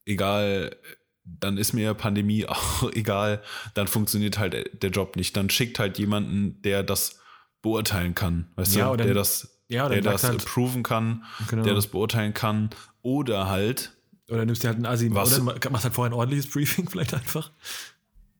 egal, 0.06 0.76
dann 1.24 1.58
ist 1.58 1.74
mir 1.74 1.94
Pandemie 1.94 2.46
auch 2.48 2.92
egal, 2.94 3.42
dann 3.74 3.88
funktioniert 3.88 4.38
halt 4.40 4.82
der 4.84 4.90
Job 4.90 5.16
nicht. 5.16 5.36
Dann 5.38 5.50
schickt 5.50 5.80
halt 5.80 5.98
jemanden, 5.98 6.62
der 6.62 6.84
das 6.84 7.20
beurteilen 7.62 8.14
kann, 8.16 8.48
weißt 8.56 8.76
Ja, 8.76 8.92
du, 8.92 8.98
der 9.04 9.14
das, 9.14 9.60
Ja, 9.68 9.90
der 9.90 10.02
das 10.02 10.24
halt, 10.24 10.42
approven 10.44 10.84
kann, 10.84 11.24
genau. 11.48 11.64
der 11.64 11.74
das 11.74 11.88
beurteilen 11.88 12.34
kann 12.34 12.70
oder 13.02 13.48
halt, 13.48 13.92
oder 14.30 14.44
nimmst 14.46 14.64
dir 14.64 14.68
halt 14.70 14.78
einen 14.78 14.86
Assi 14.88 15.14
Was? 15.14 15.40
oder 15.40 15.70
machst 15.72 15.84
halt 15.86 15.94
vorher 15.94 16.12
ein 16.12 16.14
ordentliches 16.18 16.52
Briefing 16.52 16.88
vielleicht 16.92 17.14
einfach. 17.14 17.52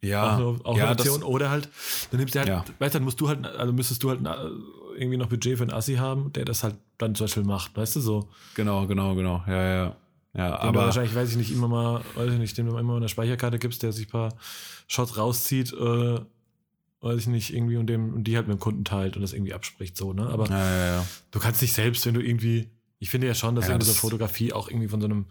ja, 0.02 0.36
auch 0.36 0.38
eine, 0.38 0.66
auch 0.66 0.78
ja, 0.78 0.94
das, 0.96 1.24
oder 1.24 1.50
halt, 1.50 1.70
dann 2.12 2.20
nimmst 2.20 2.36
du 2.36 2.40
halt, 2.40 2.50
Ja. 2.50 2.64
weißt 2.80 2.94
du, 2.94 3.00
dann 3.00 3.04
musst 3.04 3.20
du 3.22 3.28
halt, 3.28 3.46
also 3.48 3.74
müsstest 3.74 4.04
du 4.04 4.10
halt 4.12 4.20
äh, 4.26 4.50
irgendwie 4.96 5.18
noch 5.18 5.28
Budget 5.30 5.58
für 5.58 5.64
einen 5.64 5.72
Assi 5.74 5.96
haben, 5.96 6.32
der 6.34 6.46
das 6.46 6.64
halt 6.64 6.76
dann 6.98 7.16
zum 7.16 7.26
Beispiel 7.26 7.44
macht, 7.44 7.76
weißt 7.76 7.96
du, 7.98 8.00
so. 8.02 8.30
genau, 8.56 8.88
genau, 8.88 9.16
genau, 9.16 9.44
ja, 9.48 9.54
ja, 9.64 9.96
ja, 10.34 10.50
Den 10.50 10.56
aber 10.70 10.86
wahrscheinlich, 10.86 11.16
weiß 11.16 11.32
ich 11.32 11.38
nicht, 11.38 11.52
immer 11.52 11.68
mal, 11.68 12.02
weiß 12.16 12.34
ich 12.34 12.40
nicht, 12.40 12.58
dem 12.58 12.66
du 12.68 12.72
immer 12.78 12.84
mal 12.94 12.98
eine 12.98 13.10
Speicherkarte 13.10 13.60
gibst, 13.60 13.84
der 13.84 13.92
sich 13.92 14.08
ein 14.08 14.12
paar 14.12 14.34
Shots 14.88 15.18
rauszieht, 15.18 15.72
äh, 15.74 16.20
weiß 17.02 17.20
ich 17.20 17.28
nicht, 17.28 17.54
irgendwie 17.54 17.78
und 17.78 17.88
dem 17.88 18.14
und 18.14 18.24
die 18.26 18.36
halt 18.36 18.48
mit 18.48 18.58
dem 18.58 18.60
Kunden 18.60 18.84
teilt 18.84 19.16
und 19.16 19.22
das 19.22 19.34
irgendwie 19.34 19.54
abspricht, 19.54 19.96
so, 19.96 20.14
ne? 20.14 20.28
Aber 20.28 20.50
ja, 20.50 20.86
ja, 20.98 21.06
du 21.32 21.40
kannst 21.40 21.62
nicht 21.62 21.74
selbst, 21.74 22.06
wenn 22.06 22.14
du 22.16 22.22
irgendwie, 22.22 22.70
ich 23.00 23.10
finde 23.10 23.28
ja 23.28 23.34
schon, 23.36 23.56
dass 23.56 23.66
Ja, 23.68 23.72
irgendwie 23.74 23.86
so 23.86 23.92
das- 23.94 24.00
Fotografie 24.02 24.54
auch 24.54 24.70
irgendwie 24.70 24.88
von 24.88 25.00
so 25.02 25.06
einem, 25.08 25.26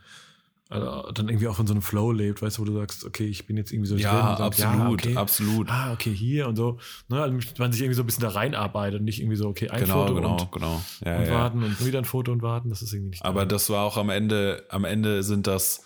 also 0.71 1.13
dann 1.13 1.29
irgendwie 1.29 1.47
auch 1.49 1.57
von 1.57 1.67
so 1.67 1.75
einem 1.75 1.83
Flow 1.83 2.11
lebt, 2.11 2.41
weißt 2.41 2.57
du, 2.57 2.63
wo 2.63 2.65
du 2.65 2.73
sagst, 2.73 3.05
okay, 3.05 3.27
ich 3.27 3.47
bin 3.47 3.57
jetzt 3.57 3.71
irgendwie 3.71 3.89
so 3.89 3.97
Ja, 3.97 4.35
drin 4.35 4.45
absolut, 4.47 5.03
okay, 5.03 5.17
absolut. 5.17 5.69
ah, 5.71 5.93
okay, 5.93 6.13
hier 6.13 6.49
und 6.49 6.57
so, 6.57 6.79
ne? 7.09 7.23
Also 7.23 7.39
man 7.59 7.71
sich 7.71 7.83
irgendwie 7.83 7.95
so 7.97 8.03
ein 8.03 8.07
bisschen 8.07 8.23
da 8.23 8.31
reinarbeitet 8.31 9.01
und 9.01 9.05
nicht 9.05 9.21
irgendwie 9.21 9.37
so, 9.37 9.49
okay, 9.49 9.69
ein 9.69 9.81
Genau, 9.81 10.07
Foto 10.07 10.15
genau, 10.15 10.41
und, 10.41 10.53
genau. 10.53 10.83
Ja, 11.05 11.19
und 11.19 11.27
ja. 11.27 11.33
warten 11.33 11.63
und 11.63 11.85
wieder 11.85 11.99
ein 11.99 12.07
Foto 12.07 12.33
und 12.33 12.43
warten, 12.43 12.71
das 12.71 12.81
ist 12.83 12.93
irgendwie 12.93 13.11
nicht 13.11 13.25
Aber 13.25 13.45
das 13.47 13.69
war 13.69 13.85
auch 13.85 13.99
am 13.99 14.09
Ende, 14.09 14.65
am 14.71 14.85
Ende 14.85 15.23
sind 15.23 15.47
das 15.47 15.85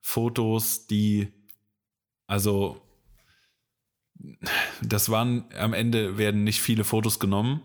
Fotos, 0.00 0.86
die, 0.86 1.28
also, 2.26 2.80
das 4.80 5.10
waren, 5.10 5.44
am 5.58 5.74
Ende 5.74 6.16
werden 6.18 6.44
nicht 6.44 6.60
viele 6.60 6.84
Fotos 6.84 7.18
genommen. 7.20 7.62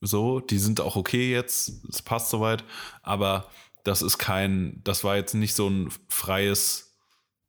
So, 0.00 0.40
die 0.40 0.58
sind 0.58 0.80
auch 0.80 0.94
okay 0.94 1.32
jetzt, 1.32 1.84
es 1.88 2.02
passt 2.02 2.30
soweit, 2.30 2.64
aber 3.02 3.48
das 3.86 4.02
ist 4.02 4.18
kein, 4.18 4.80
das 4.82 5.04
war 5.04 5.16
jetzt 5.16 5.34
nicht 5.34 5.54
so 5.54 5.68
ein 5.68 5.90
freies, 6.08 6.96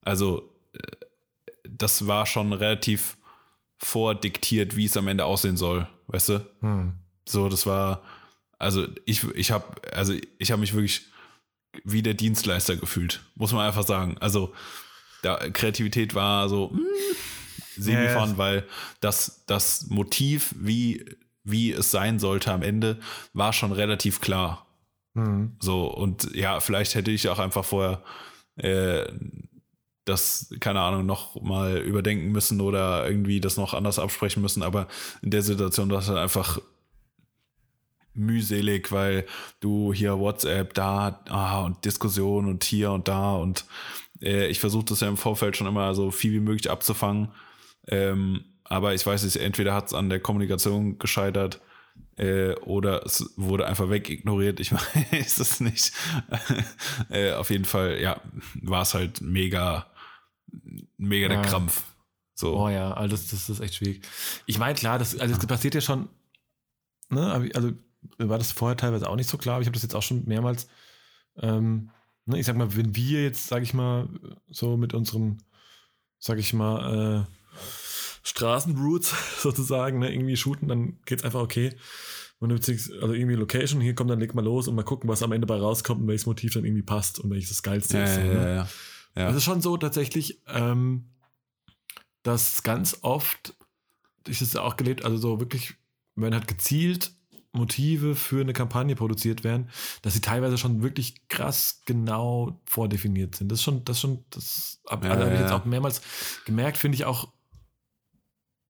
also, 0.01 0.53
äh, 0.73 1.05
das 1.67 2.07
war 2.07 2.25
schon 2.25 2.53
relativ 2.53 3.17
vordiktiert, 3.77 4.75
wie 4.75 4.85
es 4.85 4.97
am 4.97 5.07
Ende 5.07 5.25
aussehen 5.25 5.57
soll, 5.57 5.87
weißt 6.07 6.29
du? 6.29 6.49
Hm. 6.61 6.93
So, 7.27 7.49
das 7.49 7.65
war, 7.65 8.03
also 8.59 8.87
ich, 9.05 9.23
ich 9.35 9.51
habe, 9.51 9.65
also 9.91 10.13
ich 10.37 10.51
habe 10.51 10.61
mich 10.61 10.73
wirklich 10.73 11.07
wie 11.83 12.01
der 12.01 12.13
Dienstleister 12.13 12.75
gefühlt, 12.75 13.21
muss 13.35 13.51
man 13.51 13.65
einfach 13.65 13.85
sagen. 13.85 14.17
Also 14.19 14.53
da, 15.21 15.37
Kreativität 15.49 16.15
war 16.15 16.49
so 16.49 16.69
mm, 16.69 16.79
semifahren, 17.75 18.31
Ja, 18.31 18.37
weil 18.37 18.67
das, 19.01 19.43
das 19.45 19.87
Motiv, 19.87 20.55
wie, 20.57 21.05
wie 21.43 21.71
es 21.71 21.91
sein 21.91 22.19
sollte 22.19 22.51
am 22.51 22.61
Ende, 22.61 22.99
war 23.33 23.53
schon 23.53 23.71
relativ 23.71 24.21
klar. 24.21 24.66
Hm. 25.17 25.53
So, 25.59 25.87
und 25.87 26.35
ja, 26.35 26.59
vielleicht 26.59 26.93
hätte 26.93 27.09
ich 27.09 27.27
auch 27.27 27.39
einfach 27.39 27.65
vorher 27.65 28.03
äh, 28.57 29.03
das, 30.05 30.53
keine 30.59 30.79
Ahnung, 30.79 31.07
noch 31.07 31.41
mal 31.41 31.79
überdenken 31.79 32.31
müssen 32.31 32.61
oder 32.61 33.09
irgendwie 33.09 33.41
das 33.41 33.57
noch 33.57 33.73
anders 33.73 33.97
absprechen 33.97 34.43
müssen, 34.43 34.61
aber 34.61 34.87
in 35.23 35.31
der 35.31 35.41
Situation 35.41 35.89
war 35.89 35.99
es 35.99 36.07
halt 36.07 36.19
einfach 36.19 36.61
mühselig, 38.13 38.91
weil 38.91 39.25
du 39.59 39.91
hier 39.91 40.19
WhatsApp 40.19 40.75
da 40.75 41.19
ah, 41.29 41.61
und 41.61 41.83
Diskussion 41.83 42.47
und 42.47 42.63
hier 42.63 42.91
und 42.91 43.07
da 43.07 43.37
und 43.37 43.65
äh, 44.21 44.47
ich 44.47 44.59
versuche 44.59 44.85
das 44.85 44.99
ja 44.99 45.07
im 45.07 45.17
Vorfeld 45.17 45.57
schon 45.57 45.67
immer 45.67 45.95
so 45.95 46.11
viel 46.11 46.33
wie 46.33 46.39
möglich 46.39 46.69
abzufangen. 46.69 47.29
Ähm, 47.87 48.45
aber 48.65 48.93
ich 48.93 49.05
weiß 49.05 49.23
nicht, 49.23 49.37
entweder 49.37 49.73
hat 49.73 49.87
es 49.87 49.93
an 49.95 50.09
der 50.09 50.19
Kommunikation 50.19 50.99
gescheitert 50.99 51.59
äh, 52.17 52.53
oder 52.61 53.05
es 53.05 53.33
wurde 53.37 53.65
einfach 53.67 53.89
wegignoriert. 53.89 54.59
Ich 54.59 54.71
weiß 55.11 55.39
es 55.39 55.59
nicht. 55.59 55.93
äh, 57.09 57.33
auf 57.33 57.49
jeden 57.49 57.65
Fall, 57.65 57.99
ja, 58.01 58.21
war 58.61 58.81
es 58.81 58.93
halt 58.93 59.21
mega, 59.21 59.87
mega 60.97 61.27
der 61.27 61.37
Ja. 61.37 61.43
Krampf. 61.43 61.83
So. 62.33 62.55
Oh 62.57 62.69
ja, 62.69 62.93
also 62.93 63.15
das, 63.15 63.27
das 63.29 63.49
ist 63.49 63.59
echt 63.59 63.75
schwierig. 63.75 64.01
Ich 64.45 64.59
meine, 64.59 64.75
klar, 64.75 64.99
das, 64.99 65.17
also 65.17 65.35
das 65.35 65.47
passiert 65.47 65.73
ja 65.73 65.81
schon, 65.81 66.07
ne, 67.09 67.49
also 67.53 67.71
war 68.19 68.37
das 68.37 68.51
vorher 68.51 68.77
teilweise 68.77 69.09
auch 69.09 69.15
nicht 69.15 69.29
so 69.29 69.37
klar, 69.37 69.55
aber 69.55 69.61
ich 69.61 69.67
habe 69.67 69.73
das 69.73 69.81
jetzt 69.83 69.95
auch 69.95 70.03
schon 70.03 70.25
mehrmals, 70.25 70.67
ähm, 71.39 71.89
ne, 72.25 72.39
ich 72.39 72.45
sag 72.45 72.55
mal, 72.55 72.75
wenn 72.75 72.95
wir 72.95 73.23
jetzt, 73.23 73.47
sag 73.47 73.63
ich 73.63 73.73
mal, 73.73 74.07
so 74.49 74.77
mit 74.77 74.93
unseren, 74.93 75.41
sag 76.19 76.37
ich 76.37 76.53
mal, 76.53 77.25
äh, 77.27 77.36
Straßenroutes 78.27 79.13
sozusagen, 79.41 79.99
ne, 79.99 80.11
irgendwie 80.13 80.37
shooten, 80.37 80.67
dann 80.67 80.99
geht's 81.05 81.23
einfach 81.23 81.41
okay. 81.41 81.75
Man 82.39 82.49
nimmt 82.49 82.63
sich, 82.63 82.91
also 83.01 83.13
irgendwie 83.13 83.35
Location, 83.35 83.81
hier 83.81 83.95
kommt, 83.95 84.11
dann 84.11 84.19
leg 84.19 84.35
mal 84.35 84.43
los 84.43 84.67
und 84.67 84.75
mal 84.75 84.83
gucken, 84.83 85.09
was 85.09 85.23
am 85.23 85.31
Ende 85.31 85.47
bei 85.47 85.57
rauskommt 85.57 86.01
und 86.01 86.07
welches 86.07 86.27
Motiv 86.27 86.53
dann 86.53 86.65
irgendwie 86.65 86.83
passt 86.83 87.19
und 87.19 87.31
welches 87.31 87.49
das 87.49 87.63
geilste 87.63 87.97
ja, 87.97 88.03
ist. 88.03 88.17
ja, 88.17 88.23
so, 88.23 88.27
ne? 88.27 88.55
ja, 88.55 88.67
ja. 89.15 89.29
Es 89.29 89.37
ist 89.37 89.43
schon 89.43 89.61
so 89.61 89.77
tatsächlich, 89.77 90.41
ähm, 90.47 91.09
dass 92.21 92.61
ganz 92.61 92.99
oft, 93.01 93.55
ich 94.27 94.39
das 94.39 94.55
auch 94.55 94.75
gelebt, 94.75 95.03
also 95.03 95.17
so 95.17 95.39
wirklich, 95.39 95.75
wenn 96.15 96.33
halt 96.33 96.47
gezielt 96.47 97.13
Motive 97.53 98.15
für 98.15 98.41
eine 98.41 98.53
Kampagne 98.53 98.95
produziert 98.95 99.43
werden, 99.43 99.69
dass 100.01 100.13
sie 100.13 100.21
teilweise 100.21 100.57
schon 100.57 100.83
wirklich 100.83 101.27
krass 101.29 101.81
genau 101.85 102.61
vordefiniert 102.65 103.35
sind. 103.35 103.51
Das 103.51 103.59
ist 103.59 103.63
schon, 103.63 103.83
das 103.85 103.97
ist 103.97 104.01
schon, 104.01 104.25
das 104.29 104.79
hab, 104.85 105.03
Ja, 105.03 105.11
also 105.11 105.23
habe 105.23 105.33
ich 105.33 105.39
ja, 105.39 105.45
jetzt 105.45 105.53
auch 105.53 105.65
mehrmals 105.65 106.01
gemerkt, 106.45 106.77
finde 106.77 106.95
ich 106.95 107.05
auch, 107.05 107.33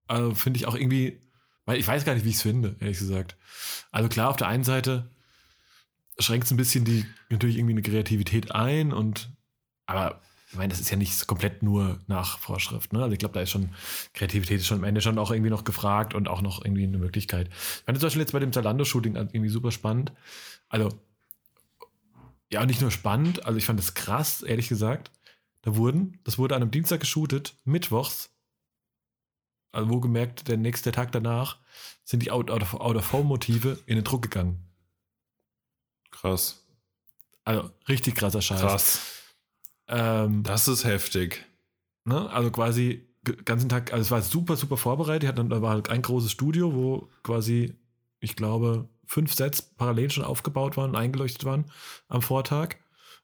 also 0.08 0.34
finde 0.36 0.58
ich 0.58 0.68
auch 0.68 0.76
irgendwie, 0.76 1.22
weil 1.66 1.80
ich 1.80 1.88
weiß 1.88 2.05
gar 2.05 2.14
nicht, 2.14 2.26
wie 2.26 2.30
ich 2.30 2.36
es 2.36 2.41
finde, 2.41 2.76
ehrlich 2.80 2.99
gesagt. 2.99 3.36
Also 3.91 4.10
klar, 4.10 4.30
auf 4.30 4.38
der 4.38 4.47
einen 4.47 4.64
Seite 4.64 5.10
schränkt 6.20 6.45
es 6.45 6.51
ein 6.51 6.58
bisschen 6.58 6.86
die 6.86 7.05
natürlich 7.30 7.58
irgendwie 7.58 7.74
eine 7.74 7.82
Kreativität 7.82 8.51
ein 8.51 8.91
und 8.91 9.30
aber 9.86 10.22
ich 10.49 10.55
meine, 10.55 10.70
das 10.70 10.80
ist 10.80 10.89
ja 10.89 10.97
nicht 10.97 11.28
komplett 11.28 11.62
nur 11.62 11.99
nach 12.08 12.39
Vorschrift. 12.39 12.93
Ne? 12.93 13.03
Also 13.03 13.12
ich 13.12 13.20
glaube, 13.20 13.34
da 13.34 13.41
ist 13.41 13.49
schon 13.49 13.70
Kreativität 14.14 14.62
ist 14.62 14.68
schon 14.68 14.78
am 14.78 14.86
Ende 14.86 15.01
schon 15.01 15.18
auch 15.18 15.32
irgendwie 15.32 15.49
noch 15.49 15.66
gefragt 15.66 16.14
und 16.14 16.30
auch 16.30 16.41
noch 16.41 16.64
irgendwie 16.64 16.86
eine 16.86 16.97
Möglichkeit. 16.97 17.49
Ich 17.49 17.84
fand 17.86 17.99
zum 17.99 18.08
Beispiel 18.08 18.22
jetzt 18.22 18.32
bei 18.32 18.39
dem 18.39 18.53
Zalando-Shooting 18.53 19.16
irgendwie 19.16 19.49
super 19.49 19.72
spannend. 19.72 20.14
Also 20.70 20.89
ja, 22.51 22.66
nicht 22.66 22.80
nur 22.80 22.91
spannend, 22.91 23.45
also 23.45 23.58
ich 23.58 23.66
fand 23.66 23.80
es 23.80 23.93
krass, 23.93 24.41
ehrlich 24.41 24.70
gesagt. 24.70 25.12
Da 25.64 25.76
wurden, 25.76 26.20
das 26.24 26.38
wurde 26.38 26.55
an 26.55 26.62
einem 26.62 26.72
Dienstag 26.72 27.01
geshootet, 27.01 27.58
mittwochs, 27.66 28.30
also 29.78 29.89
wo 29.89 29.99
gemerkt, 29.99 30.47
der 30.47 30.57
nächste 30.57 30.91
Tag 30.91 31.11
danach 31.11 31.59
sind 32.03 32.23
die 32.23 32.32
Out-of-Home-Motive 32.32 33.78
in 33.86 33.95
den 33.95 34.03
Druck 34.03 34.23
gegangen. 34.23 34.63
Krass. 36.09 36.65
Also 37.43 37.69
richtig 37.88 38.15
krasser 38.15 38.41
Scheiß. 38.41 38.59
Krass. 38.59 39.01
Ähm, 39.88 40.43
Das 40.43 40.67
ist 40.67 40.84
heftig. 40.84 41.45
ne? 42.05 42.30
Also 42.30 42.49
quasi 42.51 43.07
ganzen 43.45 43.69
Tag, 43.69 43.93
also 43.93 44.01
es 44.01 44.11
war 44.11 44.21
super, 44.21 44.55
super 44.55 44.78
vorbereitet. 44.78 45.30
Hatten, 45.30 45.49
da 45.49 45.61
war 45.61 45.71
halt 45.71 45.89
ein 45.89 46.01
großes 46.01 46.32
Studio, 46.32 46.73
wo 46.73 47.09
quasi, 47.23 47.75
ich 48.19 48.36
glaube, 48.36 48.89
fünf 49.05 49.34
Sets 49.34 49.61
parallel 49.61 50.09
schon 50.09 50.23
aufgebaut 50.23 50.75
waren, 50.75 50.95
eingeleuchtet 50.95 51.45
waren 51.45 51.65
am 52.07 52.21
Vortag. 52.21 52.78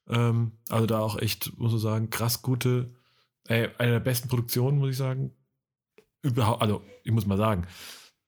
Ähm, 0.08 0.52
also 0.70 0.86
da 0.86 1.00
auch 1.00 1.18
echt, 1.18 1.58
muss 1.58 1.72
man 1.72 1.82
sagen, 1.82 2.10
krass 2.12 2.42
gute, 2.42 2.94
äh, 3.48 3.70
eine 3.78 3.94
der 3.94 4.00
besten 4.00 4.28
Produktionen, 4.28 4.78
muss 4.78 4.92
ich 4.92 4.98
sagen. 4.98 5.32
Überhaupt, 6.24 6.62
also 6.62 6.82
ich 7.04 7.12
muss 7.12 7.26
mal 7.28 7.38
sagen, 7.38 7.68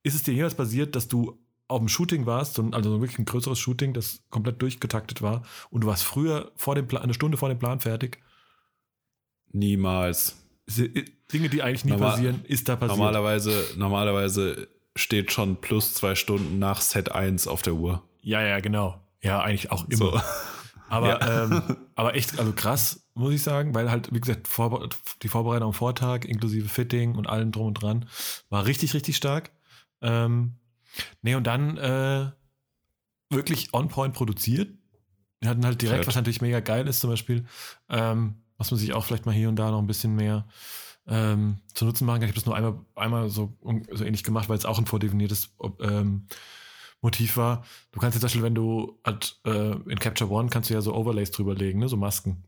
ist 0.03 0.13
es 0.15 0.21
dir 0.23 0.33
jemals 0.33 0.53
passiert, 0.55 0.95
dass 0.95 1.07
du 1.07 1.39
auf 1.67 1.79
dem 1.79 1.87
Shooting 1.87 2.27
warst, 2.27 2.59
also 2.59 2.89
so 2.91 3.01
wirklich 3.01 3.17
ein 3.17 3.25
größeres 3.25 3.57
Shooting, 3.57 3.93
das 3.93 4.21
komplett 4.29 4.61
durchgetaktet 4.61 5.23
war 5.23 5.41
und 5.71 5.81
du 5.81 5.87
warst 5.87 6.03
früher 6.03 6.51
vor 6.55 6.75
dem 6.75 6.87
Plan, 6.87 7.01
eine 7.01 7.13
Stunde 7.15 7.37
vor 7.37 7.49
dem 7.49 7.57
Plan 7.57 7.79
fertig? 7.79 8.19
Niemals. 9.51 10.35
Se- 10.67 10.89
Dinge, 11.31 11.49
die 11.49 11.63
eigentlich 11.63 11.85
nie 11.85 11.91
Normal- 11.91 12.11
passieren, 12.11 12.41
ist 12.45 12.69
da 12.69 12.75
passiert. 12.75 12.97
Normalerweise, 12.97 13.63
normalerweise 13.77 14.67
steht 14.95 15.31
schon 15.31 15.57
plus 15.57 15.93
zwei 15.93 16.15
Stunden 16.15 16.59
nach 16.59 16.81
Set 16.81 17.11
1 17.11 17.47
auf 17.47 17.61
der 17.61 17.73
Uhr. 17.73 18.03
Ja, 18.21 18.41
ja, 18.41 18.59
genau. 18.59 19.01
Ja, 19.21 19.41
eigentlich 19.41 19.71
auch 19.71 19.85
immer. 19.89 19.95
So. 19.97 20.21
Aber, 20.89 21.19
Ja. 21.19 21.43
ähm, 21.45 21.77
aber 21.95 22.13
echt, 22.15 22.37
also 22.37 22.51
krass, 22.53 23.05
muss 23.16 23.34
ich 23.34 23.41
sagen, 23.41 23.74
weil 23.74 23.89
halt, 23.89 24.13
wie 24.13 24.20
gesagt, 24.20 24.47
Vorbe 24.47 24.89
die 25.24 25.28
Vorbereitung 25.30 25.70
am 25.70 25.74
Vortag, 25.74 26.26
inklusive 26.26 26.68
Fitting 26.70 27.16
und 27.16 27.28
allem 27.28 27.51
drum 27.51 27.68
und 27.68 27.76
dran, 27.76 28.05
war 28.49 28.66
richtig, 28.66 28.93
richtig 28.93 29.16
stark. 29.16 29.51
Ähm, 30.01 30.55
nee, 31.22 31.36
und 31.36 31.47
dann 31.47 31.78
äh, 31.78 32.30
wirklich 33.30 33.74
on-point 33.74 34.13
produziert. 34.13 34.78
Wir 35.39 35.49
hatten 35.49 35.66
halt 35.66 35.82
direkt, 35.82 35.99
Fett. 35.99 36.07
was 36.07 36.16
natürlich 36.16 36.41
mega 36.41 36.59
geil 36.59 36.88
ist, 36.88 36.99
zum 36.99 37.09
Beispiel, 37.09 37.45
ähm, 37.89 38.36
was 38.57 38.72
man 38.72 38.80
sich 38.80 38.93
auch 38.93 39.05
vielleicht 39.05 39.26
mal 39.26 39.34
hier 39.34 39.49
und 39.49 39.55
da 39.55 39.72
noch 39.72 39.80
ein 39.80 39.88
bisschen 39.88 40.16
mehr 40.16 40.47
ähm, 41.07 41.59
zu 41.74 41.86
nutzen 41.86 42.05
machen 42.05 42.20
kann. 42.20 42.30
Ich 42.30 42.36
habe 42.36 42.39
das 42.39 42.45
nur 42.45 42.55
einmal, 42.55 42.80
einmal 42.95 43.30
so, 43.30 43.57
so 43.91 44.03
ähnlich 44.03 44.24
gemacht, 44.24 44.49
weil 44.49 44.57
es 44.57 44.66
auch 44.66 44.78
ein 44.78 44.88
vordefiniertes 44.88 45.55
ähm, 45.80 46.28
Motiv 47.01 47.38
war. 47.38 47.63
Du 47.91 47.99
kannst 47.99 48.16
jetzt 48.16 48.22
zum 48.22 48.28
Beispiel, 48.28 48.43
wenn 48.43 48.55
du 48.55 48.99
halt, 49.05 49.39
äh, 49.45 49.72
in 49.72 49.99
Capture 49.99 50.30
One 50.30 50.49
kannst 50.49 50.70
du 50.70 50.74
ja 50.74 50.82
so 50.82 50.93
Overlays 50.93 51.32
drüberlegen, 51.32 51.80
ne, 51.80 51.88
so 51.88 51.97
Masken. 51.97 52.43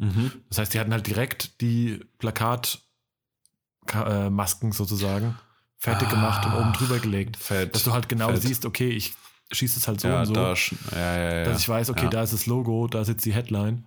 Mhm. 0.00 0.32
Das 0.48 0.58
heißt, 0.58 0.74
die 0.74 0.80
hatten 0.80 0.92
halt 0.92 1.06
direkt 1.06 1.60
die 1.60 2.00
Plakat-Masken 2.18 4.72
sozusagen 4.72 5.38
fertig 5.78 6.08
gemacht 6.08 6.44
und 6.46 6.54
oben 6.54 6.72
drüber 6.72 6.98
gelegt. 6.98 7.36
Fett. 7.36 7.72
Dass 7.74 7.84
du 7.84 7.92
halt 7.92 8.08
genau 8.08 8.28
Fett. 8.28 8.42
siehst, 8.42 8.64
okay, 8.66 8.88
ich 8.90 9.12
schieße 9.52 9.78
es 9.78 9.86
halt 9.88 10.00
so 10.00 10.08
ja, 10.08 10.20
und 10.20 10.26
so, 10.26 10.32
da, 10.32 10.54
ja, 10.54 10.96
ja, 10.96 11.34
ja. 11.38 11.44
dass 11.44 11.60
ich 11.60 11.68
weiß, 11.68 11.90
okay, 11.90 12.08
da 12.10 12.22
ist 12.22 12.32
das 12.32 12.46
Logo, 12.46 12.86
da 12.86 13.04
sitzt 13.04 13.24
die 13.26 13.32
Headline. 13.34 13.86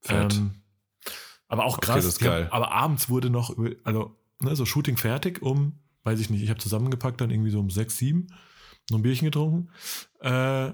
Fett. 0.00 0.34
Ähm, 0.34 0.54
aber 1.48 1.64
auch 1.64 1.78
Okay, 1.78 1.86
krass. 1.92 2.04
haben- 2.04 2.18
geil. 2.24 2.48
aber 2.50 2.72
abends 2.72 3.08
wurde 3.08 3.30
noch, 3.30 3.54
also 3.84 4.16
ne, 4.40 4.56
so 4.56 4.66
Shooting 4.66 4.96
fertig 4.96 5.42
um, 5.42 5.78
weiß 6.04 6.18
ich 6.20 6.28
nicht, 6.30 6.42
ich 6.42 6.50
habe 6.50 6.58
zusammengepackt 6.60 7.20
dann 7.20 7.30
irgendwie 7.30 7.50
so 7.50 7.60
um 7.60 7.70
sechs, 7.70 7.96
sieben, 7.98 8.26
noch 8.90 8.98
ein 8.98 9.02
Bierchen 9.02 9.26
getrunken. 9.26 9.68
Äh, 10.20 10.72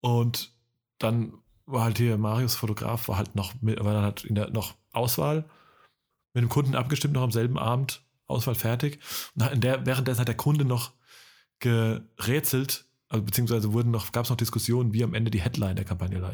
und 0.00 0.52
dann 0.98 1.32
war 1.66 1.84
halt 1.84 1.98
hier 1.98 2.16
Marius 2.18 2.54
Fotograf, 2.54 3.08
war 3.08 3.16
halt 3.16 3.34
noch, 3.34 3.52
mit, 3.60 3.82
war 3.84 3.92
dann 3.94 4.02
halt 4.04 4.24
in 4.24 4.34
der 4.34 4.50
noch 4.50 4.74
Auswahl 4.92 5.44
mit 6.34 6.42
dem 6.42 6.48
Kunden 6.48 6.74
abgestimmt, 6.74 7.14
noch 7.14 7.22
am 7.22 7.30
selben 7.32 7.58
Abend, 7.58 8.02
Auswahl 8.26 8.54
fertig. 8.54 9.00
Und 9.34 9.50
in 9.52 9.60
der, 9.60 9.84
währenddessen 9.86 10.20
hat 10.20 10.28
der 10.28 10.36
Kunde 10.36 10.64
noch 10.64 10.92
gerätselt, 11.60 12.86
also 13.08 13.24
beziehungsweise 13.24 13.72
wurden 13.72 13.90
noch, 13.90 14.12
gab 14.12 14.24
es 14.24 14.30
noch 14.30 14.36
Diskussionen, 14.36 14.92
wie 14.92 15.04
am 15.04 15.14
Ende 15.14 15.30
die 15.30 15.40
Headline 15.40 15.76
der 15.76 15.84
Kampagne 15.84 16.18
la 16.18 16.32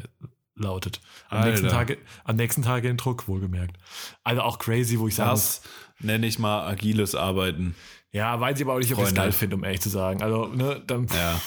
lautet. 0.60 1.00
Am 1.28 1.44
nächsten, 1.44 1.66
Alter. 1.66 1.76
Tage, 1.78 1.98
am 2.24 2.34
nächsten 2.34 2.62
Tag 2.62 2.82
in 2.82 2.96
Druck, 2.96 3.28
wohlgemerkt. 3.28 3.76
Also 4.24 4.42
auch 4.42 4.58
crazy, 4.58 4.98
wo 4.98 5.06
ich 5.06 5.14
sage, 5.14 5.30
Das 5.30 5.62
nenne 6.00 6.26
ich 6.26 6.40
mal 6.40 6.66
agiles 6.66 7.14
Arbeiten. 7.14 7.76
ja, 8.10 8.40
weiß 8.40 8.58
ich 8.58 8.64
aber 8.64 8.74
auch 8.74 8.78
nicht, 8.78 8.92
ob 8.92 8.98
ich 9.00 9.06
es 9.08 9.14
geil 9.14 9.30
finde, 9.30 9.54
um 9.54 9.62
ehrlich 9.62 9.80
zu 9.80 9.88
sagen. 9.88 10.20
Also, 10.20 10.46
ne, 10.48 10.82
dann 10.84 11.06
Ja. 11.06 11.40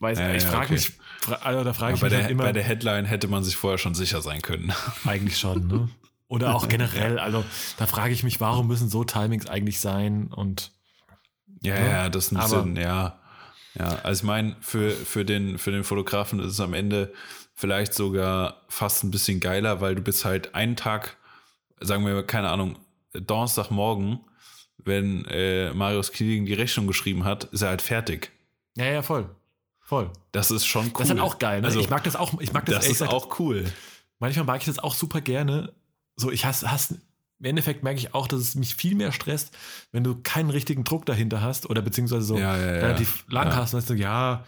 weiß 0.00 0.18
Ja, 0.18 0.34
ich, 0.34 0.42
ja, 0.42 0.50
frage 0.50 0.64
okay. 0.64 0.72
mich, 0.74 0.92
also 1.40 1.64
da 1.64 1.72
frage 1.72 1.94
ich 1.94 2.00
bei, 2.00 2.06
mich 2.06 2.12
der, 2.14 2.22
halt 2.22 2.30
immer, 2.32 2.44
bei 2.44 2.52
der 2.52 2.62
Headline 2.62 3.04
hätte 3.04 3.28
man 3.28 3.44
sich 3.44 3.56
vorher 3.56 3.78
schon 3.78 3.94
sicher 3.94 4.22
sein 4.22 4.42
können. 4.42 4.72
eigentlich 5.04 5.38
schon, 5.38 5.66
ne? 5.66 5.88
Oder 6.28 6.54
auch 6.54 6.68
generell, 6.68 7.18
also 7.18 7.44
da 7.76 7.86
frage 7.86 8.14
ich 8.14 8.22
mich, 8.22 8.40
warum 8.40 8.66
müssen 8.66 8.88
so 8.88 9.04
Timings 9.04 9.46
eigentlich 9.46 9.80
sein 9.80 10.28
und 10.32 10.72
Ja, 11.62 11.76
Ja, 11.76 11.86
ja, 11.86 12.08
das 12.08 12.26
ist 12.26 12.32
ein 12.32 12.36
aber- 12.38 12.62
Sinn, 12.62 12.76
ja. 12.76 13.18
Ja, 13.78 13.86
also 14.02 14.20
ich 14.20 14.24
meine, 14.26 14.56
für, 14.60 14.90
für, 14.90 15.24
den, 15.24 15.56
für 15.58 15.70
den 15.70 15.82
Fotografen 15.84 16.40
ist 16.40 16.52
es 16.52 16.60
am 16.60 16.74
Ende 16.74 17.12
vielleicht 17.54 17.94
sogar 17.94 18.62
fast 18.68 19.02
ein 19.02 19.10
bisschen 19.10 19.40
geiler, 19.40 19.80
weil 19.80 19.94
du 19.94 20.02
bist 20.02 20.24
halt 20.26 20.54
einen 20.54 20.76
Tag, 20.76 21.16
sagen 21.80 22.04
wir, 22.04 22.22
keine 22.22 22.50
Ahnung, 22.50 22.76
Donnerstagmorgen, 23.14 24.20
wenn 24.84 25.24
äh, 25.26 25.72
Marius 25.72 26.12
Kieling 26.12 26.44
die 26.44 26.52
Rechnung 26.54 26.86
geschrieben 26.86 27.24
hat, 27.24 27.44
ist 27.44 27.62
er 27.62 27.68
halt 27.70 27.82
fertig. 27.82 28.30
ja, 28.76 28.84
ja, 28.86 29.02
voll. 29.02 29.28
Voll. 29.92 30.10
Das 30.32 30.50
ist 30.50 30.64
schon 30.64 30.86
cool. 30.86 30.92
Das 30.94 31.02
ist 31.02 31.10
dann 31.10 31.20
auch 31.20 31.38
geil, 31.38 31.60
ne? 31.60 31.66
Also, 31.66 31.78
ich 31.78 31.90
mag 31.90 32.02
das 32.04 32.16
auch, 32.16 32.40
ich 32.40 32.54
mag 32.54 32.64
das, 32.64 32.76
das 32.76 32.84
ist 32.86 32.92
gesagt 32.92 33.12
auch 33.12 33.38
cool. 33.38 33.70
manchmal 34.18 34.46
mag 34.46 34.60
ich 34.60 34.64
das 34.64 34.78
auch 34.78 34.94
super 34.94 35.20
gerne. 35.20 35.70
So, 36.16 36.30
ich 36.30 36.46
hasse, 36.46 36.72
hasse 36.72 36.94
im 37.40 37.44
Endeffekt 37.44 37.82
merke 37.82 37.98
ich 37.98 38.14
auch, 38.14 38.26
dass 38.26 38.40
es 38.40 38.54
mich 38.54 38.74
viel 38.74 38.94
mehr 38.94 39.12
stresst, 39.12 39.54
wenn 39.90 40.02
du 40.02 40.14
keinen 40.22 40.48
richtigen 40.48 40.84
Druck 40.84 41.04
dahinter 41.04 41.42
hast 41.42 41.68
oder 41.68 41.82
beziehungsweise 41.82 42.22
so 42.22 42.38
Ja, 42.38 42.56
ja, 42.56 42.64
ja. 42.64 42.80
relativ 42.80 43.26
lang 43.28 43.48
Ja. 43.48 43.56
hast, 43.56 43.74
weißt 43.74 43.90
du, 43.90 43.94
ja, 43.94 44.46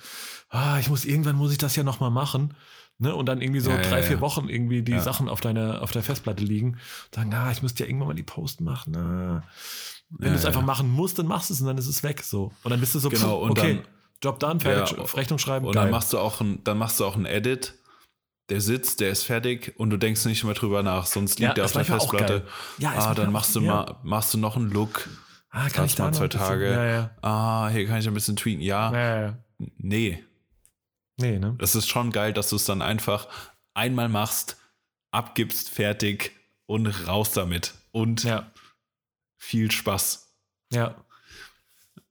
ah, 0.48 0.78
ich 0.78 0.88
muss 0.88 1.04
irgendwann 1.04 1.36
muss 1.36 1.52
ich 1.52 1.58
das 1.58 1.76
ja 1.76 1.82
nochmal 1.82 2.10
machen. 2.10 2.54
Ne? 2.96 3.14
Und 3.14 3.26
dann 3.26 3.42
irgendwie 3.42 3.60
so 3.60 3.70
drei, 3.70 4.02
vier. 4.02 4.22
Wochen 4.22 4.48
irgendwie 4.48 4.82
die. 4.82 4.98
Sachen 4.98 5.28
auf 5.28 5.42
deiner, 5.42 5.82
auf 5.82 5.90
der 5.92 6.02
Festplatte 6.02 6.42
liegen. 6.42 6.70
Und 6.70 7.14
sagen, 7.16 7.34
ah, 7.34 7.50
ich 7.50 7.60
müsste 7.60 7.82
ja 7.82 7.88
irgendwann 7.90 8.08
mal 8.08 8.14
die 8.14 8.22
Post 8.22 8.62
machen. 8.62 8.96
Ah. 8.96 9.42
Wenn 10.08 10.30
du 10.30 10.38
es 10.38 10.46
einfach 10.46 10.62
machen 10.62 10.88
musst, 10.88 11.18
dann 11.18 11.26
machst 11.26 11.50
du 11.50 11.54
es 11.54 11.60
und 11.60 11.66
dann 11.66 11.76
ist 11.76 11.88
es 11.88 12.02
weg. 12.02 12.22
So. 12.22 12.52
Und 12.62 12.70
dann 12.70 12.80
bist 12.80 12.94
du 12.94 12.98
so, 13.00 13.10
Genau, 13.10 13.40
pff, 13.40 13.50
und 13.50 13.50
okay, 13.58 13.74
dann 13.74 13.93
Job 14.24 14.38
done, 14.40 14.58
fertig, 14.60 14.96
Ja, 14.96 15.04
Rechnung 15.04 15.38
schreiben, 15.38 15.66
Und 15.66 15.74
geil. 15.74 15.84
dann 15.84 15.90
machst 15.90 16.12
du 16.12 16.18
auch 16.18 16.40
ein, 16.40 16.62
dann 16.64 16.78
machst 16.78 16.98
du 17.00 17.04
auch 17.04 17.14
einen 17.16 17.26
Edit. 17.26 17.74
Der 18.50 18.60
sitzt, 18.60 19.00
der 19.00 19.10
ist 19.10 19.22
fertig 19.24 19.72
und 19.78 19.88
du 19.90 19.96
denkst 19.96 20.24
nicht 20.26 20.44
mehr 20.44 20.52
drüber 20.54 20.82
nach, 20.82 21.06
sonst 21.06 21.38
liegt 21.38 21.48
Ja, 21.50 21.54
der 21.54 21.64
auf 21.64 21.72
der 21.72 21.84
Festplatte. 21.84 22.46
Ja, 22.78 22.92
ah, 22.96 23.14
dann 23.14 23.32
machst 23.32 23.54
du 23.56 23.60
mal, 23.62 23.96
machst 24.02 24.34
du 24.34 24.38
noch 24.38 24.56
einen 24.56 24.70
Look. 24.70 25.08
ah, 25.50 25.68
kannst 25.72 25.92
ich 25.92 25.96
da 25.96 26.04
mal 26.04 26.12
zwei 26.12 26.24
ein 26.24 26.30
Tage. 26.30 26.70
Ja, 26.70 26.84
ja. 26.84 27.10
Ah, 27.22 27.68
hier 27.70 27.86
kann 27.86 27.98
ich 28.00 28.06
ein 28.06 28.12
bisschen 28.14 28.36
tweeten. 28.36 28.60
Ja, 28.60 28.92
ja, 28.92 29.20
ja, 29.22 29.38
nee. 29.78 30.22
Nee, 31.16 31.38
ne? 31.38 31.54
Das 31.58 31.74
ist 31.74 31.88
schon 31.88 32.10
geil, 32.12 32.32
dass 32.34 32.50
du 32.50 32.56
es 32.56 32.64
dann 32.66 32.82
einfach 32.82 33.28
einmal 33.72 34.08
machst, 34.10 34.56
abgibst, 35.10 35.70
fertig 35.70 36.32
und 36.66 36.86
raus 37.06 37.30
damit. 37.32 37.72
Und 37.92 38.24
Ja, 38.24 38.50
viel 39.38 39.70
Spaß. 39.70 40.28
ja. 40.70 40.94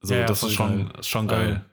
So, 0.00 0.14
das 0.24 0.42
ist 0.42 0.52
schon, 0.52 0.88
geil. 0.88 1.00
ist 1.00 1.08
schon 1.08 1.28
geil. 1.28 1.64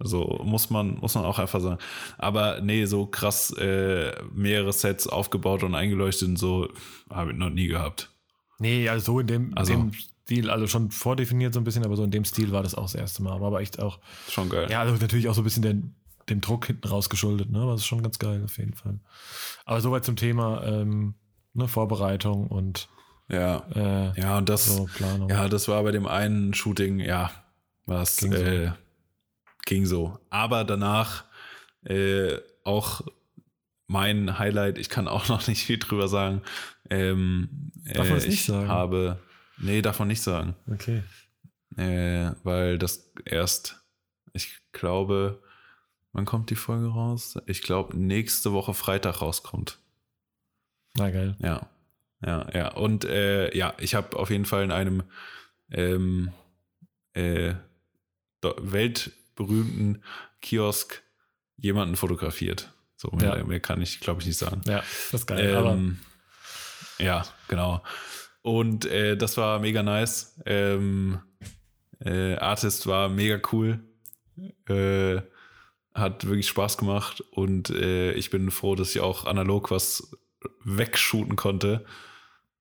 Also 0.00 0.40
muss 0.44 0.70
man, 0.70 0.98
muss 0.98 1.14
man 1.14 1.24
auch 1.24 1.38
einfach 1.38 1.60
sagen. 1.60 1.78
Aber 2.18 2.60
nee, 2.62 2.86
so 2.86 3.06
krass 3.06 3.50
äh, 3.58 4.12
mehrere 4.34 4.72
Sets 4.72 5.06
aufgebaut 5.06 5.62
und 5.62 5.74
eingeleuchtet 5.74 6.28
und 6.28 6.36
so 6.38 6.68
habe 7.10 7.32
ich 7.32 7.36
noch 7.38 7.50
nie 7.50 7.66
gehabt. 7.68 8.10
Nee, 8.58 8.88
also 8.88 9.04
so 9.12 9.20
in 9.20 9.26
dem, 9.26 9.56
Also- 9.56 9.72
dem 9.74 9.92
Stil, 9.92 10.48
also 10.50 10.66
schon 10.66 10.90
vordefiniert 10.90 11.52
so 11.54 11.60
ein 11.60 11.64
bisschen, 11.64 11.84
aber 11.84 11.96
so 11.96 12.04
in 12.04 12.10
dem 12.10 12.24
Stil 12.24 12.52
war 12.52 12.62
das 12.62 12.74
auch 12.74 12.82
das 12.84 12.94
erste 12.94 13.22
Mal. 13.22 13.40
War 13.40 13.48
aber 13.48 13.60
echt 13.60 13.80
auch, 13.80 13.98
Schon 14.28 14.48
geil. 14.48 14.68
ja, 14.70 14.80
also 14.80 14.94
natürlich 14.94 15.28
auch 15.28 15.34
so 15.34 15.40
ein 15.40 15.44
bisschen 15.44 15.62
den, 15.62 15.94
dem 16.28 16.40
Druck 16.40 16.66
hinten 16.66 16.86
rausgeschuldet, 16.86 17.50
ne? 17.50 17.60
Aber 17.60 17.72
das 17.72 17.80
ist 17.80 17.86
schon 17.86 18.02
ganz 18.02 18.18
geil 18.18 18.40
auf 18.44 18.56
jeden 18.56 18.74
Fall. 18.74 19.00
Aber 19.64 19.80
soweit 19.80 20.04
zum 20.04 20.14
Thema 20.16 20.62
ähm, 20.64 21.14
ne, 21.52 21.66
Vorbereitung 21.66 22.46
und 22.46 22.88
Ja, 23.28 23.64
äh, 23.74 24.20
ja 24.20 24.38
und 24.38 24.48
das, 24.48 24.66
so 24.66 24.84
Planung. 24.94 25.28
ja, 25.28 25.48
das 25.48 25.66
war 25.68 25.82
bei 25.82 25.90
dem 25.90 26.06
einen 26.06 26.54
Shooting, 26.54 27.00
ja, 27.00 27.30
was 27.86 28.18
ging, 28.18 28.32
so. 28.32 28.72
Ging 29.64 29.86
so. 29.86 30.18
Aber 30.30 30.64
danach 30.64 31.24
äh, 31.84 32.36
auch 32.64 33.02
mein 33.86 34.38
Highlight, 34.38 34.78
ich 34.78 34.88
kann 34.88 35.08
auch 35.08 35.28
noch 35.28 35.46
nicht 35.48 35.64
viel 35.64 35.78
drüber 35.78 36.08
sagen. 36.08 36.42
Ähm, 36.90 37.70
Darf 37.84 38.08
man 38.08 38.12
äh, 38.12 38.14
das 38.16 38.26
nicht 38.26 38.34
ich 38.34 38.44
sagen? 38.46 38.68
habe, 38.68 39.18
nee, 39.58 39.82
darf 39.82 39.98
man 39.98 40.08
nicht 40.08 40.22
sagen. 40.22 40.54
Okay. 40.70 41.02
Äh, 41.76 42.32
weil 42.42 42.78
das 42.78 43.12
erst, 43.24 43.80
ich 44.32 44.58
glaube, 44.72 45.42
wann 46.12 46.24
kommt 46.24 46.50
die 46.50 46.56
Folge 46.56 46.88
raus? 46.88 47.38
Ich 47.46 47.62
glaube, 47.62 47.96
nächste 47.96 48.52
Woche 48.52 48.74
Freitag 48.74 49.20
rauskommt. 49.22 49.78
Na 50.94 51.10
geil. 51.10 51.36
Ja, 51.38 51.68
ja, 52.24 52.48
ja. 52.52 52.68
Und 52.74 53.04
äh, 53.04 53.56
ja, 53.56 53.74
ich 53.78 53.94
habe 53.94 54.16
auf 54.18 54.30
jeden 54.30 54.44
Fall 54.44 54.64
in 54.64 54.72
einem 54.72 55.04
ähm, 55.70 56.32
äh, 57.14 57.54
do- 58.40 58.56
weltberühmten 59.40 60.02
Kiosk 60.42 61.02
jemanden 61.56 61.96
fotografiert. 61.96 62.72
So 62.96 63.10
mehr, 63.12 63.38
Ja. 63.38 63.44
mehr 63.44 63.60
kann 63.60 63.80
ich, 63.80 64.00
glaube 64.00 64.20
ich, 64.20 64.26
nicht 64.26 64.38
sagen. 64.38 64.60
Ja, 64.66 64.78
das 65.10 65.20
ist 65.22 65.26
geil. 65.26 65.62
Ähm, 65.66 65.98
ja, 66.98 67.24
genau. 67.48 67.82
Und 68.42 68.84
äh, 68.86 69.16
das 69.16 69.36
war 69.36 69.58
mega 69.58 69.82
nice. 69.82 70.38
Ähm, 70.46 71.20
äh, 72.04 72.36
Artist 72.36 72.86
war 72.86 73.08
mega 73.08 73.40
cool. 73.52 73.80
Äh, 74.68 75.20
hat 75.94 76.24
wirklich 76.26 76.48
Spaß 76.48 76.78
gemacht 76.78 77.20
und 77.32 77.68
äh, 77.70 78.12
ich 78.12 78.30
bin 78.30 78.50
froh, 78.50 78.74
dass 78.74 78.90
ich 78.94 79.00
auch 79.00 79.24
analog 79.26 79.70
was 79.70 80.16
wegshooten 80.64 81.36
konnte. 81.36 81.84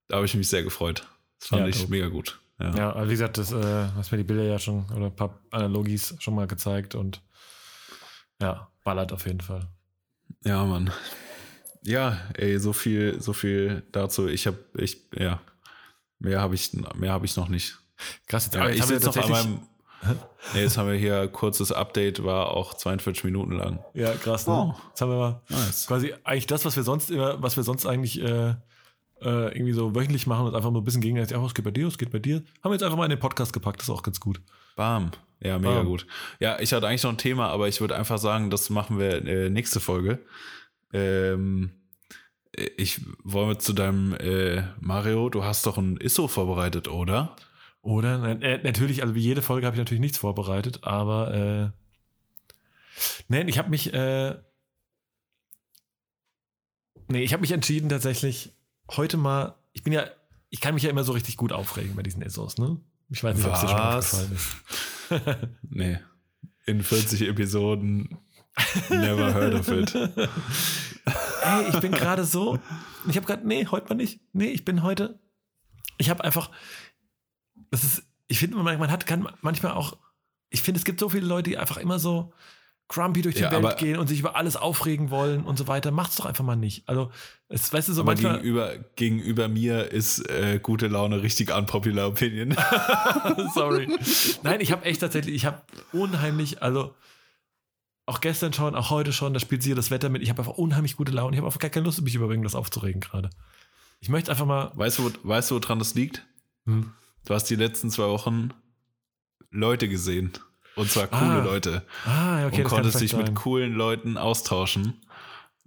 Da 0.07 0.17
habe 0.17 0.25
ich 0.25 0.35
mich 0.35 0.49
sehr 0.49 0.63
gefreut. 0.63 1.07
Das 1.39 1.49
fand 1.49 1.61
Ja, 1.61 1.67
ich 1.67 1.77
dope. 1.79 1.91
mega 1.91 2.07
gut. 2.07 2.39
Ja. 2.59 2.75
Ja, 2.75 2.89
aber 2.91 3.07
wie 3.07 3.11
gesagt, 3.11 3.37
das 3.37 3.51
äh, 3.51 3.87
hast 3.95 4.11
mir 4.11 4.17
die 4.17 4.23
Bilder 4.23 4.43
ja 4.43 4.59
schon 4.59 4.85
oder 4.91 5.05
ein 5.05 5.15
paar 5.15 5.39
Analogis 5.51 6.15
schon 6.19 6.35
mal 6.35 6.47
gezeigt 6.47 6.93
und 6.93 7.21
ja, 8.41 8.69
ballert 8.83 9.13
auf 9.13 9.25
jeden 9.25 9.41
Fall. 9.41 9.67
Ja, 10.43 10.65
Mann. 10.65 10.91
Ja, 11.83 12.17
ey, 12.33 12.59
so 12.59 12.73
viel, 12.73 13.21
so 13.21 13.33
viel 13.33 13.83
dazu. 13.91 14.27
Ich 14.27 14.45
habe, 14.47 14.57
ich, 14.75 15.07
ja, 15.15 15.39
mehr 16.19 16.41
habe 16.41 16.55
ich, 16.55 16.73
mehr 16.95 17.13
habe 17.13 17.25
ich 17.25 17.35
noch 17.37 17.47
nicht. 17.47 17.77
Krass, 18.27 18.45
jetzt, 18.45 18.55
Ja, 18.55 18.69
ich 18.69 18.77
jetzt 18.77 18.83
haben 18.83 18.89
wir 18.89 18.99
sitze 18.99 19.19
noch 19.19 19.25
an 19.25 19.31
meinem. 19.31 19.59
Nee, 20.53 20.61
jetzt 20.61 20.77
haben 20.77 20.87
wir 20.89 20.97
hier 20.97 21.27
kurzes 21.27 21.73
Update, 21.73 22.23
war 22.23 22.51
auch 22.51 22.73
42 22.73 23.25
Minuten 23.25 23.51
lang. 23.57 23.83
Ja, 23.93 24.13
krass, 24.13 24.47
ne? 24.47 24.53
Oh. 24.53 24.75
Jetzt 24.89 25.01
haben 25.01 25.11
wir 25.11 25.17
mal 25.17 25.41
Nice. 25.49 25.87
quasi 25.87 26.13
eigentlich 26.23 26.47
das, 26.47 26.63
was 26.63 26.77
wir 26.77 26.83
sonst 26.83 27.11
immer, 27.11 27.41
was 27.41 27.57
wir 27.57 27.63
sonst 27.63 27.85
eigentlich 27.85 28.21
äh, 28.21 28.55
äh, 29.21 29.55
irgendwie 29.55 29.73
so 29.73 29.95
wöchentlich 29.95 30.27
machen 30.27 30.47
und 30.47 30.55
einfach 30.55 30.71
nur 30.71 30.81
ein 30.81 30.85
bisschen 30.85 31.01
gegenseitig, 31.01 31.37
ach, 31.37 31.45
es 31.45 31.53
geht 31.53 31.65
bei 31.65 31.71
dir, 31.71 31.87
es 31.87 31.97
geht 31.97 32.11
bei 32.11 32.19
dir, 32.19 32.37
haben 32.63 32.71
wir 32.71 32.73
jetzt 32.73 32.83
einfach 32.83 32.97
mal 32.97 33.05
in 33.05 33.09
den 33.09 33.19
Podcast 33.19 33.53
gepackt, 33.53 33.79
das 33.79 33.89
ist 33.89 33.93
auch 33.93 34.03
ganz 34.03 34.19
gut. 34.19 34.41
Bam. 34.75 35.11
Ja, 35.41 35.57
mega 35.57 35.75
Bam. 35.75 35.85
gut. 35.85 36.05
Ja, 36.39 36.59
ich 36.59 36.73
hatte 36.73 36.87
eigentlich 36.87 37.03
noch 37.03 37.11
ein 37.11 37.17
Thema, 37.17 37.47
aber 37.49 37.67
ich 37.67 37.81
würde 37.81 37.95
einfach 37.95 38.17
sagen, 38.17 38.49
das 38.49 38.69
machen 38.69 38.99
wir 38.99 39.25
äh, 39.25 39.49
nächste 39.49 39.79
Folge. 39.79 40.19
Ähm, 40.93 41.71
ich 42.77 43.01
wollen 43.23 43.49
wir 43.49 43.59
zu 43.59 43.73
deinem 43.73 44.13
äh, 44.15 44.63
Mario, 44.79 45.29
du 45.29 45.43
hast 45.43 45.65
doch 45.65 45.77
ein 45.77 45.97
ISO 45.97 46.27
vorbereitet, 46.27 46.87
oder? 46.87 47.35
Oder? 47.81 48.41
Äh, 48.41 48.59
natürlich, 48.63 49.01
also 49.01 49.15
wie 49.15 49.21
jede 49.21 49.41
Folge 49.41 49.65
habe 49.65 49.75
ich 49.75 49.79
natürlich 49.79 50.01
nichts 50.01 50.17
vorbereitet, 50.17 50.83
aber 50.83 51.33
äh, 51.33 51.69
nein, 53.27 53.47
ich 53.47 53.57
habe 53.57 53.69
mich, 53.69 53.93
äh, 53.93 54.35
nee, 57.07 57.21
ich 57.21 57.31
habe 57.31 57.41
mich 57.41 57.51
entschieden 57.51 57.89
tatsächlich 57.89 58.53
heute 58.97 59.17
mal, 59.17 59.55
ich 59.73 59.83
bin 59.83 59.93
ja, 59.93 60.05
ich 60.49 60.61
kann 60.61 60.73
mich 60.73 60.83
ja 60.83 60.89
immer 60.89 61.03
so 61.03 61.11
richtig 61.11 61.37
gut 61.37 61.51
aufregen 61.51 61.95
bei 61.95 62.03
diesen 62.03 62.21
ISOs, 62.21 62.57
ne? 62.57 62.79
Ich 63.09 63.23
weiß 63.23 63.35
nicht, 63.37 63.45
ob 63.45 63.53
es 63.53 63.61
dir 63.61 63.67
schon 63.67 63.79
aufgefallen 63.79 64.31
ist. 64.33 64.55
Nee. 65.69 65.99
In 66.65 66.83
40 66.83 67.27
Episoden 67.27 68.19
never 68.89 69.33
heard 69.33 69.53
of 69.55 69.67
it. 69.69 69.95
Ey, 69.95 71.69
ich 71.69 71.79
bin 71.79 71.91
gerade 71.91 72.25
so, 72.25 72.59
ich 73.07 73.15
habe 73.15 73.25
gerade, 73.25 73.47
nee, 73.47 73.65
heute 73.67 73.89
mal 73.89 73.95
nicht. 73.95 74.21
Nee, 74.33 74.49
ich 74.49 74.65
bin 74.65 74.83
heute, 74.83 75.19
ich 75.97 76.09
habe 76.09 76.23
einfach, 76.23 76.51
das 77.71 77.83
ist, 77.83 78.03
ich 78.27 78.39
finde, 78.39 78.57
man, 78.57 78.77
man 78.77 78.91
hat, 78.91 79.07
kann 79.07 79.27
manchmal 79.41 79.71
auch, 79.71 79.97
ich 80.49 80.61
finde, 80.61 80.77
es 80.77 80.85
gibt 80.85 80.99
so 80.99 81.09
viele 81.09 81.25
Leute, 81.25 81.49
die 81.49 81.57
einfach 81.57 81.77
immer 81.77 81.97
so 81.97 82.33
grumpy 82.89 83.21
durch 83.21 83.35
die 83.35 83.41
Ja, 83.41 83.51
Welt 83.51 83.77
gehen 83.77 83.97
und 83.97 84.07
sich 84.07 84.19
über 84.19 84.35
alles 84.35 84.57
aufregen 84.57 85.11
wollen 85.11 85.43
und 85.43 85.57
so 85.57 85.67
weiter. 85.67 85.91
Macht's 85.91 86.17
doch 86.17 86.25
einfach 86.25 86.43
mal 86.43 86.55
nicht. 86.55 86.89
Also, 86.89 87.11
es, 87.47 87.71
weißt 87.71 87.87
du, 87.87 87.93
so 87.93 88.01
Aber 88.01 88.11
manchmal, 88.11 88.37
gegenüber, 88.37 88.77
gegenüber 88.95 89.47
mir 89.47 89.91
ist 89.91 90.27
äh, 90.29 90.59
gute 90.61 90.87
Laune 90.87 91.21
richtig 91.21 91.55
unpopular 91.55 92.07
opinion. 92.07 92.57
sorry. 93.53 93.87
Nein, 94.43 94.59
ich 94.59 94.71
habe 94.71 94.85
echt 94.85 95.01
tatsächlich, 95.01 95.35
ich 95.35 95.45
habe 95.45 95.61
unheimlich, 95.93 96.61
also, 96.63 96.95
auch 98.07 98.21
gestern 98.21 98.53
schon, 98.53 98.73
auch 98.73 98.89
heute 98.89 99.13
schon, 99.13 99.35
da 99.35 99.39
spielt 99.39 99.61
sich 99.61 99.69
hier 99.69 99.75
das 99.75 99.91
Wetter 99.91 100.09
mit. 100.09 100.23
Ich 100.23 100.31
habe 100.31 100.41
einfach 100.41 100.57
unheimlich 100.57 100.95
gute 100.95 101.11
Laune. 101.11 101.35
Ich 101.35 101.37
habe 101.37 101.47
einfach 101.47 101.59
gar 101.59 101.69
keine 101.69 101.85
Lust, 101.85 102.01
mich 102.01 102.15
über 102.15 102.27
irgendwas 102.27 102.55
aufzuregen 102.55 103.01
gerade. 103.01 103.29
Ich 103.99 104.09
möchte 104.09 104.31
einfach 104.31 104.47
mal. 104.47 104.71
Weißt 104.73 104.97
du, 104.97 105.05
wo, 105.05 105.29
weißt 105.29 105.51
du, 105.51 105.55
woran 105.55 105.77
das 105.77 105.93
liegt? 105.93 106.25
Hm. 106.65 106.91
Du 107.25 107.33
hast 107.35 107.45
die 107.45 107.55
letzten 107.55 107.91
zwei 107.91 108.07
Wochen 108.07 108.49
Leute 109.51 109.87
gesehen. 109.87 110.31
Und 110.75 110.89
zwar 110.89 111.07
coole 111.07 111.41
Ah, 111.41 111.43
Leute. 111.43 111.85
Ah, 112.05 112.47
okay, 112.47 112.57
und 112.57 112.63
konntest 112.65 113.01
dich 113.01 113.13
mit 113.15 113.35
coolen 113.35 113.73
Leuten 113.73 114.17
austauschen. 114.17 115.01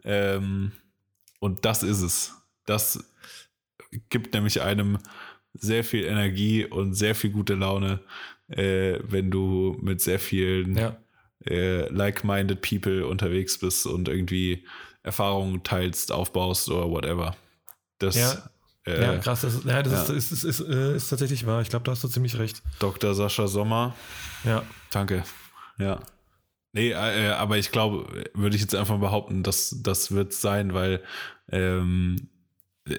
Ähm, 0.05 0.73
und 1.41 1.65
das 1.65 1.83
ist 1.83 2.01
es. 2.01 2.35
Das 2.67 3.05
gibt 4.09 4.33
nämlich 4.35 4.63
einem 4.63 4.99
sehr 5.55 5.85
viel 5.85 6.05
Energie 6.05 6.65
und 6.65 6.95
sehr 6.95 7.15
viel 7.15 7.31
gute 7.31 7.55
Laune, 7.55 8.01
äh, 8.49 8.99
wenn 9.03 9.31
du 9.31 9.77
mit 9.81 10.01
sehr 10.01 10.19
vielen 10.19 10.77
Ja, 10.77 10.97
äh, 11.47 11.89
like-minded 11.89 12.63
People 12.63 13.07
unterwegs 13.07 13.59
bist 13.59 13.87
und 13.87 14.09
irgendwie 14.09 14.67
Erfahrungen 15.03 15.63
teilst, 15.63 16.13
aufbaust 16.13 16.71
oder 16.71 16.89
whatever. 16.91 17.37
Das 17.99 18.15
Ja. 18.17 18.51
Äh, 18.87 19.01
ja, 19.03 19.19
krass. 19.19 19.43
Das, 19.43 19.55
ist- 19.55 19.65
ja, 19.65 19.83
das 19.83 20.09
ja. 20.09 20.15
Ist, 20.15 20.33
ist, 20.33 20.45
ist, 20.45 20.61
äh, 20.61 20.97
ist 20.97 21.09
tatsächlich 21.09 21.47
wahr. 21.47 21.61
Ich 21.63 21.69
glaube, 21.71 21.85
da 21.85 21.93
hast 21.93 22.03
du 22.05 22.09
ziemlich 22.09 22.39
recht. 22.39 22.63
Dr. 22.79 23.15
Sascha 23.15 23.47
Sommer, 23.49 23.95
Ja, 24.45 24.63
danke. 24.91 25.25
Ja. 25.79 26.01
Nee, 26.75 26.91
äh, 26.93 27.29
aber 27.33 27.59
ich 27.59 27.71
glaube, 27.71 28.25
würde 28.35 28.57
ich 28.57 28.63
jetzt 28.63 28.75
einfach 28.75 28.99
behaupten, 28.99 29.43
dass 29.43 29.77
das 29.83 30.13
wird 30.13 30.33
sein, 30.33 30.73
weil 30.75 31.03
ähm, 31.51 32.29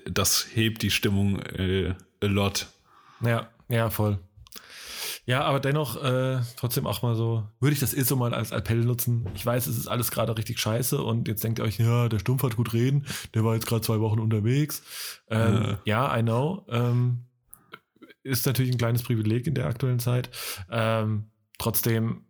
das 0.05 0.47
hebt 0.53 0.81
die 0.83 0.91
Stimmung 0.91 1.39
äh, 1.39 1.95
a 2.21 2.25
lot. 2.27 2.67
ja, 3.21 3.49
ja, 3.69 3.89
voll. 3.89 4.19
Ja, 5.25 5.43
aber 5.45 5.59
dennoch 5.61 6.01
äh, 6.03 6.41
trotzdem 6.57 6.85
auch 6.85 7.01
mal 7.01 7.15
so, 7.15 7.47
würde 7.61 7.73
ich 7.73 7.79
das 7.79 7.93
ISO 7.93 8.17
mal 8.17 8.33
als 8.33 8.51
Appell 8.51 8.83
nutzen. 8.83 9.25
Ich 9.35 9.45
weiß, 9.45 9.67
es 9.67 9.77
ist 9.77 9.87
alles 9.87 10.11
gerade 10.11 10.37
richtig 10.37 10.59
scheiße 10.59 11.01
und 11.01 11.29
jetzt 11.29 11.43
denkt 11.43 11.59
ihr 11.59 11.65
euch, 11.65 11.79
ja, 11.79 12.09
der 12.09 12.19
Stumpf 12.19 12.43
hat 12.43 12.57
gut 12.57 12.73
reden, 12.73 13.05
der 13.33 13.45
war 13.45 13.53
jetzt 13.53 13.65
gerade 13.65 13.81
zwei 13.81 14.01
Wochen 14.01 14.19
unterwegs. 14.19 14.83
Ähm, 15.29 15.77
Ja, 15.85 16.17
I 16.17 16.21
know. 16.21 16.65
Ähm, 16.69 17.25
ist 18.23 18.45
natürlich 18.45 18.71
ein 18.71 18.77
kleines 18.77 19.03
Privileg 19.03 19.47
in 19.47 19.55
der 19.55 19.67
aktuellen 19.67 19.99
Zeit. 19.99 20.29
Ähm, 20.69 21.29
trotzdem 21.57 22.25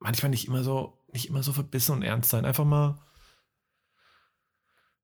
manchmal 0.00 0.30
nicht 0.30 0.48
immer 0.48 0.64
so, 0.64 0.98
nicht 1.12 1.28
immer 1.28 1.42
so 1.44 1.52
verbissen 1.52 1.92
und 1.92 2.02
ernst 2.02 2.30
sein. 2.30 2.44
Einfach 2.44 2.64
mal, 2.64 2.98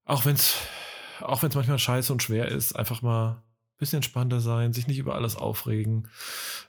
auch 0.04 0.24
wenn 0.24 0.34
es 0.34 0.56
auch 1.20 1.42
wenn 1.42 1.50
es 1.50 1.56
manchmal 1.56 1.78
scheiße 1.78 2.12
und 2.12 2.22
schwer 2.22 2.48
ist, 2.48 2.76
einfach 2.76 3.02
mal 3.02 3.42
bisschen 3.78 3.98
entspannter 3.98 4.40
sein, 4.40 4.72
sich 4.72 4.86
nicht 4.86 4.98
über 4.98 5.14
alles 5.14 5.36
aufregen, 5.36 6.08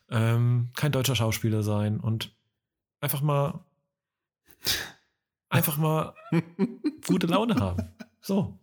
ähm, 0.10 0.70
kein 0.76 0.92
deutscher 0.92 1.16
Schauspieler 1.16 1.64
sein 1.64 2.00
und 2.00 2.32
einfach 3.02 3.22
mal, 3.22 3.66
einfach 5.50 5.78
mal 5.78 6.14
gute 7.08 7.28
Laune 7.28 7.56
haben. 7.56 7.90
So. 8.22 8.58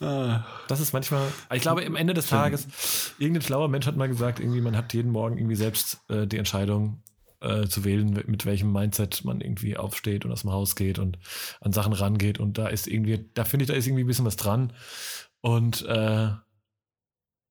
Ah. 0.00 0.44
Das 0.68 0.80
ist 0.80 0.92
manchmal, 0.92 1.28
ich 1.52 1.62
glaube, 1.62 1.86
am 1.86 1.96
Ende 1.96 2.14
des 2.14 2.26
Tages, 2.26 3.14
irgendein 3.18 3.42
schlauer 3.42 3.68
Mensch 3.68 3.86
hat 3.86 3.96
mal 3.96 4.08
gesagt, 4.08 4.40
irgendwie, 4.40 4.60
man 4.60 4.76
hat 4.76 4.92
jeden 4.92 5.12
Morgen 5.12 5.38
irgendwie 5.38 5.56
selbst 5.56 6.00
äh, 6.08 6.26
die 6.26 6.38
Entscheidung 6.38 7.02
äh, 7.40 7.66
zu 7.68 7.84
wählen, 7.84 8.12
mit 8.26 8.44
welchem 8.44 8.72
Mindset 8.72 9.24
man 9.24 9.40
irgendwie 9.40 9.76
aufsteht 9.76 10.24
und 10.24 10.32
aus 10.32 10.42
dem 10.42 10.52
Haus 10.52 10.76
geht 10.76 10.98
und 10.98 11.18
an 11.60 11.72
Sachen 11.72 11.92
rangeht. 11.92 12.40
Und 12.40 12.58
da 12.58 12.66
ist 12.66 12.88
irgendwie, 12.88 13.30
da 13.34 13.44
finde 13.44 13.64
ich, 13.64 13.68
da 13.68 13.74
ist 13.74 13.86
irgendwie 13.86 14.04
ein 14.04 14.08
bisschen 14.08 14.24
was 14.24 14.36
dran. 14.36 14.72
Und 15.40 15.86
äh, 15.86 16.30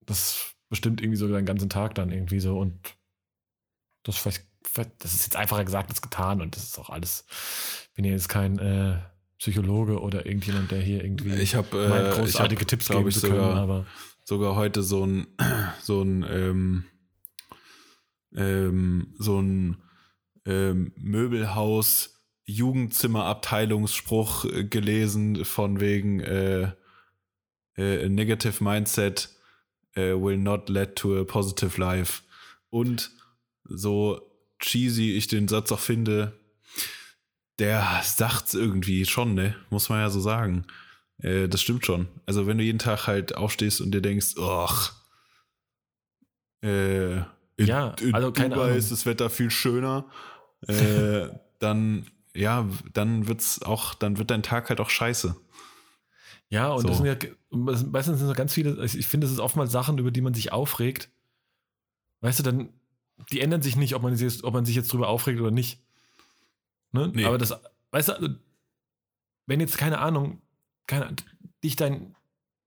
das 0.06 0.54
bestimmt 0.70 1.02
irgendwie 1.02 1.18
so 1.18 1.28
den 1.28 1.46
ganzen 1.46 1.70
Tag 1.70 1.96
dann 1.96 2.12
irgendwie 2.12 2.40
so. 2.40 2.58
Und 2.58 2.96
das 4.04 4.18
vielleicht, 4.18 4.46
das 5.00 5.14
ist 5.14 5.26
jetzt 5.26 5.36
einfacher 5.36 5.66
gesagt 5.66 5.90
als 5.90 6.02
getan 6.02 6.42
und 6.42 6.56
das 6.56 6.64
ist 6.64 6.80
auch 6.80 6.90
alles. 6.90 7.26
Ich 7.90 7.96
bin 7.96 8.06
ja 8.06 8.12
jetzt 8.12 8.30
kein 8.30 8.60
äh, 8.60 8.98
Psychologe 9.38 10.00
oder 10.00 10.26
irgendjemand, 10.26 10.72
der 10.72 10.82
hier 10.82 11.04
irgendwie 11.04 11.36
Ich 11.36 11.56
habe 11.56 11.90
meint, 11.90 12.08
äh, 12.08 12.22
großartige 12.22 12.62
ich 12.62 12.62
hab, 12.62 12.68
Tipps 12.68 12.88
geben 12.88 13.08
ich, 13.08 13.20
zu 13.20 13.28
können, 13.28 13.42
sogar, 13.42 13.58
aber 13.58 13.86
sogar 14.24 14.56
heute 14.56 14.84
so 14.84 15.06
ein 15.06 15.28
so 15.82 16.02
ein 16.02 16.26
ähm, 16.30 16.86
ähm, 18.36 19.14
so 19.20 19.42
ein 19.42 19.84
ähm, 20.46 20.94
Möbelhaus 20.96 22.14
Jugendzimmerabteilungsspruch 22.46 24.46
äh, 24.46 24.64
gelesen 24.66 25.46
von 25.46 25.80
wegen 25.80 26.20
äh, 26.20 26.72
äh, 27.78 28.10
negative 28.10 28.64
mindset 28.64 29.30
äh, 29.96 30.14
will 30.14 30.38
not 30.38 30.70
lead 30.70 30.96
to 30.96 31.20
a 31.22 31.24
positive 31.24 31.80
life. 31.80 32.22
Und 32.70 33.12
so 33.64 34.22
cheesy 34.60 35.16
ich 35.18 35.28
den 35.28 35.48
Satz 35.48 35.72
auch 35.72 35.80
finde 35.80 36.40
der 37.60 38.02
sagt's 38.04 38.54
irgendwie 38.56 39.06
schon 39.06 39.36
ne? 39.36 39.56
Muss 39.70 39.90
man 39.90 40.00
ja 40.00 40.10
so 40.10 40.20
sagen. 40.20 40.66
Äh, 41.20 41.48
das 41.48 41.62
stimmt 41.62 41.86
schon. 41.86 42.08
Also 42.26 42.48
wenn 42.48 42.58
du 42.58 42.64
jeden 42.64 42.80
Tag 42.80 43.06
halt 43.08 43.36
aufstehst 43.36 43.80
und 43.82 43.92
dir 43.92 44.02
denkst 44.02 44.36
ach 44.40 44.94
äh, 46.64 47.18
in, 47.18 47.26
Ja, 47.68 47.96
in 48.02 48.14
also 48.16 48.32
keine 48.32 48.56
Dubai 48.56 48.66
Ahnung. 48.66 48.78
ist 48.78 48.92
das 48.92 49.06
Wetter 49.06 49.30
viel 49.30 49.52
schöner. 49.52 50.06
Äh, 50.68 51.28
dann 51.60 52.08
ja 52.34 52.68
dann 52.94 53.28
wird's 53.28 53.62
auch 53.62 53.94
dann 53.94 54.18
wird 54.18 54.32
dein 54.32 54.44
Tag 54.44 54.70
halt 54.70 54.80
auch 54.80 54.90
scheiße. 54.90 55.36
Ja, 56.50 56.70
und 56.72 56.82
So. 56.82 56.88
das 56.88 56.98
sind 56.98 57.06
ja, 57.06 57.16
meistens 57.56 58.20
sind 58.20 58.28
so 58.28 58.34
ganz 58.34 58.54
viele, 58.54 58.80
also 58.80 58.98
ich 58.98 59.08
finde, 59.08 59.26
das 59.26 59.34
ist 59.34 59.40
oftmals 59.40 59.72
Sachen, 59.72 59.98
über 59.98 60.12
die 60.12 60.22
man 60.22 60.34
sich 60.34 60.52
aufregt. 60.52 61.10
Weißt 62.22 62.40
du, 62.40 62.44
dann, 62.44 62.70
die 63.32 63.42
ändern 63.42 63.62
sich 63.62 63.76
nicht, 63.76 63.96
ob 63.96 64.02
man, 64.02 64.16
sich 64.16 64.24
jetzt, 64.24 64.44
ob 64.44 64.54
man 64.54 64.66
sich 64.66 64.76
jetzt 64.76 64.92
drüber 64.92 65.08
aufregt 65.08 65.40
oder 65.40 65.52
nicht. 65.52 65.82
Ne? 66.92 67.12
Nee. 67.14 67.26
Aber 67.26 67.38
das, 67.38 67.54
weißt 67.92 68.10
du, 68.10 68.40
wenn 69.46 69.60
jetzt, 69.60 69.78
keine 69.78 70.00
Ahnung, 70.00 70.42
keine, 70.88 71.16
dich 71.64 71.76
dein, 71.76 72.16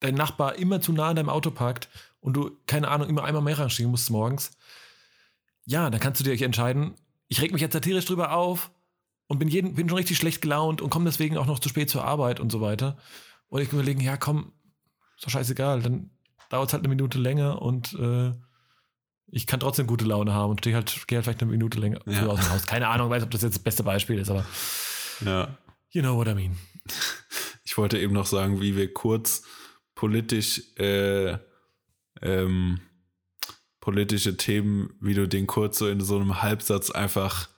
dein 0.00 0.14
Nachbar 0.14 0.56
immer 0.56 0.80
zu 0.80 0.92
nah 0.92 1.08
an 1.08 1.16
deinem 1.16 1.30
Auto 1.30 1.50
parkt 1.50 1.88
und 2.20 2.34
du, 2.34 2.56
keine 2.66 2.88
Ahnung, 2.88 3.08
immer 3.08 3.24
einmal 3.24 3.42
mehr 3.42 3.58
reinstehen 3.58 3.90
musst 3.90 4.10
morgens, 4.10 4.52
ja, 5.64 5.90
dann 5.90 6.00
kannst 6.00 6.20
du 6.20 6.24
dir 6.24 6.40
entscheiden, 6.44 6.94
ich 7.28 7.40
reg 7.40 7.52
mich 7.52 7.62
jetzt 7.62 7.72
satirisch 7.72 8.04
drüber 8.04 8.32
auf 8.32 8.70
und 9.26 9.38
bin, 9.38 9.48
jeden, 9.48 9.74
bin 9.74 9.88
schon 9.88 9.98
richtig 9.98 10.16
schlecht 10.16 10.42
gelaunt 10.42 10.80
und 10.80 10.90
komme 10.90 11.06
deswegen 11.06 11.38
auch 11.38 11.46
noch 11.46 11.58
zu 11.58 11.68
spät 11.68 11.90
zur 11.90 12.04
Arbeit 12.04 12.40
und 12.40 12.52
so 12.52 12.60
weiter. 12.60 12.96
Oder 13.48 13.62
ich 13.62 13.70
kann 13.70 13.78
überlegen, 13.78 14.00
ja 14.00 14.16
komm, 14.16 14.52
ist 15.16 15.26
doch 15.26 15.30
scheißegal, 15.30 15.82
dann 15.82 16.10
dauert 16.50 16.68
es 16.68 16.72
halt 16.72 16.82
eine 16.82 16.88
Minute 16.88 17.18
länger 17.18 17.60
und 17.62 17.94
äh, 17.94 18.32
ich 19.28 19.46
kann 19.46 19.58
trotzdem 19.60 19.86
gute 19.88 20.04
Laune 20.04 20.32
haben 20.32 20.50
und 20.50 20.60
stehe 20.60 20.76
halt, 20.76 21.06
gehe 21.08 21.16
halt 21.18 21.24
vielleicht 21.24 21.42
eine 21.42 21.50
Minute 21.50 21.78
länger 21.80 22.00
Ja. 22.06 22.26
aus 22.26 22.38
dem 22.40 22.50
Haus. 22.50 22.66
Keine 22.66 22.88
Ahnung, 22.88 23.10
weiß, 23.10 23.24
ob 23.24 23.30
das 23.30 23.42
jetzt 23.42 23.56
das 23.56 23.62
beste 23.62 23.82
Beispiel 23.82 24.18
ist, 24.18 24.30
aber 24.30 24.44
ja 25.24 25.56
you 25.90 26.02
know 26.02 26.16
what 26.16 26.28
I 26.28 26.34
mean. 26.34 26.56
Ich 27.64 27.76
wollte 27.78 27.98
eben 27.98 28.12
noch 28.12 28.26
sagen, 28.26 28.60
wie 28.60 28.76
wir 28.76 28.92
kurz 28.92 29.42
politisch 29.94 30.62
äh, 30.78 31.38
ähm, 32.22 32.80
politische 33.80 34.36
Themen, 34.36 34.94
wie 35.00 35.14
du 35.14 35.26
den 35.26 35.46
kurz 35.46 35.78
so 35.78 35.88
in 35.88 36.00
so 36.00 36.16
einem 36.16 36.42
Halbsatz 36.42 36.90
einfach 36.90 37.48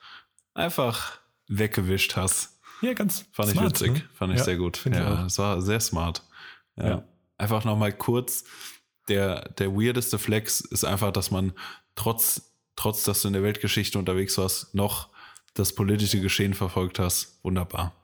einfach 0.55 1.19
weggewischt 1.49 2.17
hast. 2.17 2.61
Ja, 2.81 2.93
ganz 2.95 3.27
Fand 3.33 3.51
smart, 3.51 3.67
ich 3.67 3.89
witzig. 3.89 3.93
ne? 4.05 4.09
Fand 4.15 4.33
ich 4.33 4.39
Ja, 4.39 4.45
sehr 4.45 4.57
gut. 4.57 4.85
Ja, 4.85 5.23
das 5.25 5.39
war 5.39 5.61
sehr 5.63 5.81
smart. 5.81 6.23
Ja. 6.77 6.89
Ja. 6.89 7.05
Einfach 7.39 7.65
nochmal 7.65 7.93
kurz. 7.93 8.45
Der, 9.09 9.49
der 9.59 9.73
weirdeste 9.75 10.19
Flex 10.19 10.61
ist 10.61 10.85
einfach, 10.85 11.13
dass 11.13 11.31
man 11.31 11.53
trotz, 11.95 12.53
trotz, 12.77 13.05
dass 13.05 13.23
du 13.23 13.29
in 13.29 13.35
der 13.35 13.43
Weltgeschichte 13.43 13.99
unterwegs 13.99 14.37
warst, 14.37 14.75
noch 14.75 15.09
das 15.55 15.75
politische 15.75 16.21
Geschehen 16.21 16.53
verfolgt 16.53 16.99
hast. 16.99 17.43
Wunderbar. 17.43 17.95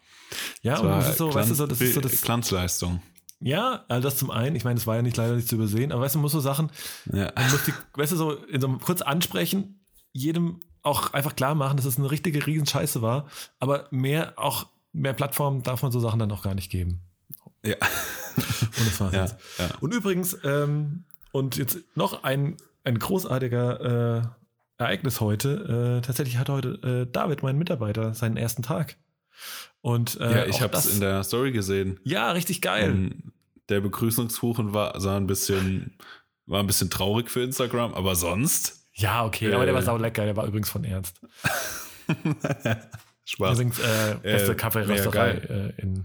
Ja, 0.63 0.79
und 0.79 0.89
das 0.89 1.11
ist 1.11 1.19
so, 1.19 1.33
weißt 1.35 1.51
du, 1.51 1.55
so, 1.55 1.67
das 1.67 1.81
ist 1.81 1.95
so 1.95 2.01
das. 2.01 2.23
Glanzleistung. 2.23 3.03
Ja, 3.41 3.85
also 3.89 4.09
das 4.09 4.17
zum 4.17 4.31
einen, 4.31 4.57
ich 4.57 4.65
meine, 4.65 4.77
das 4.77 4.87
war 4.87 4.97
ja 4.97 5.03
nicht 5.03 5.17
leider 5.19 5.37
nicht 5.37 5.49
zu 5.49 5.57
übersehen, 5.57 5.93
aber 5.93 6.03
weißt 6.03 6.15
du, 6.15 6.19
man 6.19 6.23
muss 6.23 6.33
so 6.33 6.41
Sachen, 6.41 6.71
Ja. 7.13 7.31
man 7.37 7.51
muss 7.51 7.65
die, 7.65 7.75
weißt 7.93 8.13
du, 8.13 8.17
so 8.17 8.33
in 8.33 8.61
so 8.61 8.67
einem 8.67 8.81
kurz 8.81 9.03
ansprechen, 9.03 9.85
jedem 10.13 10.63
auch 10.83 11.13
einfach 11.13 11.37
klar 11.37 11.55
machen, 11.55 11.77
dass 11.77 11.85
es 11.85 11.99
eine 11.99 12.11
richtige 12.11 12.47
Riesenscheiße 12.47 13.03
war, 13.03 13.29
aber 13.59 13.87
mehr 13.91 14.33
auch, 14.37 14.67
mehr 14.93 15.13
Plattformen 15.13 15.63
darf 15.63 15.83
man 15.83 15.93
so 15.93 16.01
Sachen 16.01 16.19
dann 16.21 16.33
auch 16.33 16.43
gar 16.43 16.55
nicht 16.55 16.71
geben. 16.71 17.01
Ja. 17.63 17.77
Und 18.79 19.01
war's 19.01 19.13
Ja, 19.13 19.25
ja. 19.65 19.71
Und 19.81 19.95
übrigens, 19.95 20.37
ähm, 20.45 21.05
und 21.33 21.57
jetzt 21.57 21.79
noch 21.95 22.23
ein, 22.25 22.57
ein 22.85 22.99
großartiger 22.99 24.23
äh, 24.79 24.83
Ereignis 24.83 25.21
heute. 25.21 25.99
Äh, 25.99 26.07
tatsächlich 26.07 26.39
hat 26.39 26.49
heute 26.49 27.07
äh, 27.09 27.13
David, 27.13 27.43
mein 27.43 27.59
Mitarbeiter, 27.59 28.15
seinen 28.15 28.37
ersten 28.37 28.63
Tag. 28.63 28.97
Und 29.81 30.19
äh, 30.21 30.31
ja, 30.31 30.47
ich 30.47 30.61
habe 30.61 30.77
es 30.77 30.87
in 30.93 31.01
der 31.01 31.23
Story 31.25 31.53
gesehen. 31.53 31.99
Ja, 32.05 32.31
richtig 32.33 32.61
geil. 32.63 32.91
Ähm, 32.91 33.33
Der 33.69 33.81
Begrüßungskuchen 33.81 34.73
war, 34.75 35.01
sah 35.01 35.17
ein 35.17 35.27
bisschen, 35.27 35.97
war 36.47 36.61
ein 36.61 36.67
bisschen 36.67 36.91
traurig 36.91 37.31
für 37.31 37.43
Instagram, 37.43 37.95
aber 37.95 38.15
sonst 38.15 38.85
ja, 38.97 39.25
okay, 39.25 39.53
aber 39.53 39.65
der 39.65 39.75
war 39.75 39.83
äh, 39.83 39.85
sau 39.85 39.97
lecker. 39.97 40.25
Der 40.25 40.37
war 40.37 40.47
übrigens 40.47 40.71
von 40.71 40.85
Ernst. 40.85 41.21
Spaß. 43.25 43.55
Übrigens 43.59 43.79
äh, 43.81 44.17
beste 44.23 44.53
Äh, 44.53 44.55
Kaffeerösterei 44.55 45.31
äh, 45.31 45.73
in, 45.81 46.05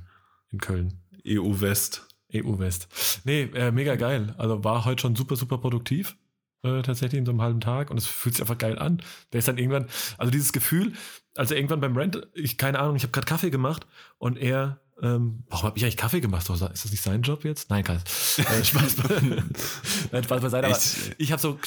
in 0.51 0.59
Köln. 0.59 0.93
EU 1.27 1.61
West. 1.61 2.07
EU 2.33 2.59
West. 2.59 2.87
Nee, 3.23 3.43
äh, 3.53 3.71
mega 3.71 3.95
geil. 3.95 4.35
Also 4.37 4.63
war 4.63 4.85
heute 4.85 5.01
schon 5.01 5.15
super, 5.15 5.35
super 5.35 5.57
produktiv. 5.57 6.15
Äh, 6.61 6.81
tatsächlich 6.81 7.19
in 7.19 7.25
so 7.25 7.31
einem 7.31 7.41
halben 7.41 7.61
Tag 7.61 7.89
und 7.89 7.97
es 7.97 8.05
fühlt 8.05 8.35
sich 8.35 8.41
einfach 8.41 8.57
geil 8.57 8.77
an. 8.77 9.01
Der 9.31 9.39
ist 9.39 9.47
dann 9.47 9.57
irgendwann, 9.57 9.87
also 10.17 10.29
dieses 10.29 10.51
Gefühl, 10.51 10.91
also 11.37 11.55
irgendwann 11.55 11.79
beim 11.79 11.95
Rent, 11.95 12.27
ich 12.33 12.57
keine 12.57 12.79
Ahnung, 12.79 12.97
ich 12.97 13.03
habe 13.03 13.13
gerade 13.13 13.27
Kaffee 13.27 13.49
gemacht 13.49 13.87
und 14.17 14.37
er, 14.37 14.81
ähm, 15.01 15.45
warum 15.47 15.67
habe 15.67 15.77
ich 15.77 15.85
eigentlich 15.85 15.95
Kaffee 15.95 16.19
gemacht? 16.19 16.49
Ist 16.49 16.61
das 16.61 16.91
nicht 16.91 17.01
sein 17.01 17.21
Job 17.21 17.45
jetzt? 17.45 17.69
Nein, 17.69 17.85
kein 17.85 17.95
äh, 17.95 17.99
Spaß, 18.65 18.97
Nein, 20.11 20.23
Spaß 20.25 20.41
beiseite, 20.41 20.67
aber 20.67 20.77
ich 21.17 21.31
habe 21.31 21.41
so, 21.41 21.57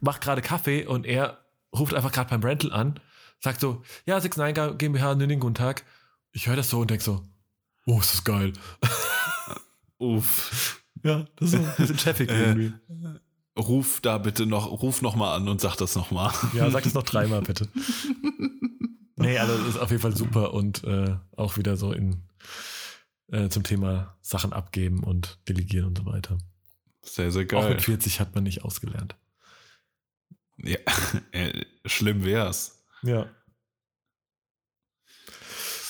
mach 0.00 0.20
gerade 0.20 0.42
Kaffee 0.42 0.84
und 0.84 1.06
er 1.06 1.38
ruft 1.74 1.94
einfach 1.94 2.12
gerade 2.12 2.28
beim 2.28 2.42
Rental 2.42 2.74
an, 2.74 3.00
sagt 3.40 3.58
so, 3.58 3.82
ja, 4.04 4.16
69 4.16 4.76
GmbH, 4.76 5.14
Nünning, 5.14 5.40
guten 5.40 5.54
Tag. 5.54 5.82
Ich 6.32 6.46
höre 6.46 6.56
das 6.56 6.68
so 6.68 6.80
und 6.80 6.90
denk 6.90 7.00
so, 7.00 7.22
oh, 7.86 8.00
ist 8.00 8.12
das 8.12 8.24
geil. 8.24 8.52
Uff. 10.02 10.82
Ja, 11.04 11.26
das 11.36 11.52
ist 11.52 11.60
so 11.60 11.66
ein 11.66 11.74
bisschen 11.76 11.96
cheffig 11.98 12.30
Äh, 12.30 12.44
irgendwie. 12.48 12.72
Ruf 13.58 14.00
da 14.00 14.18
bitte 14.18 14.46
noch, 14.46 14.70
ruf 14.70 15.02
noch 15.02 15.14
mal 15.14 15.34
an 15.36 15.48
und 15.48 15.60
sag 15.60 15.76
das 15.76 15.94
noch 15.94 16.10
mal. 16.10 16.32
Ja, 16.54 16.70
sag 16.70 16.84
das 16.84 16.94
noch 16.94 17.02
dreimal 17.12 17.42
bitte. 17.42 17.68
Nee, 19.16 19.38
also 19.38 19.56
das 19.58 19.68
ist 19.68 19.76
auf 19.78 19.90
jeden 19.90 20.02
Fall 20.02 20.16
super 20.16 20.54
und 20.54 20.84
äh, 20.84 21.16
auch 21.36 21.56
wieder 21.58 21.76
so 21.76 21.92
in 21.92 22.22
äh, 23.30 23.48
zum 23.48 23.62
Thema 23.62 24.16
Sachen 24.22 24.52
abgeben 24.52 25.04
und 25.04 25.38
delegieren 25.48 25.86
und 25.88 25.98
so 25.98 26.06
weiter. 26.06 26.38
Sehr, 27.04 27.30
sehr 27.30 27.42
Auch 27.44 27.48
geil. 27.48 27.70
mit 27.70 27.82
40 27.82 28.20
hat 28.20 28.34
man 28.34 28.44
nicht 28.44 28.64
ausgelernt. 28.64 29.16
Ja, 30.58 30.78
äh, 31.32 31.64
schlimm 31.84 32.24
wär's. 32.24 32.82
Ja. 33.02 33.26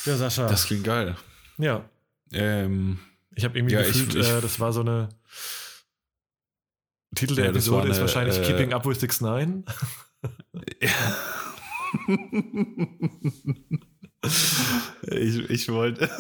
Ja, 0.04 0.16
Sascha. 0.16 0.48
Das 0.48 0.66
klingt 0.66 0.84
geil. 0.84 1.16
ja, 1.58 1.84
Ähm, 2.32 2.98
ich 3.35 3.45
habe 3.45 3.59
irgendwie 3.59 3.74
Ja, 3.74 3.80
ich- 3.83 3.89
gefühlt, 3.89 4.14
ich- 4.14 4.28
äh, 4.28 4.41
das 4.41 4.59
war 4.61 4.72
so 4.72 4.80
eine 4.80 5.09
Titel 7.14 7.35
der 7.35 7.45
Ja, 7.47 7.51
Episode 7.51 7.85
war 7.85 7.91
ist 7.91 7.97
eine, 7.97 8.01
wahrscheinlich 8.07 8.39
äh, 8.39 8.43
Keeping 8.45 8.72
Up 8.72 8.87
with 8.87 9.01
6 9.01 9.20
9 9.20 9.64
ich, 15.11 15.51
ich 15.51 15.68
wollte. 15.68 16.09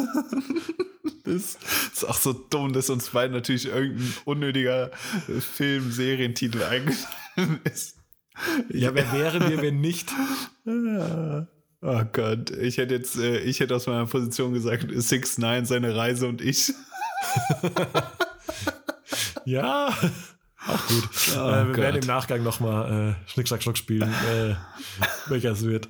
Das 1.24 1.56
ist 1.92 2.04
auch 2.08 2.16
so 2.16 2.32
dumm, 2.32 2.72
dass 2.72 2.90
uns 2.90 3.10
beiden 3.10 3.32
natürlich 3.32 3.66
irgendein 3.66 4.12
unnötiger 4.24 4.90
Film, 5.54 5.92
Serientitel 5.92 6.64
eingefallen 6.64 7.60
ist. 7.62 7.96
Ja, 8.70 8.92
wer 8.92 9.12
wären 9.12 9.48
wir, 9.48 9.62
wenn 9.62 9.80
nicht? 9.80 10.10
Oh 11.80 12.02
Gott, 12.12 12.50
ich 12.50 12.78
hätte 12.78 12.94
jetzt, 12.96 13.16
äh, 13.18 13.38
ich 13.38 13.60
hätte 13.60 13.76
aus 13.76 13.86
meiner 13.86 14.06
Position 14.06 14.52
gesagt, 14.52 14.86
Six 14.96 15.38
Nine, 15.38 15.64
seine 15.64 15.94
Reise 15.94 16.26
und 16.26 16.40
ich. 16.40 16.72
Ja, 19.44 19.88
auch 20.66 20.86
gut. 20.86 21.08
Oh 21.36 21.48
äh, 21.48 21.68
wir 21.68 21.76
werden 21.76 22.00
im 22.00 22.06
Nachgang 22.06 22.42
nochmal 22.42 23.16
äh, 23.26 23.28
Schnick, 23.28 23.48
Schnack, 23.48 23.62
Schnuck 23.62 23.76
spielen, 23.76 24.12
äh, 24.30 24.54
welcher 25.26 25.52
es 25.52 25.64
wird. 25.64 25.88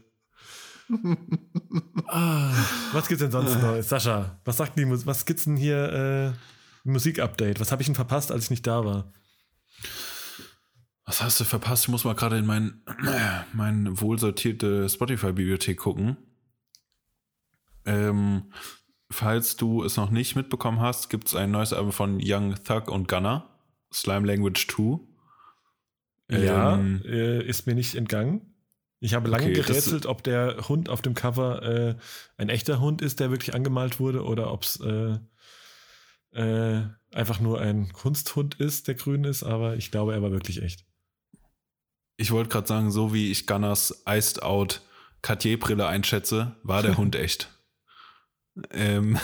ah, 2.09 2.53
was 2.93 3.09
gibt's 3.09 3.23
denn 3.23 3.31
sonst 3.31 3.61
noch? 3.61 3.83
Sascha, 3.83 4.41
was 4.45 4.57
sagt 4.57 4.79
die 4.79 4.85
Musik? 4.85 5.07
Was 5.07 5.25
gibt's 5.25 5.45
denn 5.45 5.57
hier? 5.57 5.93
Äh, 5.93 6.33
Musikupdate. 6.85 7.61
Was 7.61 7.71
habe 7.71 7.83
ich 7.83 7.87
denn 7.87 7.95
verpasst, 7.95 8.33
als 8.33 8.45
ich 8.45 8.51
nicht 8.51 8.67
da 8.67 8.85
war? 8.85 9.13
Was 11.05 11.23
hast 11.23 11.39
du 11.41 11.45
verpasst? 11.45 11.85
Ich 11.85 11.89
muss 11.89 12.05
mal 12.05 12.15
gerade 12.15 12.39
in 12.39 12.47
mein, 12.47 12.83
mein 13.53 14.01
wohlsortierte 14.01 14.89
Spotify-Bibliothek 14.89 15.79
gucken. 15.79 16.17
Ähm, 17.85 18.53
falls 19.13 19.57
du 19.57 19.85
es 19.85 19.97
noch 19.97 20.11
nicht 20.11 20.37
mitbekommen 20.37 20.81
hast, 20.81 21.11
gibt 21.11 21.29
es 21.29 21.35
ein 21.35 21.51
neues 21.51 21.73
Album 21.73 21.93
von 21.93 22.21
Young 22.23 22.57
Thug 22.65 22.89
und 22.89 23.09
Gunner, 23.09 23.49
Slime 23.93 24.27
Language 24.27 24.67
2. 24.69 25.01
Ja, 26.31 26.75
ähm, 26.75 27.03
äh, 27.05 27.43
ist 27.43 27.67
mir 27.67 27.75
nicht 27.75 27.95
entgangen. 27.95 28.55
Ich 29.01 29.15
habe 29.15 29.29
lange 29.29 29.47
okay, 29.47 29.55
gerätselt, 29.55 30.07
ob 30.07 30.23
der 30.23 30.69
Hund 30.69 30.89
auf 30.89 31.03
dem 31.03 31.15
Cover 31.15 31.63
äh, 31.63 31.95
ein 32.37 32.49
echter 32.49 32.81
Hund 32.81 33.03
ist, 33.03 33.21
der 33.21 33.31
wirklich 33.31 33.55
angemalt 33.55 33.99
wurde, 33.99 34.25
oder 34.25 34.53
ob 34.53 34.63
es 34.63 34.81
äh, 34.81 35.19
äh, 36.33 36.83
einfach 37.13 37.41
nur 37.41 37.61
ein 37.61 37.93
Kunsthund 37.93 38.55
ist, 38.55 38.89
der 38.89 38.95
grün 38.95 39.25
ist, 39.25 39.43
aber 39.43 39.77
ich 39.77 39.91
glaube, 39.91 40.15
er 40.15 40.23
war 40.23 40.31
wirklich 40.31 40.63
echt. 40.63 40.85
Ich 42.17 42.31
wollte 42.31 42.51
gerade 42.51 42.69
sagen, 42.69 42.91
so 42.93 43.13
wie 43.13 43.31
ich 43.31 43.47
Gunners 43.47 44.05
Iced 44.09 44.43
Out 44.43 44.83
Cartier-Brille 45.23 45.87
einschätze, 45.87 46.57
war 46.63 46.83
der 46.83 46.97
Hund 46.97 47.17
echt. 47.17 47.51
Ähm, 48.71 49.19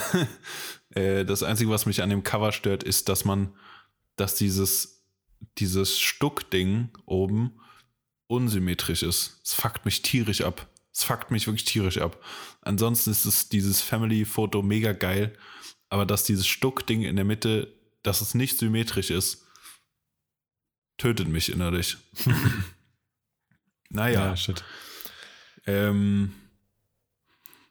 äh, 0.90 1.24
das 1.24 1.42
Einzige, 1.42 1.70
was 1.70 1.86
mich 1.86 2.02
an 2.02 2.10
dem 2.10 2.22
Cover 2.22 2.52
stört, 2.52 2.82
ist, 2.82 3.08
dass 3.08 3.24
man, 3.24 3.54
dass 4.16 4.34
dieses, 4.34 5.04
dieses 5.58 5.98
Stuckding 5.98 6.90
oben 7.06 7.60
unsymmetrisch 8.26 9.02
ist. 9.02 9.40
Es 9.44 9.54
fuckt 9.54 9.84
mich 9.84 10.02
tierisch 10.02 10.42
ab. 10.42 10.68
Es 10.92 11.04
fuckt 11.04 11.30
mich 11.30 11.46
wirklich 11.46 11.64
tierisch 11.64 11.98
ab. 11.98 12.22
Ansonsten 12.62 13.10
ist 13.10 13.24
es 13.24 13.48
dieses 13.48 13.80
Family-Foto 13.80 14.62
mega 14.62 14.92
geil, 14.92 15.36
aber 15.88 16.04
dass 16.06 16.24
dieses 16.24 16.46
Stuckding 16.46 17.02
in 17.02 17.16
der 17.16 17.24
Mitte, 17.24 17.74
dass 18.02 18.20
es 18.20 18.34
nicht 18.34 18.58
symmetrisch 18.58 19.10
ist, 19.10 19.46
tötet 20.98 21.28
mich 21.28 21.50
innerlich. 21.50 21.96
naja. 23.90 24.26
Ja, 24.26 24.36
shit. 24.36 24.64
Ähm, 25.66 26.34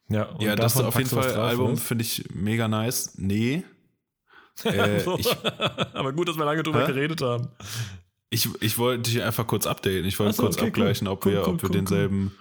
ja, 0.09 0.29
ja 0.39 0.55
das 0.55 0.75
ist 0.75 0.81
auf 0.81 0.97
jeden 0.97 1.09
Fall 1.09 1.33
Album, 1.35 1.77
finde 1.77 2.03
ich 2.03 2.25
mega 2.33 2.67
nice. 2.67 3.13
Nee. 3.17 3.63
Äh, 4.65 5.03
ich, 5.19 5.27
aber 5.93 6.13
gut, 6.13 6.27
dass 6.27 6.35
wir 6.35 6.43
lange 6.43 6.63
drüber 6.63 6.81
hä? 6.81 6.87
geredet 6.87 7.21
haben. 7.21 7.49
Ich, 8.31 8.49
ich 8.59 8.79
wollte 8.79 9.11
dich 9.11 9.21
einfach 9.21 9.45
kurz 9.45 9.67
updaten. 9.67 10.05
Ich 10.05 10.17
wollte 10.17 10.33
so, 10.33 10.41
kurz 10.41 10.57
okay, 10.57 10.69
abgleichen, 10.69 11.07
ob 11.07 11.23
cool, 11.23 11.33
wir, 11.33 11.47
cool, 11.47 11.53
ob 11.53 11.61
wir 11.61 11.69
denselben. 11.69 12.35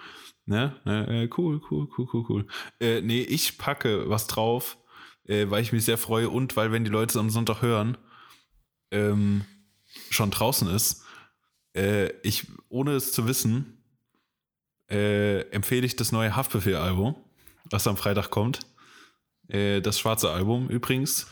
Ne? 0.46 0.74
ne? 0.86 1.28
Cool, 1.36 1.60
cool, 1.70 1.86
cool, 1.94 2.08
cool, 2.10 2.24
cool. 2.26 2.46
Äh, 2.80 3.02
nee, 3.02 3.20
ich 3.20 3.58
packe 3.58 4.08
was 4.08 4.28
drauf, 4.28 4.78
äh, 5.26 5.50
weil 5.50 5.60
ich 5.60 5.72
mich 5.72 5.84
sehr 5.84 5.98
freue 5.98 6.30
und 6.30 6.56
weil, 6.56 6.72
wenn 6.72 6.84
die 6.84 6.90
Leute 6.90 7.10
es 7.10 7.16
am 7.18 7.28
Sonntag 7.28 7.60
hören, 7.60 7.98
ähm, 8.90 9.44
schon 10.08 10.30
draußen 10.30 10.70
ist. 10.70 11.04
Äh, 11.76 12.12
ich, 12.22 12.46
ohne 12.70 12.92
es 12.92 13.12
zu 13.12 13.26
wissen, 13.26 13.82
äh, 14.90 15.40
empfehle 15.50 15.84
ich 15.84 15.96
das 15.96 16.12
neue 16.12 16.34
Haftbefehl-Album 16.34 17.14
was 17.70 17.86
am 17.86 17.96
Freitag 17.96 18.30
kommt. 18.30 18.60
Äh, 19.48 19.80
das 19.80 19.98
schwarze 19.98 20.30
Album 20.30 20.68
übrigens. 20.68 21.26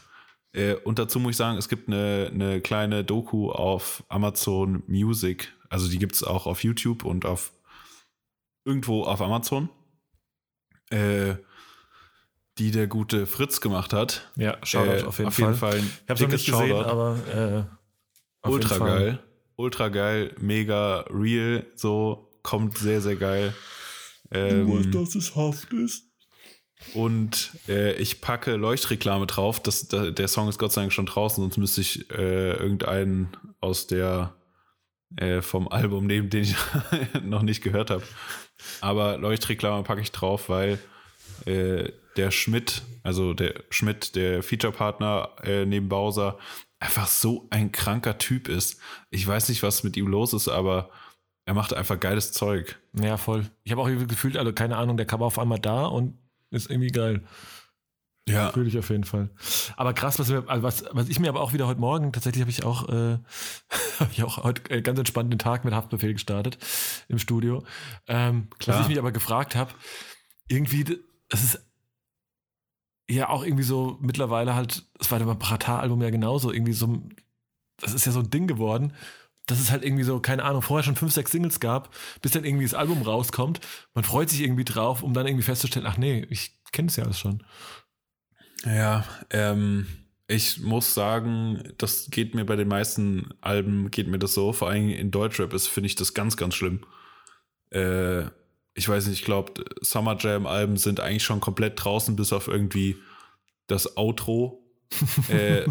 Äh, 0.52 0.74
und 0.74 0.98
dazu 0.98 1.18
muss 1.18 1.32
ich 1.32 1.36
sagen, 1.36 1.58
es 1.58 1.68
gibt 1.68 1.88
eine, 1.88 2.30
eine 2.32 2.60
kleine 2.60 3.04
Doku 3.04 3.50
auf 3.50 4.04
Amazon 4.08 4.82
Music. 4.86 5.52
Also 5.68 5.88
die 5.88 5.98
gibt 5.98 6.14
es 6.14 6.22
auch 6.22 6.46
auf 6.46 6.62
YouTube 6.62 7.04
und 7.04 7.26
auf 7.26 7.52
irgendwo 8.64 9.04
auf 9.04 9.20
Amazon. 9.20 9.68
Äh, 10.90 11.36
die 12.58 12.70
der 12.70 12.86
gute 12.86 13.26
Fritz 13.26 13.60
gemacht 13.60 13.92
hat. 13.92 14.30
Ja, 14.36 14.56
Shoutout 14.62 14.90
äh, 14.90 15.02
auf 15.02 15.18
jeden 15.18 15.28
auf 15.28 15.34
Fall. 15.34 15.46
Jeden 15.46 15.58
Fall 15.58 15.78
ich 15.78 16.08
habe 16.08 16.14
es 16.14 16.20
noch 16.20 16.28
nicht 16.28 16.46
gesehen, 16.46 16.68
Shoutout. 16.68 16.88
aber 16.88 17.68
äh, 18.44 18.48
ultra 18.48 18.78
geil, 18.78 19.18
ultra 19.56 19.88
geil, 19.88 20.34
mega 20.40 21.00
real, 21.10 21.66
so 21.74 22.30
kommt 22.42 22.78
sehr 22.78 23.00
sehr 23.00 23.16
geil. 23.16 23.54
Ähm, 24.30 24.66
du 24.66 24.78
weißt, 24.78 24.94
dass 24.94 25.14
es 25.16 25.34
Haft 25.34 25.72
ist. 25.72 26.04
Und 26.92 27.52
äh, 27.68 27.94
ich 27.94 28.20
packe 28.20 28.56
Leuchtreklame 28.56 29.26
drauf. 29.26 29.60
Das, 29.60 29.88
da, 29.88 30.10
der 30.10 30.28
Song 30.28 30.48
ist 30.48 30.58
Gott 30.58 30.72
sei 30.72 30.82
Dank 30.82 30.92
schon 30.92 31.06
draußen, 31.06 31.42
sonst 31.42 31.56
müsste 31.56 31.80
ich 31.80 32.10
äh, 32.10 32.52
irgendeinen 32.52 33.28
aus 33.60 33.86
der 33.86 34.34
äh, 35.16 35.42
vom 35.42 35.68
Album 35.68 36.06
nehmen, 36.06 36.30
den 36.30 36.42
ich 36.42 36.56
noch 37.22 37.42
nicht 37.42 37.62
gehört 37.62 37.90
habe. 37.90 38.02
Aber 38.80 39.18
Leuchtreklame 39.18 39.82
packe 39.82 40.00
ich 40.00 40.12
drauf, 40.12 40.48
weil 40.48 40.78
äh, 41.46 41.90
der 42.16 42.30
Schmidt, 42.30 42.82
also 43.02 43.34
der 43.34 43.54
Schmidt, 43.70 44.14
der 44.14 44.42
Featurepartner 44.42 45.30
äh, 45.42 45.64
neben 45.66 45.88
Bowser, 45.88 46.38
einfach 46.78 47.06
so 47.06 47.46
ein 47.50 47.72
kranker 47.72 48.18
Typ 48.18 48.48
ist. 48.48 48.80
Ich 49.10 49.26
weiß 49.26 49.48
nicht, 49.48 49.62
was 49.62 49.84
mit 49.84 49.96
ihm 49.96 50.06
los 50.06 50.32
ist, 50.32 50.48
aber 50.48 50.90
er 51.46 51.54
macht 51.54 51.74
einfach 51.74 51.98
geiles 51.98 52.32
Zeug. 52.32 52.78
Ja, 52.92 53.16
voll. 53.16 53.46
Ich 53.64 53.72
habe 53.72 53.82
auch 53.82 54.06
gefühlt, 54.06 54.36
also 54.36 54.52
keine 54.52 54.76
Ahnung, 54.76 54.96
der 54.96 55.06
kam 55.06 55.22
auf 55.22 55.38
einmal 55.38 55.58
da 55.58 55.86
und 55.86 56.18
ist 56.54 56.70
irgendwie 56.70 56.88
geil. 56.88 57.22
Ja. 58.26 58.52
Fühle 58.52 58.68
ich 58.68 58.78
auf 58.78 58.88
jeden 58.88 59.04
Fall. 59.04 59.28
Aber 59.76 59.92
krass, 59.92 60.18
was, 60.18 60.30
also 60.30 60.62
was, 60.62 60.84
was 60.92 61.08
ich 61.08 61.20
mir 61.20 61.28
aber 61.28 61.42
auch 61.42 61.52
wieder 61.52 61.66
heute 61.66 61.80
Morgen, 61.80 62.12
tatsächlich 62.12 62.40
habe 62.40 62.50
ich 62.50 62.64
auch, 62.64 62.88
äh, 62.88 63.18
hab 64.00 64.10
ich 64.12 64.22
auch 64.22 64.42
heute 64.42 64.70
äh, 64.70 64.80
ganz 64.80 64.98
entspannt 64.98 65.30
den 65.30 65.38
Tag 65.38 65.64
mit 65.64 65.74
Haftbefehl 65.74 66.14
gestartet 66.14 66.56
im 67.08 67.18
Studio. 67.18 67.64
Ähm, 68.06 68.48
Klar. 68.58 68.78
Was 68.78 68.84
ich 68.84 68.88
mich 68.88 68.98
aber 68.98 69.12
gefragt 69.12 69.56
habe, 69.56 69.72
irgendwie, 70.48 70.84
das 71.28 71.42
ist 71.42 71.66
ja 73.10 73.28
auch 73.28 73.44
irgendwie 73.44 73.62
so 73.62 73.98
mittlerweile 74.00 74.54
halt, 74.54 74.86
das 74.98 75.10
war 75.10 75.20
beim 75.20 75.38
Pratar-Album 75.38 76.00
ja 76.00 76.08
genauso, 76.08 76.50
irgendwie 76.50 76.72
so, 76.72 77.02
das 77.76 77.92
ist 77.92 78.06
ja 78.06 78.12
so 78.12 78.20
ein 78.20 78.30
Ding 78.30 78.46
geworden 78.46 78.94
dass 79.46 79.60
es 79.60 79.70
halt 79.70 79.84
irgendwie 79.84 80.04
so, 80.04 80.20
keine 80.20 80.44
Ahnung, 80.44 80.62
vorher 80.62 80.84
schon 80.84 80.96
fünf, 80.96 81.12
sechs 81.12 81.32
Singles 81.32 81.60
gab, 81.60 81.94
bis 82.22 82.32
dann 82.32 82.44
irgendwie 82.44 82.64
das 82.64 82.74
Album 82.74 83.02
rauskommt. 83.02 83.60
Man 83.94 84.04
freut 84.04 84.30
sich 84.30 84.40
irgendwie 84.40 84.64
drauf, 84.64 85.02
um 85.02 85.12
dann 85.12 85.26
irgendwie 85.26 85.44
festzustellen, 85.44 85.86
ach 85.86 85.98
nee, 85.98 86.26
ich 86.30 86.52
kenne 86.72 86.88
es 86.88 86.96
ja 86.96 87.04
alles 87.04 87.18
schon. 87.18 87.42
Ja, 88.64 89.04
ähm, 89.30 89.86
ich 90.26 90.60
muss 90.60 90.94
sagen, 90.94 91.74
das 91.76 92.08
geht 92.10 92.34
mir 92.34 92.46
bei 92.46 92.56
den 92.56 92.68
meisten 92.68 93.34
Alben, 93.42 93.90
geht 93.90 94.08
mir 94.08 94.18
das 94.18 94.32
so, 94.32 94.52
vor 94.52 94.70
allem 94.70 94.88
in 94.88 95.10
Deutschrap 95.10 95.52
ist, 95.52 95.68
finde 95.68 95.88
ich 95.88 95.96
das 95.96 96.14
ganz, 96.14 96.36
ganz 96.36 96.54
schlimm. 96.54 96.80
Äh, 97.70 98.24
ich 98.74 98.88
weiß 98.88 99.06
nicht, 99.06 99.20
ich 99.20 99.24
glaube, 99.24 99.64
Summer 99.82 100.16
Jam 100.18 100.46
Alben 100.46 100.76
sind 100.76 101.00
eigentlich 101.00 101.22
schon 101.22 101.40
komplett 101.40 101.82
draußen, 101.82 102.16
bis 102.16 102.32
auf 102.32 102.48
irgendwie 102.48 102.96
das 103.66 103.96
Outro. 103.96 104.64
äh, 105.28 105.66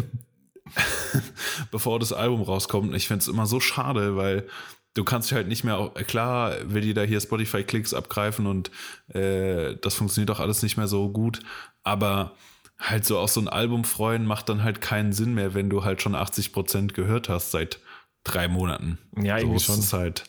bevor 1.70 1.98
das 1.98 2.12
Album 2.12 2.42
rauskommt. 2.42 2.94
Ich 2.94 3.08
finde 3.08 3.22
es 3.22 3.28
immer 3.28 3.46
so 3.46 3.60
schade, 3.60 4.16
weil 4.16 4.46
du 4.94 5.04
kannst 5.04 5.30
dich 5.30 5.36
halt 5.36 5.48
nicht 5.48 5.64
mehr, 5.64 5.90
klar 6.06 6.54
will 6.64 6.82
die 6.82 6.94
da 6.94 7.02
hier 7.02 7.20
Spotify-Klicks 7.20 7.94
abgreifen 7.94 8.46
und 8.46 8.70
äh, 9.08 9.76
das 9.80 9.94
funktioniert 9.94 10.30
doch 10.30 10.40
alles 10.40 10.62
nicht 10.62 10.76
mehr 10.76 10.86
so 10.86 11.10
gut, 11.10 11.40
aber 11.82 12.36
halt 12.78 13.04
so 13.04 13.18
aus 13.18 13.34
so 13.34 13.40
ein 13.40 13.48
Album 13.48 13.84
freuen 13.84 14.26
macht 14.26 14.48
dann 14.48 14.62
halt 14.62 14.80
keinen 14.80 15.12
Sinn 15.12 15.34
mehr, 15.34 15.54
wenn 15.54 15.70
du 15.70 15.84
halt 15.84 16.02
schon 16.02 16.14
80 16.14 16.52
Prozent 16.52 16.94
gehört 16.94 17.28
hast 17.28 17.50
seit 17.50 17.80
drei 18.24 18.48
Monaten. 18.48 18.98
Ja, 19.16 19.38
so 19.38 19.46
irgendwie 19.46 19.60
schon. 19.60 19.78
Ist 19.78 19.92
halt, 19.92 20.24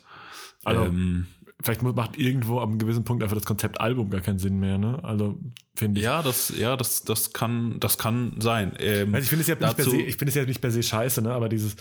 also, 0.64 0.86
ähm, 0.86 1.28
vielleicht 1.66 1.82
macht 1.82 2.18
irgendwo 2.18 2.60
am 2.60 2.78
gewissen 2.78 3.04
Punkt 3.04 3.24
einfach 3.24 3.36
das 3.36 3.46
Konzept 3.46 3.82
Album 3.82 4.12
gar 4.12 4.22
keinen 4.22 4.38
Sinn 4.38 4.60
mehr, 4.60 4.78
ne? 4.78 5.04
Also 5.04 5.40
finde 5.76 6.00
ich. 6.00 6.06
Ja, 6.06 6.22
das, 6.22 6.54
ja, 6.56 6.78
das, 6.78 7.04
das 7.04 7.34
kann, 7.34 7.80
das 7.80 7.98
kann 7.98 8.36
sein. 8.40 8.74
Ähm, 8.80 9.16
also 9.16 9.24
ich 9.24 9.30
finde 9.30 9.42
es 9.42 9.48
ja 9.48 9.56
nicht 9.56 9.76
per 9.76 9.86
se, 9.86 9.98
ich 9.98 10.16
finde 10.18 10.30
es 10.30 10.36
ja 10.36 10.46
nicht 10.46 10.62
per 10.62 10.72
se 10.72 10.84
scheiße, 10.84 11.24
ne? 11.24 11.34
Aber 11.34 11.50
dieses, 11.50 11.76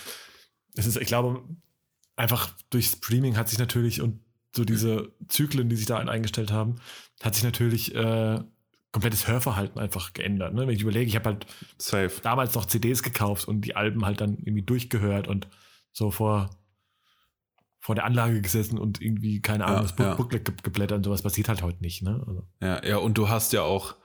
es 0.74 0.86
ist, 0.86 0.96
ich 0.96 1.06
glaube, 1.06 1.44
einfach 2.16 2.50
durch 2.70 2.86
Streaming 2.86 3.36
hat 3.36 3.48
sich 3.50 3.58
natürlich 3.58 4.00
und 4.00 4.20
so 4.56 4.64
diese 4.64 5.12
Zyklen, 5.28 5.68
die 5.68 5.76
sich 5.76 5.86
da 5.86 5.98
eingestellt 5.98 6.50
haben, 6.50 6.76
hat 7.22 7.34
sich 7.34 7.44
natürlich 7.44 7.94
äh, 7.94 8.40
komplettes 8.92 9.26
Hörverhalten 9.26 9.80
einfach 9.80 10.12
geändert. 10.12 10.54
Ne? 10.54 10.66
Wenn 10.66 10.74
ich 10.74 10.82
überlege, 10.82 11.06
ich 11.06 11.16
habe 11.16 11.30
halt 11.30 11.46
Safe. 11.76 12.12
damals 12.22 12.54
noch 12.54 12.64
CDs 12.64 13.02
gekauft 13.02 13.48
und 13.48 13.62
die 13.62 13.74
Alben 13.76 14.06
halt 14.06 14.20
dann 14.20 14.38
irgendwie 14.38 14.62
durchgehört 14.62 15.26
und 15.26 15.48
so 15.92 16.10
vor 16.10 16.50
vor 17.84 17.94
der 17.94 18.06
Anlage 18.06 18.40
gesessen 18.40 18.78
und 18.78 19.02
irgendwie, 19.02 19.42
keine 19.42 19.66
Ahnung, 19.66 19.82
ja, 19.82 19.82
das 19.82 19.94
ja. 19.98 20.14
Booklet 20.14 20.62
geblättert 20.62 20.96
und 20.96 21.04
sowas 21.04 21.20
passiert 21.20 21.50
halt 21.50 21.60
heute 21.60 21.82
nicht, 21.82 22.02
ne? 22.02 22.24
Also. 22.26 22.46
Ja, 22.62 22.82
ja, 22.82 22.96
und 22.96 23.18
du 23.18 23.28
hast 23.28 23.52
ja 23.52 23.60
auch, 23.60 23.96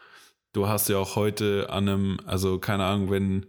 du 0.52 0.68
hast 0.68 0.90
ja 0.90 0.98
auch 0.98 1.16
heute 1.16 1.70
an 1.70 1.88
einem, 1.88 2.20
also 2.26 2.60
keine 2.60 2.84
Ahnung, 2.84 3.10
wenn 3.10 3.46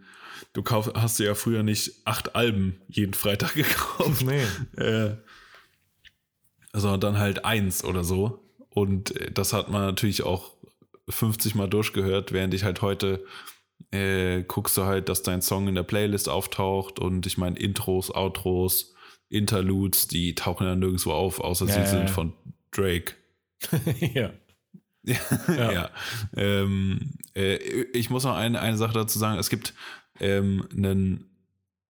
du 0.53 0.63
kaufst, 0.63 0.93
hast 0.95 1.19
du 1.19 1.25
ja 1.25 1.35
früher 1.35 1.65
nicht 1.65 2.03
acht 2.05 2.37
Alben 2.37 2.81
jeden 2.87 3.13
Freitag 3.13 3.55
gekauft. 3.57 4.25
Nee. 4.25 4.45
Äh, 4.81 5.17
sondern 6.73 7.01
dann 7.01 7.19
halt 7.19 7.45
eins 7.45 7.83
oder 7.83 8.05
so. 8.05 8.49
Und 8.69 9.13
das 9.37 9.53
hat 9.53 9.69
man 9.69 9.83
natürlich 9.83 10.23
auch 10.23 10.53
50 11.09 11.57
Mal 11.57 11.69
durchgehört, 11.69 12.31
während 12.31 12.55
ich 12.55 12.63
halt 12.63 12.83
heute 12.83 13.25
äh, 13.91 14.45
guckst 14.45 14.77
du 14.77 14.85
halt, 14.85 15.09
dass 15.09 15.25
dein 15.25 15.43
Song 15.43 15.67
in 15.67 15.75
der 15.75 15.83
Playlist 15.83 16.29
auftaucht 16.29 17.01
und 17.01 17.27
ich 17.27 17.37
meine 17.37 17.59
Intros, 17.59 18.15
Outros, 18.15 18.95
Interludes, 19.31 20.09
die 20.09 20.35
tauchen 20.35 20.67
ja 20.67 20.75
nirgendwo 20.75 21.13
auf, 21.13 21.41
außer 21.41 21.67
ja, 21.67 21.73
sie 21.73 21.91
sind 21.91 22.11
von 22.11 22.35
Drake. 22.73 23.15
ja. 24.01 24.31
ja. 25.05 25.17
ja. 25.73 25.91
Ähm, 26.37 27.13
äh, 27.35 27.57
ich 27.93 28.11
muss 28.11 28.25
noch 28.25 28.37
eine, 28.37 28.61
eine 28.61 28.77
Sache 28.77 28.93
dazu 28.93 29.19
sagen. 29.19 29.39
Es 29.39 29.49
gibt 29.49 29.73
ähm, 30.19 30.69
einen, 30.77 31.31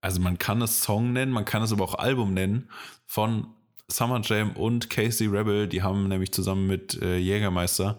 also 0.02 0.20
man 0.20 0.38
kann 0.38 0.60
es 0.60 0.82
Song 0.82 1.12
nennen, 1.12 1.32
man 1.32 1.46
kann 1.46 1.62
es 1.62 1.72
aber 1.72 1.84
auch 1.84 1.94
Album 1.94 2.34
nennen 2.34 2.68
von 3.06 3.48
Summer 3.88 4.20
Jam 4.22 4.52
und 4.52 4.90
Casey 4.90 5.26
Rebel. 5.26 5.66
Die 5.66 5.82
haben 5.82 6.08
nämlich 6.08 6.32
zusammen 6.32 6.66
mit 6.66 7.00
äh, 7.00 7.16
Jägermeister 7.16 7.98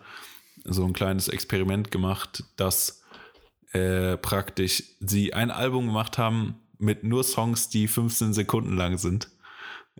so 0.65 0.85
ein 0.85 0.93
kleines 0.93 1.27
Experiment 1.27 1.89
gemacht, 1.89 2.43
dass 2.55 3.03
äh, 3.73 4.17
praktisch 4.17 4.83
sie 4.99 5.33
ein 5.33 5.49
Album 5.49 5.87
gemacht 5.87 6.19
haben 6.19 6.60
mit 6.81 7.03
nur 7.03 7.23
Songs, 7.23 7.69
die 7.69 7.87
15 7.87 8.33
Sekunden 8.33 8.75
lang 8.75 8.97
sind. 8.97 9.29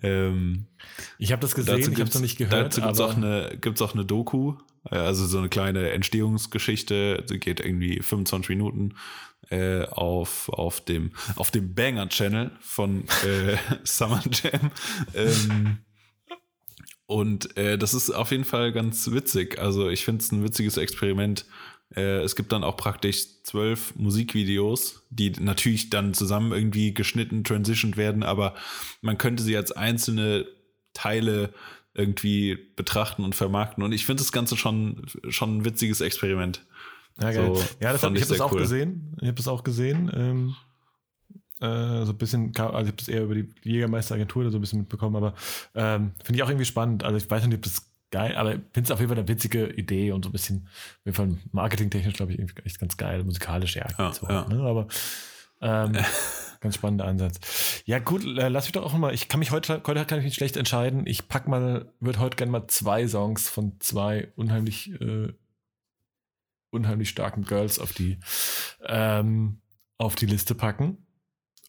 Ähm, 0.02 0.68
ich 1.18 1.32
habe 1.32 1.42
das 1.42 1.54
gesehen, 1.54 1.80
ich 1.80 2.00
habe 2.00 2.04
es 2.04 2.14
noch 2.16 2.22
nicht 2.22 2.38
gehört. 2.38 2.78
Dazu 2.78 2.82
gibt 2.82 2.94
es 2.94 3.02
auch, 3.02 3.16
eine, 3.16 3.60
auch 3.82 3.94
eine 3.94 4.06
Doku, 4.06 4.56
äh, 4.90 4.96
also 4.96 5.26
so 5.26 5.38
eine 5.38 5.50
kleine 5.50 5.92
Entstehungsgeschichte, 5.92 7.26
die 7.30 7.40
geht 7.40 7.60
irgendwie 7.60 8.02
25 8.02 8.50
Minuten 8.50 8.96
äh, 9.50 9.86
auf, 9.86 10.50
auf 10.50 10.82
dem, 10.82 11.12
auf 11.36 11.52
dem 11.52 11.74
Banger-Channel 11.74 12.52
von 12.62 13.04
äh, 13.26 13.58
Summer 13.84 14.24
Jam. 14.32 14.72
Ähm, 15.14 15.78
und 17.06 17.58
äh, 17.58 17.78
das 17.78 17.94
ist 17.94 18.10
auf 18.10 18.32
jeden 18.32 18.46
Fall 18.46 18.72
ganz 18.72 19.12
witzig. 19.12 19.60
Also 19.60 19.90
ich 19.90 20.06
finde 20.06 20.24
es 20.24 20.32
ein 20.32 20.46
witziges 20.46 20.78
Experiment. 20.78 21.46
Äh, 21.96 22.22
es 22.22 22.36
gibt 22.36 22.52
dann 22.52 22.64
auch 22.64 22.78
praktisch 22.78 23.44
zwölf 23.44 23.96
Musikvideos, 23.96 25.04
die 25.10 25.32
natürlich 25.32 25.90
dann 25.90 26.14
zusammen 26.14 26.52
irgendwie 26.52 26.94
geschnitten, 26.94 27.44
transitioned 27.44 27.98
werden, 27.98 28.24
aber 28.24 28.56
man 29.02 29.18
könnte 29.18 29.44
sie 29.44 29.58
als 29.58 29.72
einzelne 29.72 30.46
Teile 30.94 31.54
irgendwie 31.94 32.58
betrachten 32.76 33.24
und 33.24 33.36
vermarkten. 33.36 33.84
Und 33.84 33.92
ich 33.92 34.06
finde 34.06 34.24
das 34.24 34.32
Ganze 34.32 34.56
schon, 34.56 35.06
schon 35.30 35.58
ein 35.58 35.66
witziges 35.66 36.02
Experiment. 36.02 36.66
Ja, 37.20 37.32
geil. 37.32 37.56
So, 37.56 37.64
ja, 37.82 37.92
das 37.92 38.04
hab, 38.04 38.14
ich 38.16 38.22
habe 38.22 38.34
das 38.34 38.42
auch 38.42 38.54
cool. 38.54 38.60
gesehen. 38.60 39.16
Ich 39.20 39.28
habe 39.28 39.36
das 39.36 39.48
auch 39.48 39.64
gesehen. 39.64 40.10
Ähm, 40.14 40.56
äh, 41.60 42.06
so 42.06 42.12
ein 42.12 42.18
bisschen, 42.18 42.56
also 42.56 42.80
ich 42.80 42.88
habe 42.88 42.94
das 42.94 43.08
eher 43.08 43.24
über 43.24 43.36
die 43.36 43.50
Jägermeisteragentur 43.64 44.50
so 44.50 44.58
ein 44.58 44.62
bisschen 44.62 44.80
mitbekommen, 44.80 45.16
aber 45.16 45.34
ähm, 45.76 46.14
finde 46.24 46.38
ich 46.38 46.44
auch 46.44 46.50
irgendwie 46.50 46.66
spannend. 46.66 47.04
Also 47.04 47.18
ich 47.18 47.30
weiß 47.30 47.46
nicht, 47.46 47.56
ob 47.56 47.62
das 47.62 47.91
geil, 48.12 48.36
aber 48.36 48.56
ich 48.56 48.62
finde 48.74 48.88
es 48.88 48.92
auf 48.92 49.00
jeden 49.00 49.10
Fall 49.10 49.18
eine 49.18 49.28
witzige 49.28 49.68
Idee 49.68 50.12
und 50.12 50.24
so 50.24 50.30
ein 50.30 50.32
bisschen, 50.32 50.68
auf 50.68 51.06
jeden 51.06 51.16
Fall 51.16 51.38
marketingtechnisch, 51.52 52.14
glaube 52.14 52.34
ich, 52.34 52.40
echt 52.66 52.80
ganz 52.80 52.98
geil, 52.98 53.24
musikalisch 53.24 53.76
ja. 53.76 53.88
ja, 53.98 54.14
so, 54.14 54.28
ja. 54.28 54.48
Ne? 54.48 54.62
Aber 54.62 54.88
ähm, 55.62 55.94
ganz 56.60 56.76
spannender 56.76 57.06
Ansatz. 57.06 57.84
Ja, 57.86 58.00
gut, 58.00 58.24
äh, 58.26 58.50
lass 58.50 58.66
mich 58.66 58.74
doch 58.74 58.84
auch 58.84 58.94
mal, 58.94 59.14
ich 59.14 59.28
kann 59.28 59.40
mich 59.40 59.52
heute, 59.52 59.82
heute 59.86 60.06
kann 60.06 60.20
ich 60.20 60.26
nicht 60.26 60.36
schlecht 60.36 60.58
entscheiden. 60.58 61.06
Ich 61.06 61.28
pack 61.28 61.48
mal, 61.48 61.92
würde 62.00 62.20
heute 62.20 62.38
gerne 62.38 62.52
mal 62.52 62.68
zwei 62.68 63.08
Songs 63.08 63.50
von 63.50 63.80
zwei 63.80 64.32
unheimlich, 64.36 64.92
äh, 65.00 65.34
unheimlich 66.70 67.10
starken 67.10 67.44
Girls 67.44 67.80
auf 67.80 67.94
die, 67.94 68.20
ähm, 68.86 69.62
auf 69.98 70.16
die 70.16 70.26
Liste 70.26 70.56
packen. 70.56 71.06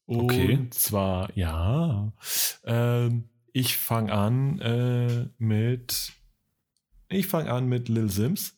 Und 0.06 0.24
okay. 0.24 0.66
zwar, 0.70 1.30
ja, 1.36 2.12
ähm, 2.64 3.28
ich 3.52 3.76
fange 3.76 4.12
an 4.12 4.58
äh, 4.60 5.28
mit 5.38 6.12
ich 7.12 7.26
fange 7.26 7.50
an 7.52 7.68
mit 7.68 7.88
Lil 7.88 8.10
Sims. 8.10 8.56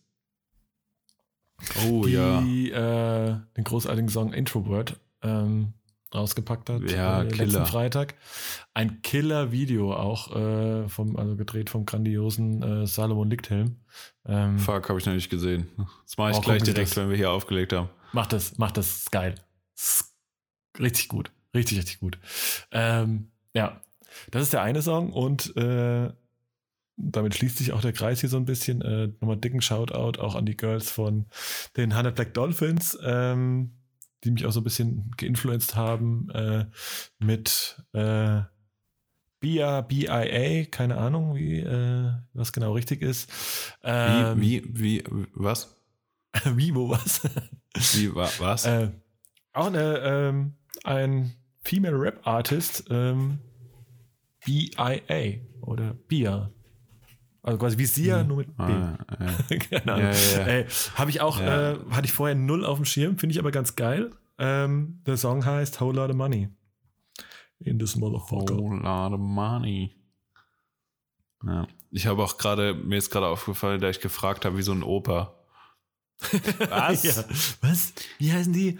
Oh 1.87 2.05
die, 2.05 2.13
ja. 2.13 2.41
Äh, 2.41 3.41
den 3.57 3.65
großartigen 3.65 4.09
Song 4.09 4.33
Introvert 4.33 4.99
ähm, 5.23 5.75
rausgepackt 6.15 6.71
hat. 6.71 6.91
Ja, 6.91 7.23
äh, 7.23 7.29
Killer. 7.29 7.45
Letzten 7.45 7.67
Freitag. 7.67 8.15
Ein 8.73 9.03
Killer-Video 9.03 9.95
auch, 9.95 10.35
äh, 10.35 10.89
vom, 10.89 11.17
also 11.17 11.37
gedreht 11.37 11.71
vom 11.71 11.87
grandiosen 11.87 12.63
äh, 12.63 12.87
Salomon 12.87 13.31
Lichthelm. 13.31 13.77
Ähm, 14.27 14.59
Fuck, 14.59 14.89
habe 14.89 14.99
ich 14.99 15.07
noch 15.07 15.15
nicht 15.15 15.31
gesehen. 15.31 15.69
Das 16.05 16.17
mache 16.17 16.33
ich 16.33 16.41
gleich 16.41 16.63
direkt, 16.63 16.91
das. 16.91 16.97
wenn 16.97 17.11
wir 17.11 17.17
hier 17.17 17.31
aufgelegt 17.31 17.73
haben. 17.73 17.89
Mach 18.13 18.27
das, 18.27 18.59
mach 18.59 18.71
das, 18.71 18.97
ist 18.99 19.13
geil. 19.13 19.35
richtig 20.79 21.09
gut. 21.09 21.31
Richtig, 21.55 21.79
richtig 21.79 22.01
gut. 22.01 22.19
Ähm, 22.73 23.31
ja, 23.55 23.81
das 24.31 24.43
ist 24.43 24.53
der 24.53 24.63
eine 24.63 24.83
Song 24.83 25.13
und 25.13 25.57
äh, 25.57 26.13
damit 26.97 27.35
schließt 27.35 27.59
sich 27.59 27.73
auch 27.73 27.81
der 27.81 27.93
Kreis 27.93 28.21
hier 28.21 28.29
so 28.29 28.37
ein 28.37 28.45
bisschen. 28.45 28.83
Äh, 28.83 29.09
nochmal 29.21 29.37
dicken 29.37 29.61
Shoutout 29.61 30.21
auch 30.21 30.35
an 30.35 30.47
die 30.47 30.57
Girls 30.57 30.91
von 30.91 31.27
den 31.77 31.93
100 31.93 32.15
Black 32.15 32.35
Dolphins, 32.35 32.99
ähm, 33.03 33.73
die 34.23 34.31
mich 34.31 34.47
auch 34.47 34.53
so 34.53 34.61
ein 34.61 34.65
bisschen 34.65 35.11
geinfluenced 35.17 35.77
haben 35.77 36.31
äh, 36.31 36.67
mit 37.19 37.83
äh, 37.93 38.43
BIA, 39.41 39.83
BIA, 39.83 40.65
keine 40.67 40.97
Ahnung, 40.97 41.35
wie 41.35 41.59
äh, 41.59 42.13
was 42.33 42.53
genau 42.53 42.73
richtig 42.73 43.03
ist. 43.03 43.31
Ähm, 43.83 44.41
wie, 44.41 44.63
wie, 44.65 45.05
wie, 45.11 45.27
was? 45.35 45.77
wie, 46.45 46.75
wo, 46.75 46.89
was? 46.91 47.21
wie, 47.93 48.15
wa, 48.15 48.31
was? 48.39 48.65
Äh, 48.65 48.91
auch 49.53 49.67
eine, 49.67 49.99
ähm, 49.99 50.55
ein 50.85 51.35
Female 51.63 51.99
Rap 51.99 52.27
Artist, 52.27 52.85
ähm, 52.89 53.39
BIA 54.45 55.41
oder 55.61 55.95
BIA. 56.09 56.51
Also 57.45 57.59
quasi 57.59 57.77
wie 57.77 57.85
Sia, 57.85 58.21
hm. 58.21 58.27
nur 58.27 58.39
mit 58.39 58.57
B. 58.57 58.63
Ah, 58.63 58.97
ja. 59.21 59.59
Keine 59.71 59.93
Ahnung. 59.93 60.13
Ja, 60.33 60.57
ja, 60.57 60.65
Habe 60.95 61.11
ich 61.11 61.21
auch, 61.21 61.39
äh, 61.39 61.77
hatte 61.91 62.07
ich 62.07 62.13
vorher 62.13 62.35
null 62.35 62.65
auf 62.65 62.79
dem 62.79 62.87
Schirm, 62.87 63.19
finde 63.19 63.35
ich 63.35 63.39
aber 63.39 63.51
ganz 63.51 63.77
geil. 63.77 64.11
Ähm, 64.39 65.03
der 65.07 65.19
Song 65.19 65.45
heißt 65.45 65.79
Whole 65.81 65.95
Lot 65.95 66.11
of 66.11 66.17
Money. 66.17 66.49
In 67.59 67.79
this 67.79 67.97
motherfucker. 67.97 68.57
Whole 68.57 68.81
Lot 68.81 69.13
of 69.13 69.21
Money. 69.21 69.95
Ja. 71.45 71.69
Ich 71.91 72.07
habe 72.07 72.23
auch 72.23 72.39
gerade, 72.39 72.73
mir 72.73 72.97
ist 72.97 73.11
gerade 73.11 73.27
aufgefallen, 73.27 73.79
da 73.79 73.91
ich 73.91 74.01
gefragt 74.01 74.47
habe, 74.47 74.57
wie 74.57 74.63
so 74.63 74.73
ein 74.73 74.83
Opa. 74.83 75.35
Was? 76.71 77.03
ja. 77.03 77.25
Was? 77.61 77.93
Wie 78.19 78.33
heißen 78.33 78.55
die? 78.55 78.79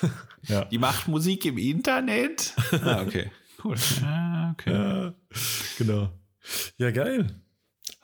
ja. 0.42 0.64
Die 0.66 0.78
macht 0.78 1.08
Musik 1.08 1.44
im 1.46 1.58
Internet? 1.58 2.54
ah, 2.70 3.02
okay. 3.02 3.32
Cool. 3.62 3.76
Ah, 4.04 4.52
okay. 4.52 4.72
Ja, 4.72 5.14
genau. 5.78 6.10
Ja, 6.78 6.92
geil. 6.92 7.43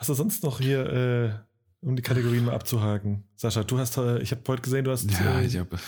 Hast 0.00 0.08
du 0.08 0.14
sonst 0.14 0.42
noch 0.44 0.60
hier, 0.60 0.86
äh, 0.86 1.86
um 1.86 1.94
die 1.94 2.00
Kategorien 2.00 2.46
mal 2.46 2.54
abzuhaken? 2.54 3.22
Sascha, 3.36 3.64
du 3.64 3.78
hast, 3.78 3.98
äh, 3.98 4.22
ich 4.22 4.30
habe 4.30 4.40
heute 4.48 4.62
gesehen, 4.62 4.82
du 4.86 4.92
hast. 4.92 5.10
Ja, 5.10 5.40
äh, 5.40 5.44
ich 5.44 5.58
habe. 5.58 5.78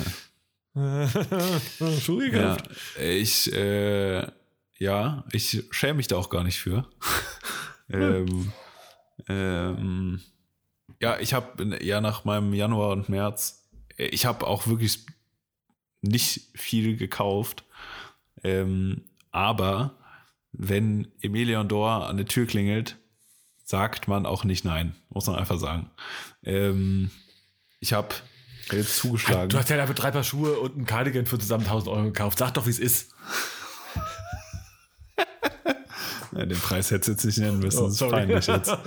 Schuhe 1.99 2.31
gekauft. 2.31 2.69
Ja, 2.99 3.03
ich, 3.03 3.51
äh, 3.55 4.27
ja, 4.77 5.25
ich 5.33 5.65
schäme 5.71 5.95
mich 5.95 6.09
da 6.09 6.17
auch 6.17 6.29
gar 6.29 6.45
nicht 6.45 6.59
für. 6.59 6.87
ähm, 7.89 8.53
ähm, 9.29 10.21
ja, 11.01 11.19
ich 11.19 11.33
habe 11.33 11.79
ja 11.83 12.03
nach 12.03 12.27
meinem 12.27 12.53
Januar 12.53 12.91
und 12.91 13.09
März, 13.09 13.67
ich 13.97 14.27
habe 14.27 14.47
auch 14.47 14.67
wirklich 14.67 15.07
nicht 16.03 16.51
viel 16.55 16.99
gekauft. 16.99 17.65
Ähm, 18.45 19.05
aber 19.31 19.97
wenn 20.53 21.09
Emilion 21.23 21.67
Dor 21.67 22.07
an 22.07 22.19
der 22.19 22.27
Tür 22.27 22.45
klingelt, 22.45 22.99
sagt 23.73 24.07
man 24.07 24.27
auch 24.27 24.45
nicht 24.45 24.67
nein, 24.67 24.95
muss 25.09 25.27
man 25.27 25.37
einfach 25.37 25.59
sagen. 25.59 25.89
Ähm, 26.45 27.11
ich 27.81 27.95
habe 27.95 28.15
jetzt 28.71 28.99
zugeschlagen. 28.99 29.49
Du 29.49 29.57
hast 29.57 29.71
ja 29.71 29.79
dafür 29.79 29.95
drei 29.95 30.11
Paar 30.11 30.25
Schuhe 30.25 30.59
und 30.59 30.77
ein 30.77 30.85
Cardigan 30.85 31.25
für 31.25 31.39
zusammen 31.39 31.65
1000 31.65 31.89
Euro 31.89 32.05
gekauft. 32.05 32.37
Sag 32.39 32.53
doch, 32.53 32.67
wie 32.67 32.71
es 32.71 32.79
ist. 32.79 33.15
ja, 36.37 36.45
den 36.45 36.59
Preis 36.59 36.91
hättest 36.91 37.09
du 37.09 37.13
jetzt 37.13 37.25
nicht 37.25 37.39
nennen 37.39 37.61
müssen. 37.61 37.79
Oh, 37.79 37.87
das 37.87 37.99
ist 37.99 38.11
peinlich 38.11 38.47
jetzt. 38.47 38.77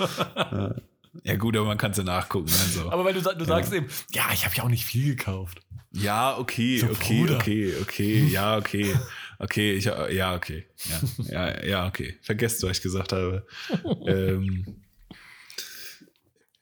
Ja. 1.23 1.37
gut, 1.37 1.55
aber 1.55 1.65
man 1.65 1.77
kann 1.77 1.91
es 1.91 1.97
ja 1.97 2.03
nachgucken. 2.03 2.49
Also. 2.49 2.91
Aber 2.91 3.05
weil 3.05 3.13
du, 3.13 3.21
du 3.21 3.45
sagst 3.45 3.71
eben, 3.71 3.87
ja, 4.11 4.25
ich 4.33 4.45
habe 4.45 4.53
ja 4.53 4.63
auch 4.63 4.69
nicht 4.69 4.85
viel 4.85 5.15
gekauft. 5.15 5.61
Ja, 5.93 6.37
okay, 6.37 6.77
so, 6.79 6.87
okay, 6.87 7.21
Bruder. 7.21 7.37
okay, 7.37 7.73
okay, 7.81 8.27
ja, 8.27 8.57
okay. 8.57 8.93
Okay, 9.39 9.73
ich, 9.73 9.85
ja, 9.85 10.35
okay. 10.35 10.65
Ja, 10.85 11.01
ja, 11.31 11.65
ja 11.65 11.87
okay. 11.87 12.17
Vergesst, 12.21 12.63
was 12.63 12.77
ich 12.77 12.83
gesagt 12.83 13.11
habe. 13.13 13.45
ähm, 14.07 14.83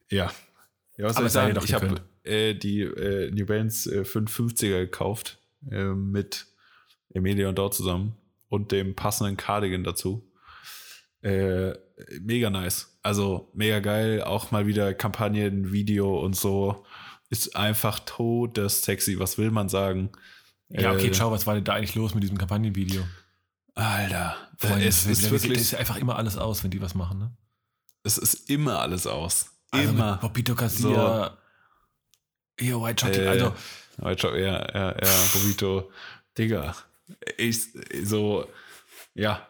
ja. 0.09 0.31
Ja, 0.97 1.05
was 1.05 1.15
soll 1.15 1.25
ich 1.25 1.31
sagen? 1.31 1.57
Ich 1.63 1.73
habe 1.73 2.01
äh, 2.23 2.53
die 2.53 2.81
äh, 2.81 3.31
New 3.31 3.45
Balance 3.45 3.93
äh, 3.93 4.01
550er 4.01 4.79
gekauft 4.81 5.39
äh, 5.71 5.85
mit 5.85 6.45
Emilia 7.13 7.49
und 7.49 7.57
dort 7.57 7.73
zusammen 7.73 8.15
und 8.49 8.71
dem 8.71 8.95
passenden 8.95 9.37
Cardigan 9.37 9.83
dazu. 9.83 10.29
Äh, 11.21 11.73
mega 12.21 12.49
nice. 12.49 12.97
Also 13.01 13.49
mega 13.53 13.79
geil. 13.79 14.21
Auch 14.21 14.51
mal 14.51 14.67
wieder 14.67 14.93
Kampagnen, 14.93 15.71
Video 15.71 16.19
und 16.19 16.35
so. 16.35 16.85
Ist 17.29 17.55
einfach 17.55 17.99
todessexy. 17.99 19.17
Was 19.19 19.37
will 19.37 19.51
man 19.51 19.69
sagen? 19.69 20.11
Ja, 20.73 20.91
okay, 20.91 21.07
äh, 21.07 21.13
schau, 21.13 21.31
was 21.31 21.45
war 21.45 21.53
denn 21.55 21.63
da 21.63 21.73
eigentlich 21.73 21.95
los 21.95 22.13
mit 22.13 22.23
diesem 22.23 22.37
Kampagnenvideo? 22.37 23.03
Alter, 23.75 24.35
Freunde, 24.57 24.85
es 24.85 25.05
ist 25.05 25.29
wirklich 25.31 25.59
ist 25.59 25.75
einfach 25.75 25.97
immer 25.97 26.17
alles 26.17 26.37
aus, 26.37 26.63
wenn 26.63 26.71
die 26.71 26.81
was 26.81 26.95
machen, 26.95 27.19
ne? 27.19 27.31
Es 28.03 28.17
ist 28.17 28.49
immer 28.49 28.79
alles 28.79 29.07
aus. 29.07 29.51
Also 29.71 29.89
immer. 29.89 30.17
Bobito 30.17 30.55
Garcia. 30.55 31.37
So. 32.59 32.65
Yo, 32.65 32.83
White 32.83 33.05
Chocolate, 33.05 33.25
äh, 33.25 33.29
also. 33.29 33.55
White 33.97 34.21
Chocolate, 34.21 34.43
ja, 34.43 34.73
ja, 34.73 34.95
ja, 35.01 35.25
Bobito. 35.33 35.91
Digga. 36.37 36.75
Ich, 37.37 37.67
so, 38.03 38.47
ja. 39.13 39.47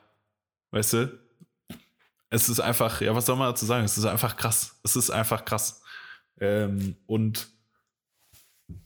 Weißt 0.72 0.94
du? 0.94 1.20
Es 2.30 2.50
ist 2.50 2.60
einfach, 2.60 3.02
ja, 3.02 3.14
was 3.16 3.26
soll 3.26 3.36
man 3.36 3.50
dazu 3.50 3.66
sagen? 3.66 3.86
Es 3.86 3.98
ist 3.98 4.06
einfach 4.06 4.36
krass. 4.36 4.80
Es 4.84 4.96
ist 4.96 5.10
einfach 5.10 5.46
krass. 5.46 5.82
Ähm, 6.40 6.96
und 7.06 7.48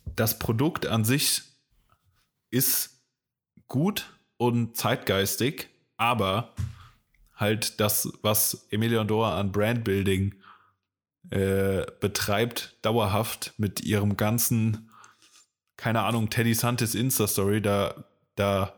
das 0.06 0.40
Produkt 0.40 0.86
an 0.86 1.06
sich 1.06 1.44
ist 2.50 3.02
gut 3.68 4.10
und 4.38 4.78
zeitgeistig, 4.78 5.70
aber 5.98 6.54
halt 7.36 7.80
das, 7.80 8.12
was 8.22 8.68
Emilion 8.72 9.08
Dora 9.08 9.39
an 9.39 9.52
Brandbuilding 9.52 10.36
äh, 11.30 11.86
betreibt, 12.00 12.78
dauerhaft 12.82 13.54
mit 13.58 13.82
ihrem 13.82 14.18
ganzen, 14.18 14.89
keine 15.76 16.04
Ahnung, 16.04 16.30
Teddy 16.30 16.54
Santis 16.54 16.95
Insta-Story, 16.95 17.62
da, 17.62 18.06
da, 18.36 18.74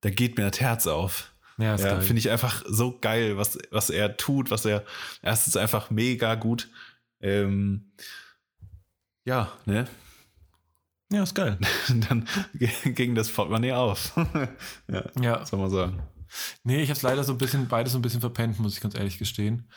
da 0.00 0.10
geht 0.10 0.36
mir 0.36 0.50
das 0.50 0.60
Herz 0.60 0.86
auf. 0.86 1.32
Ja, 1.58 1.76
ja 1.76 2.00
finde 2.00 2.18
ich 2.18 2.30
einfach 2.30 2.64
so 2.66 2.98
geil, 2.98 3.36
was, 3.36 3.58
was 3.70 3.90
er 3.90 4.16
tut, 4.16 4.50
was 4.50 4.64
er, 4.64 4.84
erstens 5.20 5.56
einfach 5.56 5.90
mega 5.90 6.34
gut. 6.34 6.68
Ähm, 7.20 7.92
ja, 9.24 9.52
ne? 9.66 9.86
Ja, 11.12 11.22
ist 11.22 11.34
geil. 11.34 11.58
Dann 12.08 12.26
ging 12.84 13.14
das 13.14 13.30
Portemonnaie 13.30 13.72
auf. 13.72 14.16
ja, 14.88 15.04
ja. 15.20 15.44
Soll 15.44 15.60
man 15.60 15.70
sagen. 15.70 16.02
Nee, 16.64 16.82
ich 16.82 16.88
habe 16.88 16.96
es 16.96 17.02
leider 17.02 17.22
so 17.22 17.32
ein 17.32 17.38
bisschen, 17.38 17.68
beides 17.68 17.92
so 17.92 17.98
ein 17.98 18.02
bisschen 18.02 18.20
verpennt, 18.20 18.58
muss 18.58 18.74
ich 18.74 18.80
ganz 18.80 18.94
ehrlich 18.94 19.18
gestehen. 19.18 19.68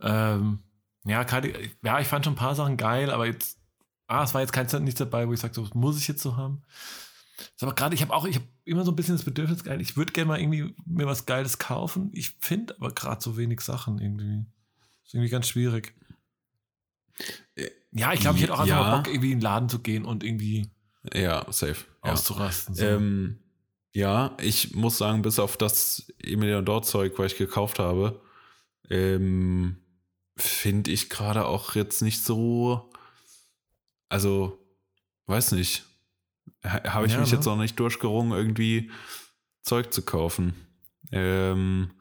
Ähm, 0.00 0.58
ja, 1.04 1.22
gerade, 1.22 1.70
ja, 1.82 2.00
ich 2.00 2.08
fand 2.08 2.24
schon 2.24 2.34
ein 2.34 2.38
paar 2.38 2.56
Sachen 2.56 2.76
geil, 2.76 3.10
aber 3.10 3.26
jetzt, 3.26 3.58
ah, 4.08 4.24
es 4.24 4.34
war 4.34 4.40
jetzt 4.40 4.52
kein 4.52 4.66
nichts 4.82 4.98
dabei, 4.98 5.28
wo 5.28 5.32
ich 5.32 5.38
sage, 5.38 5.54
so 5.54 5.68
muss 5.74 5.98
ich 5.98 6.08
jetzt 6.08 6.22
so 6.22 6.36
haben. 6.36 6.62
Aber 7.60 7.74
gerade, 7.74 7.94
ich 7.94 8.02
habe 8.02 8.12
auch, 8.12 8.24
ich 8.24 8.36
habe 8.36 8.46
immer 8.64 8.84
so 8.84 8.90
ein 8.90 8.96
bisschen 8.96 9.16
das 9.16 9.24
Bedürfnis, 9.24 9.62
geil, 9.62 9.80
ich 9.80 9.96
würde 9.96 10.12
gerne 10.12 10.28
mal 10.28 10.40
irgendwie 10.40 10.74
mir 10.84 11.06
was 11.06 11.26
Geiles 11.26 11.58
kaufen. 11.58 12.10
Ich 12.12 12.30
finde 12.40 12.74
aber 12.76 12.92
gerade 12.92 13.22
so 13.22 13.36
wenig 13.36 13.60
Sachen 13.60 14.00
irgendwie. 14.00 14.44
Ist 15.04 15.14
irgendwie 15.14 15.30
ganz 15.30 15.46
schwierig. 15.46 15.94
Ja, 17.94 18.12
ich 18.12 18.20
glaube, 18.20 18.36
ich 18.36 18.42
hätte 18.42 18.54
auch 18.54 18.60
einfach 18.60 18.76
ja. 18.76 18.82
mal 18.82 18.96
Bock, 18.96 19.08
irgendwie 19.08 19.32
in 19.32 19.38
den 19.38 19.42
Laden 19.42 19.68
zu 19.68 19.78
gehen 19.78 20.04
und 20.04 20.24
irgendwie 20.24 20.68
ja, 21.12 21.46
safe. 21.50 21.84
auszurasten. 22.00 22.74
So. 22.74 22.84
Ähm, 22.84 23.38
ja, 23.92 24.36
ich 24.40 24.74
muss 24.74 24.98
sagen, 24.98 25.22
bis 25.22 25.38
auf 25.38 25.56
das 25.56 26.12
Emilion 26.20 26.64
Dort 26.64 26.86
Zeug, 26.86 27.16
was 27.16 27.32
ich 27.32 27.38
gekauft 27.38 27.78
habe, 27.78 28.20
ähm, 28.90 29.76
finde 30.36 30.90
ich 30.90 31.08
gerade 31.08 31.46
auch 31.46 31.76
jetzt 31.76 32.02
nicht 32.02 32.22
so. 32.22 32.90
Also, 34.08 34.58
weiß 35.26 35.52
nicht. 35.52 35.84
Habe 36.64 37.06
ich 37.06 37.12
ja, 37.12 37.20
mich 37.20 37.30
ne? 37.30 37.36
jetzt 37.36 37.46
auch 37.46 37.56
nicht 37.56 37.78
durchgerungen, 37.78 38.36
irgendwie 38.36 38.90
Zeug 39.62 39.92
zu 39.92 40.02
kaufen. 40.02 40.54
Ähm, 41.12 41.92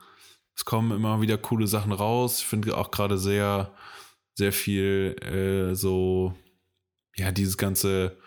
es 0.56 0.66
kommen 0.66 0.92
immer 0.92 1.22
wieder 1.22 1.38
coole 1.38 1.68
Sachen 1.68 1.92
raus. 1.92 2.40
Ich 2.40 2.46
finde 2.46 2.76
auch 2.78 2.90
gerade 2.90 3.18
sehr, 3.18 3.74
sehr 4.36 4.52
viel 4.52 5.16
äh, 5.22 5.76
so, 5.76 6.36
ja, 7.16 7.32
dieses 7.32 7.58
ganze 7.58 8.18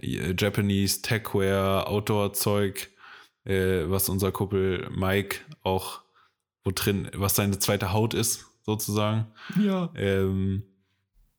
äh, 0.00 0.34
Japanese 0.38 1.02
Techwear, 1.02 1.88
Outdoor-Zeug, 1.88 2.90
äh, 3.44 3.84
was 3.86 4.08
unser 4.08 4.32
Kuppel 4.32 4.88
Mike 4.90 5.38
auch, 5.62 6.02
wo 6.64 6.70
drin, 6.72 7.10
was 7.14 7.36
seine 7.36 7.58
zweite 7.58 7.92
Haut 7.92 8.14
ist, 8.14 8.46
sozusagen. 8.62 9.26
Ja. 9.60 9.92
Ähm, 9.96 10.64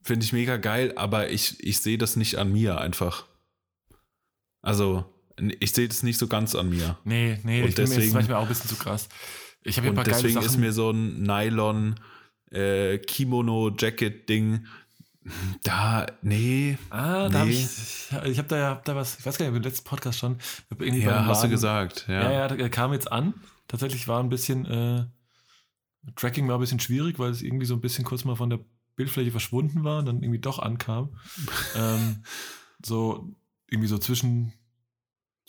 Finde 0.04 0.26
ich 0.26 0.34
mega 0.34 0.58
geil, 0.58 0.94
aber 0.96 1.30
ich, 1.30 1.64
ich 1.64 1.80
sehe 1.80 1.98
das 1.98 2.16
nicht 2.16 2.38
an 2.38 2.52
mir 2.52 2.82
einfach. 2.82 3.28
Also, 4.64 5.06
ich 5.60 5.74
sehe 5.74 5.88
das 5.88 6.02
nicht 6.02 6.18
so 6.18 6.28
ganz 6.28 6.56
an 6.56 6.70
mir. 6.70 6.98
Nee, 7.04 7.40
nee, 7.44 7.62
und 7.62 7.70
ich 7.70 7.76
deswegen, 7.76 8.00
mir 8.00 8.08
ist 8.08 8.14
manchmal 8.14 8.38
auch 8.38 8.44
ein 8.44 8.48
bisschen 8.48 8.70
zu 8.70 8.76
krass. 8.76 9.10
Ich 9.64 9.78
habe 9.78 9.88
ja 9.88 9.94
und 9.94 10.08
deswegen 10.08 10.42
ist 10.42 10.58
mir 10.58 10.72
so 10.72 10.90
ein 10.90 11.22
Nylon 11.22 12.00
äh, 12.52 12.98
Kimono 13.00 13.72
Jacket 13.78 14.28
Ding 14.30 14.66
da, 15.64 16.08
nee. 16.24 16.78
Ah, 16.90 17.30
da 17.30 17.30
nee. 17.30 17.38
habe 17.40 17.50
ich, 17.52 18.32
ich 18.32 18.38
habe 18.40 18.48
da 18.48 18.58
ja 18.58 18.70
hab 18.70 18.86
da 18.86 18.96
was, 18.96 19.20
ich 19.20 19.26
weiß 19.26 19.38
gar 19.38 19.46
nicht, 19.46 19.56
im 19.56 19.62
letzten 19.62 19.88
Podcast 19.88 20.18
schon. 20.18 20.38
ja, 20.80 21.26
hast 21.26 21.38
Laden, 21.38 21.50
du 21.50 21.56
gesagt, 21.56 22.06
ja. 22.08 22.32
Ja, 22.32 22.56
ja, 22.56 22.70
kam 22.70 22.92
jetzt 22.94 23.12
an. 23.12 23.36
Tatsächlich 23.68 24.08
war 24.08 24.20
ein 24.20 24.30
bisschen, 24.30 24.66
äh, 24.66 25.06
Tracking 26.16 26.48
war 26.48 26.58
ein 26.58 26.62
bisschen 26.62 26.80
schwierig, 26.80 27.20
weil 27.20 27.30
es 27.30 27.44
irgendwie 27.44 27.68
so 27.68 27.76
ein 27.76 27.82
bisschen 27.82 28.04
kurz 28.04 28.26
mal 28.26 28.36
von 28.36 28.50
der 28.50 28.60
Bildfläche 28.96 29.32
verschwunden 29.32 29.84
war 29.84 30.00
und 30.00 30.08
dann 30.08 30.24
irgendwie 30.24 30.40
doch 30.40 30.58
ankam. 30.58 31.16
ähm, 31.76 32.24
so, 32.84 33.30
irgendwie 33.70 33.88
so 33.88 34.00
zwischen 34.00 34.54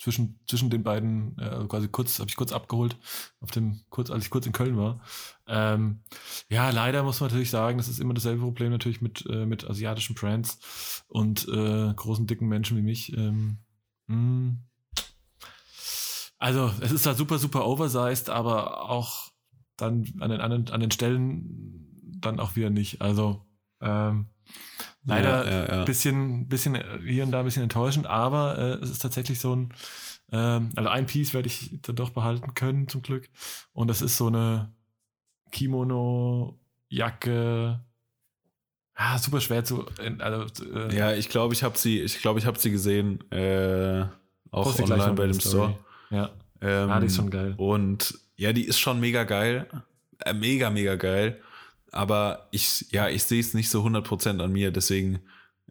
zwischen, 0.03 0.37
zwischen 0.47 0.69
den 0.69 0.83
beiden, 0.83 1.37
äh, 1.37 1.65
quasi 1.69 1.87
kurz, 1.87 2.19
habe 2.19 2.29
ich 2.29 2.35
kurz 2.35 2.51
abgeholt, 2.51 2.97
auf 3.39 3.51
dem, 3.51 3.81
kurz, 3.89 4.11
als 4.11 4.25
ich 4.25 4.29
kurz 4.29 4.45
in 4.45 4.51
Köln 4.51 4.77
war. 4.77 5.01
Ähm, 5.47 6.01
ja, 6.49 6.69
leider 6.71 7.03
muss 7.03 7.21
man 7.21 7.29
natürlich 7.29 7.49
sagen, 7.49 7.77
das 7.77 7.87
ist 7.87 7.99
immer 7.99 8.13
dasselbe 8.13 8.41
Problem 8.41 8.71
natürlich 8.71 9.01
mit, 9.01 9.25
äh, 9.29 9.45
mit 9.45 9.63
asiatischen 9.63 10.15
Brands 10.15 11.05
und 11.07 11.47
äh, 11.47 11.93
großen, 11.93 12.27
dicken 12.27 12.49
Menschen 12.49 12.75
wie 12.75 12.81
mich. 12.81 13.15
Ähm, 13.15 13.59
hm. 14.07 14.65
also, 16.37 16.69
es 16.81 16.91
ist 16.91 17.05
da 17.05 17.13
super, 17.13 17.39
super 17.39 17.65
oversized, 17.65 18.29
aber 18.29 18.89
auch 18.89 19.31
dann 19.77 20.05
an 20.19 20.31
den, 20.31 20.41
an 20.41 20.51
an 20.51 20.79
den 20.81 20.91
Stellen 20.91 22.19
dann 22.19 22.41
auch 22.41 22.57
wieder 22.57 22.69
nicht. 22.69 23.01
Also, 23.01 23.45
ähm, 23.79 24.27
Leider 25.05 25.45
ja, 25.45 25.51
ja, 25.51 25.65
ja. 25.77 25.83
bisschen, 25.83 26.47
bisschen 26.47 26.79
hier 27.05 27.25
und 27.25 27.31
da 27.31 27.39
ein 27.39 27.45
bisschen 27.45 27.63
enttäuschend, 27.63 28.07
aber 28.07 28.57
äh, 28.57 28.75
es 28.83 28.89
ist 28.89 29.01
tatsächlich 29.01 29.39
so 29.39 29.53
ein, 29.55 29.73
ähm, 30.31 30.69
also 30.75 30.89
ein 30.89 31.05
Piece 31.05 31.33
werde 31.33 31.47
ich 31.47 31.77
dann 31.81 31.97
doch 31.97 32.11
behalten 32.11 32.53
können, 32.53 32.87
zum 32.87 33.01
Glück. 33.01 33.27
Und 33.73 33.89
das 33.89 34.01
ist 34.01 34.15
so 34.15 34.27
eine 34.27 34.71
Kimono-Jacke. 35.51 37.81
Ah, 38.95 39.17
super 39.17 39.41
schwer 39.41 39.65
zu. 39.65 39.85
Also, 40.19 40.45
äh, 40.73 40.95
ja, 40.95 41.13
ich 41.13 41.27
glaube, 41.27 41.53
ich 41.53 41.63
habe 41.63 41.77
sie, 41.77 41.99
ich 41.99 42.21
glaube, 42.21 42.39
ich 42.39 42.45
habe 42.45 42.57
sie 42.59 42.71
gesehen, 42.71 43.29
äh, 43.31 44.05
auch 44.51 44.79
online 44.79 45.11
bei 45.13 45.27
dem 45.27 45.37
Story. 45.39 45.73
Store. 45.73 45.77
Ja. 46.11 46.29
Ähm, 46.61 46.89
ah, 46.89 47.01
die 47.01 47.07
ist 47.07 47.17
schon 47.17 47.29
geil. 47.29 47.55
Und 47.57 48.17
ja, 48.37 48.53
die 48.53 48.63
ist 48.63 48.79
schon 48.79 49.01
mega 49.01 49.25
geil. 49.25 49.67
Äh, 50.19 50.33
mega, 50.33 50.69
mega 50.69 50.95
geil 50.95 51.41
aber 51.93 52.47
ich, 52.51 52.91
ja, 52.91 53.07
ich 53.07 53.23
sehe 53.23 53.39
es 53.39 53.53
nicht 53.53 53.69
so 53.69 53.85
100% 53.85 54.41
an 54.41 54.51
mir, 54.51 54.71
deswegen 54.71 55.19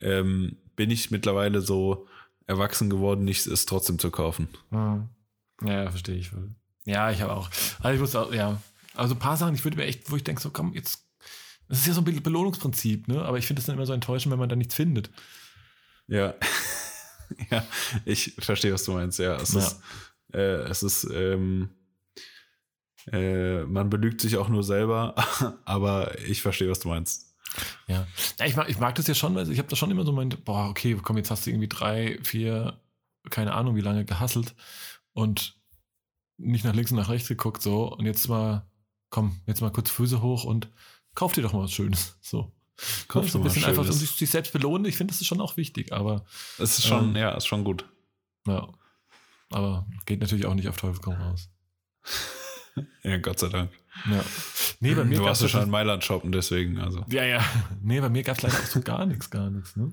ähm, 0.00 0.56
bin 0.76 0.90
ich 0.90 1.10
mittlerweile 1.10 1.60
so 1.60 2.06
erwachsen 2.46 2.90
geworden, 2.90 3.24
nicht 3.24 3.46
es 3.46 3.66
trotzdem 3.66 3.98
zu 3.98 4.10
kaufen. 4.10 4.48
Ja, 4.70 5.08
ja 5.64 5.90
verstehe 5.90 6.16
ich. 6.16 6.30
Ja, 6.84 7.10
ich 7.10 7.20
habe 7.20 7.32
auch. 7.32 7.50
Also 7.80 7.94
ich 7.94 8.00
muss 8.00 8.16
auch, 8.16 8.32
ja, 8.32 8.60
also 8.94 9.14
ein 9.14 9.18
paar 9.18 9.36
Sachen, 9.36 9.54
ich 9.54 9.64
würde 9.64 9.76
mir 9.76 9.84
echt, 9.84 10.10
wo 10.10 10.16
ich 10.16 10.24
denke, 10.24 10.42
so 10.42 10.50
komm, 10.50 10.74
jetzt, 10.74 11.06
das 11.68 11.80
ist 11.80 11.86
ja 11.86 11.94
so 11.94 12.02
ein 12.02 12.22
Belohnungsprinzip, 12.22 13.08
ne? 13.08 13.22
Aber 13.22 13.38
ich 13.38 13.46
finde 13.46 13.60
es 13.60 13.66
dann 13.66 13.76
immer 13.76 13.86
so 13.86 13.92
enttäuschend, 13.92 14.32
wenn 14.32 14.38
man 14.38 14.48
da 14.48 14.56
nichts 14.56 14.74
findet. 14.74 15.10
Ja. 16.08 16.34
ja, 17.50 17.64
ich 18.04 18.34
verstehe, 18.38 18.72
was 18.72 18.84
du 18.84 18.92
meinst, 18.92 19.18
ja. 19.18 19.36
Es 19.36 19.54
ja. 19.54 19.60
ist, 19.60 19.80
äh, 20.34 20.62
es 20.68 20.82
ist, 20.82 21.04
ähm, 21.12 21.70
äh, 23.10 23.64
man 23.64 23.90
belügt 23.90 24.20
sich 24.20 24.36
auch 24.36 24.48
nur 24.48 24.62
selber, 24.62 25.14
aber 25.64 26.18
ich 26.20 26.42
verstehe, 26.42 26.70
was 26.70 26.80
du 26.80 26.88
meinst. 26.88 27.34
Ja, 27.86 28.06
ja 28.38 28.46
ich, 28.46 28.56
mag, 28.56 28.68
ich 28.68 28.78
mag 28.78 28.94
das 28.94 29.06
ja 29.06 29.14
schon, 29.14 29.34
weil 29.34 29.50
ich 29.50 29.58
habe 29.58 29.68
da 29.68 29.76
schon 29.76 29.90
immer 29.90 30.04
so 30.04 30.12
mein, 30.12 30.30
boah, 30.30 30.68
okay, 30.68 30.96
komm, 31.02 31.16
jetzt 31.16 31.30
hast 31.30 31.46
du 31.46 31.50
irgendwie 31.50 31.68
drei, 31.68 32.18
vier, 32.22 32.80
keine 33.30 33.54
Ahnung, 33.54 33.76
wie 33.76 33.80
lange 33.80 34.04
gehasselt 34.04 34.54
und 35.12 35.56
nicht 36.38 36.64
nach 36.64 36.74
links 36.74 36.90
und 36.90 36.98
nach 36.98 37.08
rechts 37.08 37.28
geguckt, 37.28 37.62
so, 37.62 37.92
und 37.92 38.06
jetzt 38.06 38.28
mal, 38.28 38.66
komm, 39.10 39.40
jetzt 39.46 39.60
mal 39.60 39.70
kurz 39.70 39.90
Füße 39.90 40.22
hoch 40.22 40.44
und 40.44 40.68
kauf 41.14 41.32
dir 41.32 41.42
doch 41.42 41.52
mal 41.52 41.64
was 41.64 41.72
Schönes, 41.72 42.16
so. 42.20 42.52
Kauf 43.06 43.30
so 43.30 43.38
ein 43.38 43.44
bisschen 43.44 43.64
einfach 43.64 43.84
um 43.84 43.92
sich, 43.92 44.10
sich, 44.12 44.30
selbst 44.30 44.52
belohnen, 44.52 44.86
ich 44.86 44.96
finde, 44.96 45.12
das 45.12 45.20
ist 45.20 45.26
schon 45.26 45.40
auch 45.40 45.56
wichtig, 45.56 45.92
aber. 45.92 46.24
Es 46.58 46.78
ist 46.78 46.86
schon, 46.86 47.10
ähm, 47.10 47.16
ja, 47.16 47.30
ist 47.32 47.46
schon 47.46 47.64
gut. 47.64 47.84
Ja. 48.46 48.68
Aber 49.50 49.86
geht 50.06 50.20
natürlich 50.20 50.46
auch 50.46 50.54
nicht 50.54 50.68
auf 50.68 50.78
Teufel 50.78 51.00
komm 51.00 51.14
raus. 51.14 51.50
ja, 53.02 53.16
Gott 53.18 53.38
sei 53.38 53.48
Dank. 53.48 53.70
Ja. 54.10 54.24
Nee, 54.80 54.94
bei 54.94 55.04
mir 55.04 55.18
du 55.18 55.24
warst 55.24 55.42
ja 55.42 55.48
schon 55.48 55.64
in 55.64 55.70
Mailand 55.70 56.02
shoppen, 56.02 56.32
deswegen. 56.32 56.78
Also. 56.78 57.04
Ja, 57.08 57.24
ja. 57.24 57.44
Nee, 57.82 58.00
bei 58.00 58.08
mir 58.08 58.22
gab 58.22 58.36
es 58.36 58.42
leider 58.42 58.56
auch 58.56 58.66
so 58.66 58.80
gar 58.80 59.06
nichts, 59.06 59.30
gar 59.30 59.50
nichts. 59.50 59.76
Ne? 59.76 59.92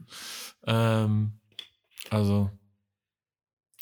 Ähm, 0.66 1.34
also, 2.10 2.50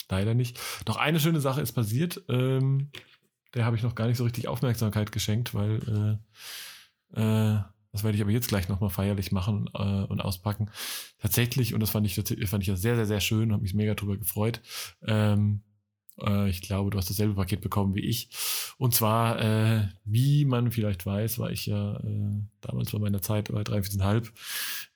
leider 0.09 0.33
nicht. 0.33 0.59
Noch 0.87 0.97
eine 0.97 1.19
schöne 1.19 1.39
Sache 1.39 1.61
ist 1.61 1.73
passiert. 1.73 2.23
Ähm, 2.29 2.91
der 3.53 3.65
habe 3.65 3.75
ich 3.75 3.83
noch 3.83 3.95
gar 3.95 4.07
nicht 4.07 4.17
so 4.17 4.23
richtig 4.23 4.47
Aufmerksamkeit 4.47 5.11
geschenkt, 5.11 5.53
weil 5.53 6.19
äh, 7.15 7.21
äh, 7.21 7.61
das 7.91 8.03
werde 8.03 8.15
ich 8.15 8.21
aber 8.21 8.31
jetzt 8.31 8.49
gleich 8.49 8.69
nochmal 8.69 8.89
feierlich 8.89 9.31
machen 9.31 9.69
äh, 9.73 10.03
und 10.03 10.21
auspacken. 10.21 10.69
Tatsächlich, 11.19 11.73
und 11.73 11.79
das 11.79 11.89
fand 11.89 12.05
ich, 12.05 12.15
fand 12.47 12.63
ich 12.63 12.67
ja 12.67 12.75
sehr, 12.75 12.95
sehr, 12.95 13.05
sehr 13.05 13.21
schön, 13.21 13.51
habe 13.51 13.63
mich 13.63 13.73
mega 13.73 13.95
drüber 13.95 14.17
gefreut. 14.17 14.61
Ähm, 15.05 15.63
äh, 16.21 16.49
ich 16.49 16.61
glaube, 16.61 16.89
du 16.89 16.97
hast 16.97 17.09
dasselbe 17.09 17.35
Paket 17.35 17.61
bekommen 17.61 17.95
wie 17.95 18.05
ich. 18.05 18.29
Und 18.77 18.93
zwar, 18.93 19.41
äh, 19.41 19.87
wie 20.05 20.45
man 20.45 20.71
vielleicht 20.71 21.05
weiß, 21.05 21.39
war 21.39 21.51
ich 21.51 21.65
ja 21.65 21.97
äh, 21.97 22.41
damals 22.61 22.91
bei 22.91 22.99
meiner 22.99 23.21
Zeit 23.21 23.51
bei 23.51 23.61
43,5 23.61 24.31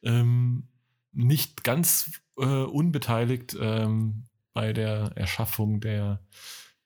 ähm, 0.03 0.67
nicht 1.13 1.63
ganz 1.63 2.11
äh, 2.38 2.45
unbeteiligt 2.45 3.55
ähm, 3.59 4.24
bei 4.53 4.74
der 4.74 5.11
Erschaffung 5.15 5.80
der 5.80 6.22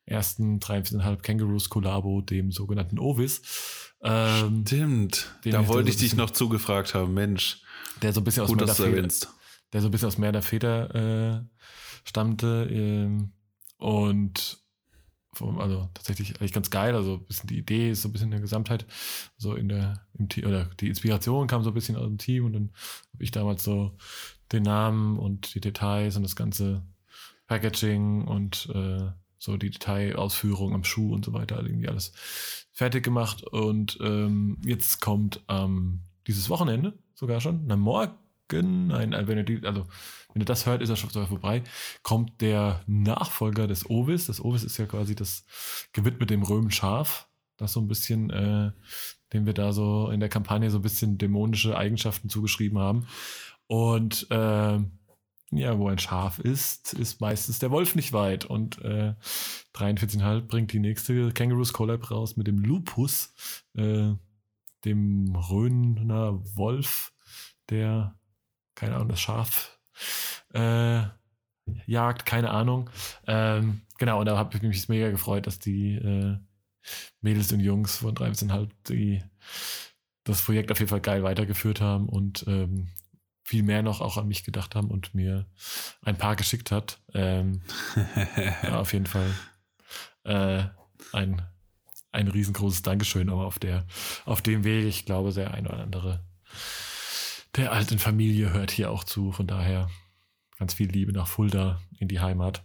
ersten 0.06 0.60
43,5 0.60 1.22
Kangaroos 1.22 1.70
Collabo, 1.70 2.22
dem 2.22 2.52
sogenannten 2.52 3.00
Ovis. 3.00 3.94
Ähm, 4.04 4.64
Stimmt. 4.66 5.36
Da 5.44 5.68
wollte 5.68 5.92
so 5.92 5.98
ich 5.98 5.98
ein 5.98 6.10
dich 6.10 6.16
noch 6.16 6.30
zugefragt 6.30 6.94
haben. 6.94 7.14
Mensch, 7.14 7.62
der 8.02 8.14
so 8.14 8.22
ein 8.22 8.24
bisschen 8.24 8.44
aus 8.44 8.50
gut, 8.50 8.62
dass 8.62 8.78
du 8.78 8.84
erwähnst. 8.84 9.30
der 9.74 9.82
so 9.82 9.88
ein 9.88 9.92
bisschen 9.92 10.08
aus 10.08 10.18
mehr 10.18 10.32
der 10.32 10.44
Feder 10.44 10.94
äh, 10.96 11.42
stammte. 12.04 12.68
Ähm, 12.70 13.32
und 13.78 14.64
also 15.40 15.90
tatsächlich 15.94 16.40
eigentlich 16.40 16.54
ganz 16.54 16.70
geil. 16.70 16.96
Also 16.96 17.18
bisschen 17.18 17.48
die 17.48 17.58
Idee 17.58 17.92
ist 17.92 18.02
so 18.02 18.10
ein 18.10 18.14
bisschen 18.14 18.28
in 18.28 18.32
der 18.32 18.40
Gesamtheit, 18.40 18.86
so 19.38 19.54
in 19.56 19.68
der, 19.68 20.06
im 20.18 20.30
Team, 20.30 20.46
oder 20.46 20.66
die 20.80 20.88
Inspiration 20.88 21.48
kam 21.48 21.64
so 21.64 21.72
ein 21.72 21.74
bisschen 21.74 21.98
aus 21.98 22.06
dem 22.06 22.18
Team 22.18 22.46
und 22.46 22.54
dann 22.54 22.72
habe 23.14 23.24
ich 23.24 23.32
damals 23.32 23.64
so 23.64 23.98
den 24.52 24.64
Namen 24.64 25.18
und 25.20 25.56
die 25.56 25.62
Details 25.62 26.16
und 26.16 26.24
das 26.24 26.36
ganze 26.36 26.84
Packaging 27.48 28.26
und 28.26 28.70
äh, 28.74 29.12
so 29.38 29.58
die 29.58 29.70
Detailausführung 29.70 30.74
am 30.74 30.84
Schuh 30.84 31.14
und 31.14 31.26
so 31.26 31.34
weiter, 31.34 31.62
irgendwie 31.62 31.88
alles 31.88 32.14
fertig 32.72 33.04
gemacht. 33.04 33.44
Und 33.44 33.98
ähm, 34.02 34.58
jetzt 34.66 35.02
kommt 35.02 35.44
ähm, 35.50 36.02
dieses 36.28 36.50
Wochenende 36.50 36.98
sogar 37.14 37.42
schon, 37.42 37.66
na 37.68 37.76
morgen, 37.76 38.14
nein, 38.52 39.14
äh, 39.14 39.28
wenn 39.28 39.38
ihr 39.38 39.44
die, 39.44 39.66
also 39.66 39.88
wenn 40.34 40.42
ihr 40.42 40.46
das 40.46 40.66
hört, 40.66 40.82
ist 40.82 40.90
er 40.90 40.96
schon 40.96 41.10
vorbei, 41.10 41.64
kommt 42.04 42.42
der 42.42 42.82
Nachfolger 42.88 43.68
des 43.68 43.90
Ovis. 43.90 44.28
Das 44.28 44.44
Ovis 44.44 44.64
ist 44.64 44.78
ja 44.78 44.86
quasi 44.86 45.16
das 45.16 45.46
gewidmet 45.94 46.30
dem 46.30 46.44
Römenschaf, 46.44 47.28
das 47.58 47.74
so 47.74 47.80
ein 47.80 47.88
bisschen, 47.88 48.30
äh, 48.30 48.72
dem 49.34 49.46
wir 49.46 49.54
da 49.54 49.72
so 49.72 50.10
in 50.10 50.20
der 50.20 50.30
Kampagne 50.30 50.70
so 50.70 50.80
ein 50.80 50.84
bisschen 50.84 51.18
dämonische 51.18 51.78
Eigenschaften 51.78 52.30
zugeschrieben 52.30 52.80
haben. 52.80 53.08
Und 53.68 54.28
äh, 54.30 54.80
ja, 55.52 55.78
wo 55.78 55.88
ein 55.88 56.00
Schaf 56.00 56.40
ist, 56.40 56.94
ist 56.94 57.22
meistens 57.22 57.60
der 57.60 57.72
Wolf 57.72 57.96
nicht 57.96 58.14
weit. 58.14 58.46
Und 58.46 58.82
äh, 58.84 59.14
43,5 59.74 60.42
bringt 60.42 60.74
die 60.74 60.80
nächste 60.80 61.32
Kangaroos 61.32 61.74
Collab 61.74 62.12
raus 62.12 62.36
mit 62.36 62.48
dem 62.48 62.60
Lupus, 62.60 63.34
äh, 63.76 64.14
dem 64.84 65.36
Röner 65.36 66.40
Wolf, 66.56 67.14
der, 67.70 68.16
keine 68.76 68.96
Ahnung, 68.96 69.10
das 69.10 69.22
Schaf 69.22 69.80
äh, 70.54 71.04
jagt, 71.86 72.26
keine 72.26 72.52
Ahnung. 72.52 72.90
Ähm, 73.28 73.82
genau, 73.98 74.20
und 74.20 74.26
da 74.26 74.38
habe 74.38 74.56
ich 74.56 74.64
mich 74.64 74.90
mega 74.90 75.10
gefreut, 75.10 75.48
dass 75.48 75.60
die 75.60 75.96
äh, 75.96 76.38
Mädels 77.22 77.52
und 77.52 77.60
Jungs 77.60 77.98
von 77.98 78.16
13,5 78.16 78.70
die 78.90 79.24
das 80.24 80.42
Projekt 80.42 80.72
auf 80.72 80.80
jeden 80.80 80.90
Fall 80.90 81.02
geil 81.02 81.24
weitergeführt 81.24 81.82
haben 81.82 82.10
und 82.10 82.46
ähm, 82.48 82.90
viel 83.44 83.62
mehr 83.62 83.84
noch 83.84 84.02
auch 84.02 84.18
an 84.18 84.28
mich 84.28 84.44
gedacht 84.44 84.76
haben 84.76 84.90
und 84.90 85.14
mir 85.14 85.46
ein 86.02 86.18
paar 86.18 86.36
geschickt 86.36 86.72
hat. 86.72 87.00
Ähm, 87.14 87.62
ja, 88.64 88.80
auf 88.80 88.92
jeden 88.92 89.06
Fall 89.06 89.32
äh, 90.24 90.64
ein, 91.14 91.44
ein 92.12 92.28
riesengroßes 92.28 92.82
Dankeschön, 92.82 93.30
aber 93.30 93.46
auf, 93.46 93.60
der, 93.60 93.86
auf 94.26 94.42
dem 94.42 94.64
Weg, 94.64 94.86
ich 94.86 95.06
glaube, 95.06 95.32
der 95.32 95.54
ein 95.54 95.68
oder 95.68 95.78
andere 95.78 96.26
der 97.58 97.72
alten 97.72 98.00
Familie 98.00 98.54
hört 98.54 98.72
hier 98.72 98.92
auch 98.92 99.04
zu. 99.04 99.32
Von 99.32 99.48
daher 99.48 99.90
ganz 100.58 100.74
viel 100.74 100.90
Liebe 100.90 101.12
nach 101.12 101.28
Fulda 101.28 101.82
in 102.00 102.08
die 102.08 102.20
Heimat. 102.20 102.64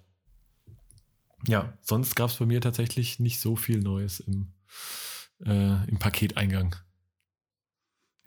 Ja, 1.47 1.73
sonst 1.81 2.17
gab 2.17 2.31
es 2.31 2.37
bei 2.37 2.47
mir 2.47 2.61
tatsächlich 2.61 3.19
nicht 3.19 3.41
so 3.41 3.57
viel 3.57 3.81
Neues 3.81 4.21
im, 4.21 4.53
äh, 5.45 5.89
im 5.89 5.99
Paketeingang. 5.99 6.77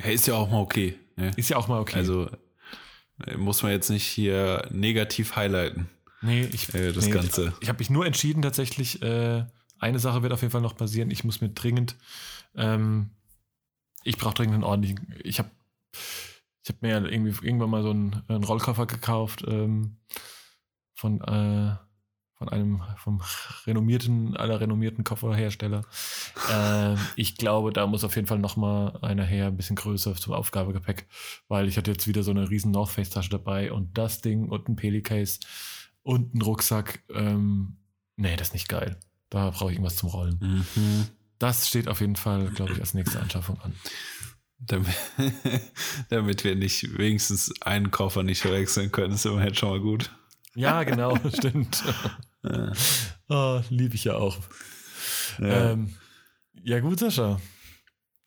Ja, 0.01 0.07
ist 0.07 0.27
ja 0.27 0.35
auch 0.35 0.49
mal 0.49 0.59
okay. 0.59 0.97
Ne? 1.15 1.31
Ist 1.35 1.49
ja 1.49 1.57
auch 1.57 1.67
mal 1.67 1.79
okay. 1.79 1.97
Also 1.97 2.29
äh, 3.25 3.37
muss 3.37 3.61
man 3.61 3.71
jetzt 3.71 3.89
nicht 3.89 4.05
hier 4.05 4.67
negativ 4.71 5.35
highlighten, 5.35 5.89
nee, 6.21 6.43
ich, 6.51 6.73
äh, 6.73 6.91
das 6.91 7.05
nee, 7.05 7.11
Ganze. 7.11 7.53
Ich 7.61 7.69
habe 7.69 7.79
mich 7.79 7.89
nur 7.89 8.05
entschieden, 8.05 8.41
tatsächlich, 8.41 9.01
äh, 9.03 9.45
eine 9.77 9.99
Sache 9.99 10.23
wird 10.23 10.33
auf 10.33 10.41
jeden 10.41 10.51
Fall 10.51 10.61
noch 10.61 10.75
passieren. 10.75 11.11
Ich 11.11 11.23
muss 11.23 11.41
mir 11.41 11.49
dringend, 11.49 11.95
ähm, 12.55 13.11
ich 14.03 14.17
brauche 14.17 14.33
dringend 14.33 14.55
einen 14.55 14.63
ordentlichen, 14.63 15.13
ich 15.23 15.37
habe 15.39 15.51
ich 16.63 16.69
hab 16.69 16.81
mir 16.81 16.89
ja 16.89 17.03
irgendwie 17.03 17.45
irgendwann 17.45 17.69
mal 17.69 17.83
so 17.83 17.89
einen, 17.89 18.23
einen 18.27 18.43
Rollkoffer 18.43 18.85
gekauft 18.85 19.43
ähm, 19.47 19.97
von, 20.93 21.19
äh, 21.21 21.75
von 22.35 22.49
einem 22.49 22.81
vom 22.97 23.21
renommierten, 23.65 24.37
aller 24.37 24.61
renommierten 24.61 25.03
Kofferhersteller. 25.03 25.83
ähm, 26.51 26.97
ich 27.17 27.35
glaube, 27.35 27.73
da 27.73 27.85
muss 27.85 28.05
auf 28.05 28.15
jeden 28.15 28.27
Fall 28.27 28.39
noch 28.39 28.55
mal 28.55 28.97
einer 29.01 29.25
her, 29.25 29.47
ein 29.47 29.57
bisschen 29.57 29.75
größer 29.75 30.15
zum 30.15 30.33
Aufgabegepäck, 30.33 31.07
weil 31.49 31.67
ich 31.67 31.77
hatte 31.77 31.91
jetzt 31.91 32.07
wieder 32.07 32.23
so 32.23 32.31
eine 32.31 32.49
riesen 32.49 32.71
North 32.71 32.91
Face 32.91 33.09
Tasche 33.09 33.29
dabei 33.29 33.73
und 33.73 33.97
das 33.97 34.21
Ding 34.21 34.47
und 34.47 34.69
ein 34.69 34.77
Pelicase 34.77 35.39
und 36.01 36.33
einen 36.33 36.41
Rucksack. 36.41 37.03
Ähm, 37.13 37.75
nee, 38.15 38.37
das 38.37 38.49
ist 38.49 38.53
nicht 38.53 38.69
geil. 38.69 38.97
Da 39.29 39.49
brauche 39.49 39.71
ich 39.71 39.75
irgendwas 39.75 39.97
zum 39.97 40.09
Rollen. 40.09 40.65
Mhm. 40.75 41.07
Das 41.39 41.67
steht 41.67 41.89
auf 41.89 41.99
jeden 41.99 42.15
Fall, 42.15 42.47
glaube 42.51 42.71
ich, 42.71 42.79
als 42.79 42.93
nächste 42.93 43.19
Anschaffung 43.19 43.59
an. 43.61 43.73
Damit, 44.67 44.95
damit 46.09 46.43
wir 46.43 46.55
nicht 46.55 46.97
wenigstens 46.97 47.53
einen 47.61 47.91
Koffer 47.91 48.23
nicht 48.23 48.41
verwechseln 48.41 48.91
können, 48.91 49.13
ist 49.13 49.25
immerhin 49.25 49.53
schon 49.55 49.69
mal 49.69 49.79
gut. 49.79 50.11
Ja, 50.55 50.83
genau, 50.83 51.17
stimmt. 51.37 51.83
Ja. 52.43 52.71
Oh, 53.29 53.61
Liebe 53.69 53.95
ich 53.95 54.03
ja 54.05 54.15
auch. 54.15 54.37
Ja. 55.39 55.71
Ähm, 55.71 55.93
ja, 56.63 56.79
gut, 56.79 56.99
Sascha. 56.99 57.39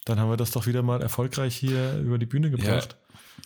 Dann 0.05 0.21
haben 0.21 0.31
wir 0.31 0.37
das 0.37 0.51
doch 0.51 0.67
wieder 0.67 0.83
mal 0.83 1.03
erfolgreich 1.03 1.57
hier 1.57 1.99
über 1.99 2.19
die 2.19 2.27
Bühne 2.27 2.51
gebracht. 2.51 2.97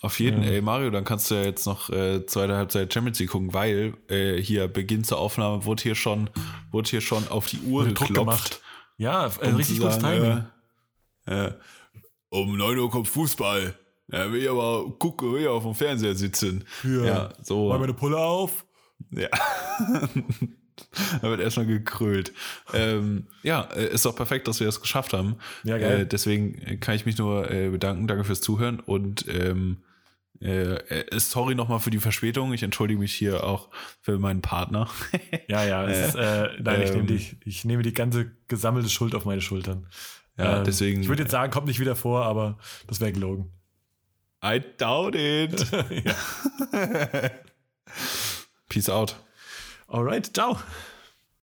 Auf 0.03 0.19
jeden, 0.21 0.43
Ja. 0.43 0.51
ey 0.51 0.61
Mario, 0.63 0.91
dann 0.91 1.05
kannst 1.05 1.31
du 1.31 1.35
ja 1.35 1.43
jetzt 1.43 1.67
noch 1.67 1.91
äh, 1.91 2.25
zweite 2.27 2.57
Halbzeit 2.57 2.93
Champions 2.93 3.19
League 3.19 3.31
gucken, 3.31 3.53
weil 3.53 3.95
äh, 4.09 4.41
hier 4.41 4.69
Beginn 4.69 5.05
zur 5.05 5.19
Aufnahme 5.19 5.65
wurde 5.65 5.83
hier 5.83 5.95
schon, 5.95 6.31
wurde 6.71 6.89
hier 6.91 7.01
schon 7.01 7.29
auf 7.29 7.47
die 7.47 7.61
Uhr 7.61 7.87
geklopft. 7.87 8.61
Ja, 8.97 9.27
äh, 9.41 9.49
richtig 9.51 9.79
gutes 9.81 9.99
Timing. 9.99 10.45
Äh, 11.27 11.47
äh, 11.47 11.53
um 12.31 12.57
9 12.57 12.79
Uhr 12.79 12.91
kommt 12.91 13.09
Fußball. 13.09 13.75
Ja, 14.13 14.33
will 14.33 14.43
ich 14.43 14.51
aber 14.51 14.91
gucken, 14.99 15.33
will 15.33 15.43
ich 15.43 15.49
auf 15.49 15.63
dem 15.63 15.75
Fernseher 15.75 16.15
sitzen. 16.15 16.65
Ja. 16.83 17.05
Ja, 17.05 17.33
so. 17.43 17.69
Mal 17.69 17.79
meine 17.79 17.95
Pulle 17.95 18.19
auf. 18.19 18.65
Ja. 19.11 19.29
da 21.23 21.23
wird 21.23 21.41
erstmal 21.41 21.67
gekrölt. 21.67 22.33
Ähm, 22.75 23.27
ja, 23.43 23.63
äh, 23.75 23.93
ist 23.93 24.05
doch 24.05 24.17
perfekt, 24.17 24.49
dass 24.49 24.61
wir 24.61 24.67
das 24.67 24.81
geschafft 24.81 25.13
haben. 25.13 25.37
Ja, 25.63 25.79
geil. 25.79 26.01
Äh, 26.01 26.07
deswegen 26.07 26.81
kann 26.81 26.97
ich 26.97 27.07
mich 27.07 27.19
nur 27.19 27.51
äh, 27.51 27.69
bedanken. 27.71 28.09
Danke 28.09 28.25
fürs 28.25 28.41
Zuhören 28.41 28.81
und 28.81 29.27
ähm, 29.29 29.79
äh, 30.41 30.75
äh, 30.75 31.21
sorry 31.21 31.55
nochmal 31.55 31.81
für 31.81 31.91
die 31.91 31.99
Verspätung. 31.99 32.53
Ich 32.53 32.63
entschuldige 32.63 32.99
mich 32.99 33.13
hier 33.13 33.45
auch 33.45 33.69
für 34.01 34.19
meinen 34.19 34.41
Partner. 34.41 34.89
Ja, 35.49 35.65
ja. 35.65 35.85
Ist, 35.87 36.15
äh, 36.15 36.49
nein, 36.61 36.83
ich, 36.83 36.91
ähm, 36.91 36.97
nehme 36.97 37.07
die, 37.07 37.37
ich 37.45 37.65
nehme 37.65 37.83
die 37.83 37.93
ganze 37.93 38.33
gesammelte 38.49 38.89
Schuld 38.89 39.15
auf 39.15 39.25
meine 39.25 39.41
Schultern. 39.41 39.87
Ja, 40.41 40.59
Ähm, 40.59 40.65
deswegen. 40.65 41.03
Ich 41.03 41.09
würde 41.09 41.23
jetzt 41.23 41.33
sagen, 41.33 41.53
kommt 41.53 41.67
nicht 41.67 41.81
wieder 41.81 41.97
vor, 41.97 42.25
aber 42.25 42.59
das 42.87 43.01
wäre 43.01 43.13
gelogen. 43.13 43.53
I 44.45 44.61
doubt 44.79 45.15
it. 45.15 45.67
Peace 48.69 48.89
out. 48.89 49.17
Alright, 49.89 50.33
ciao. 50.35 50.59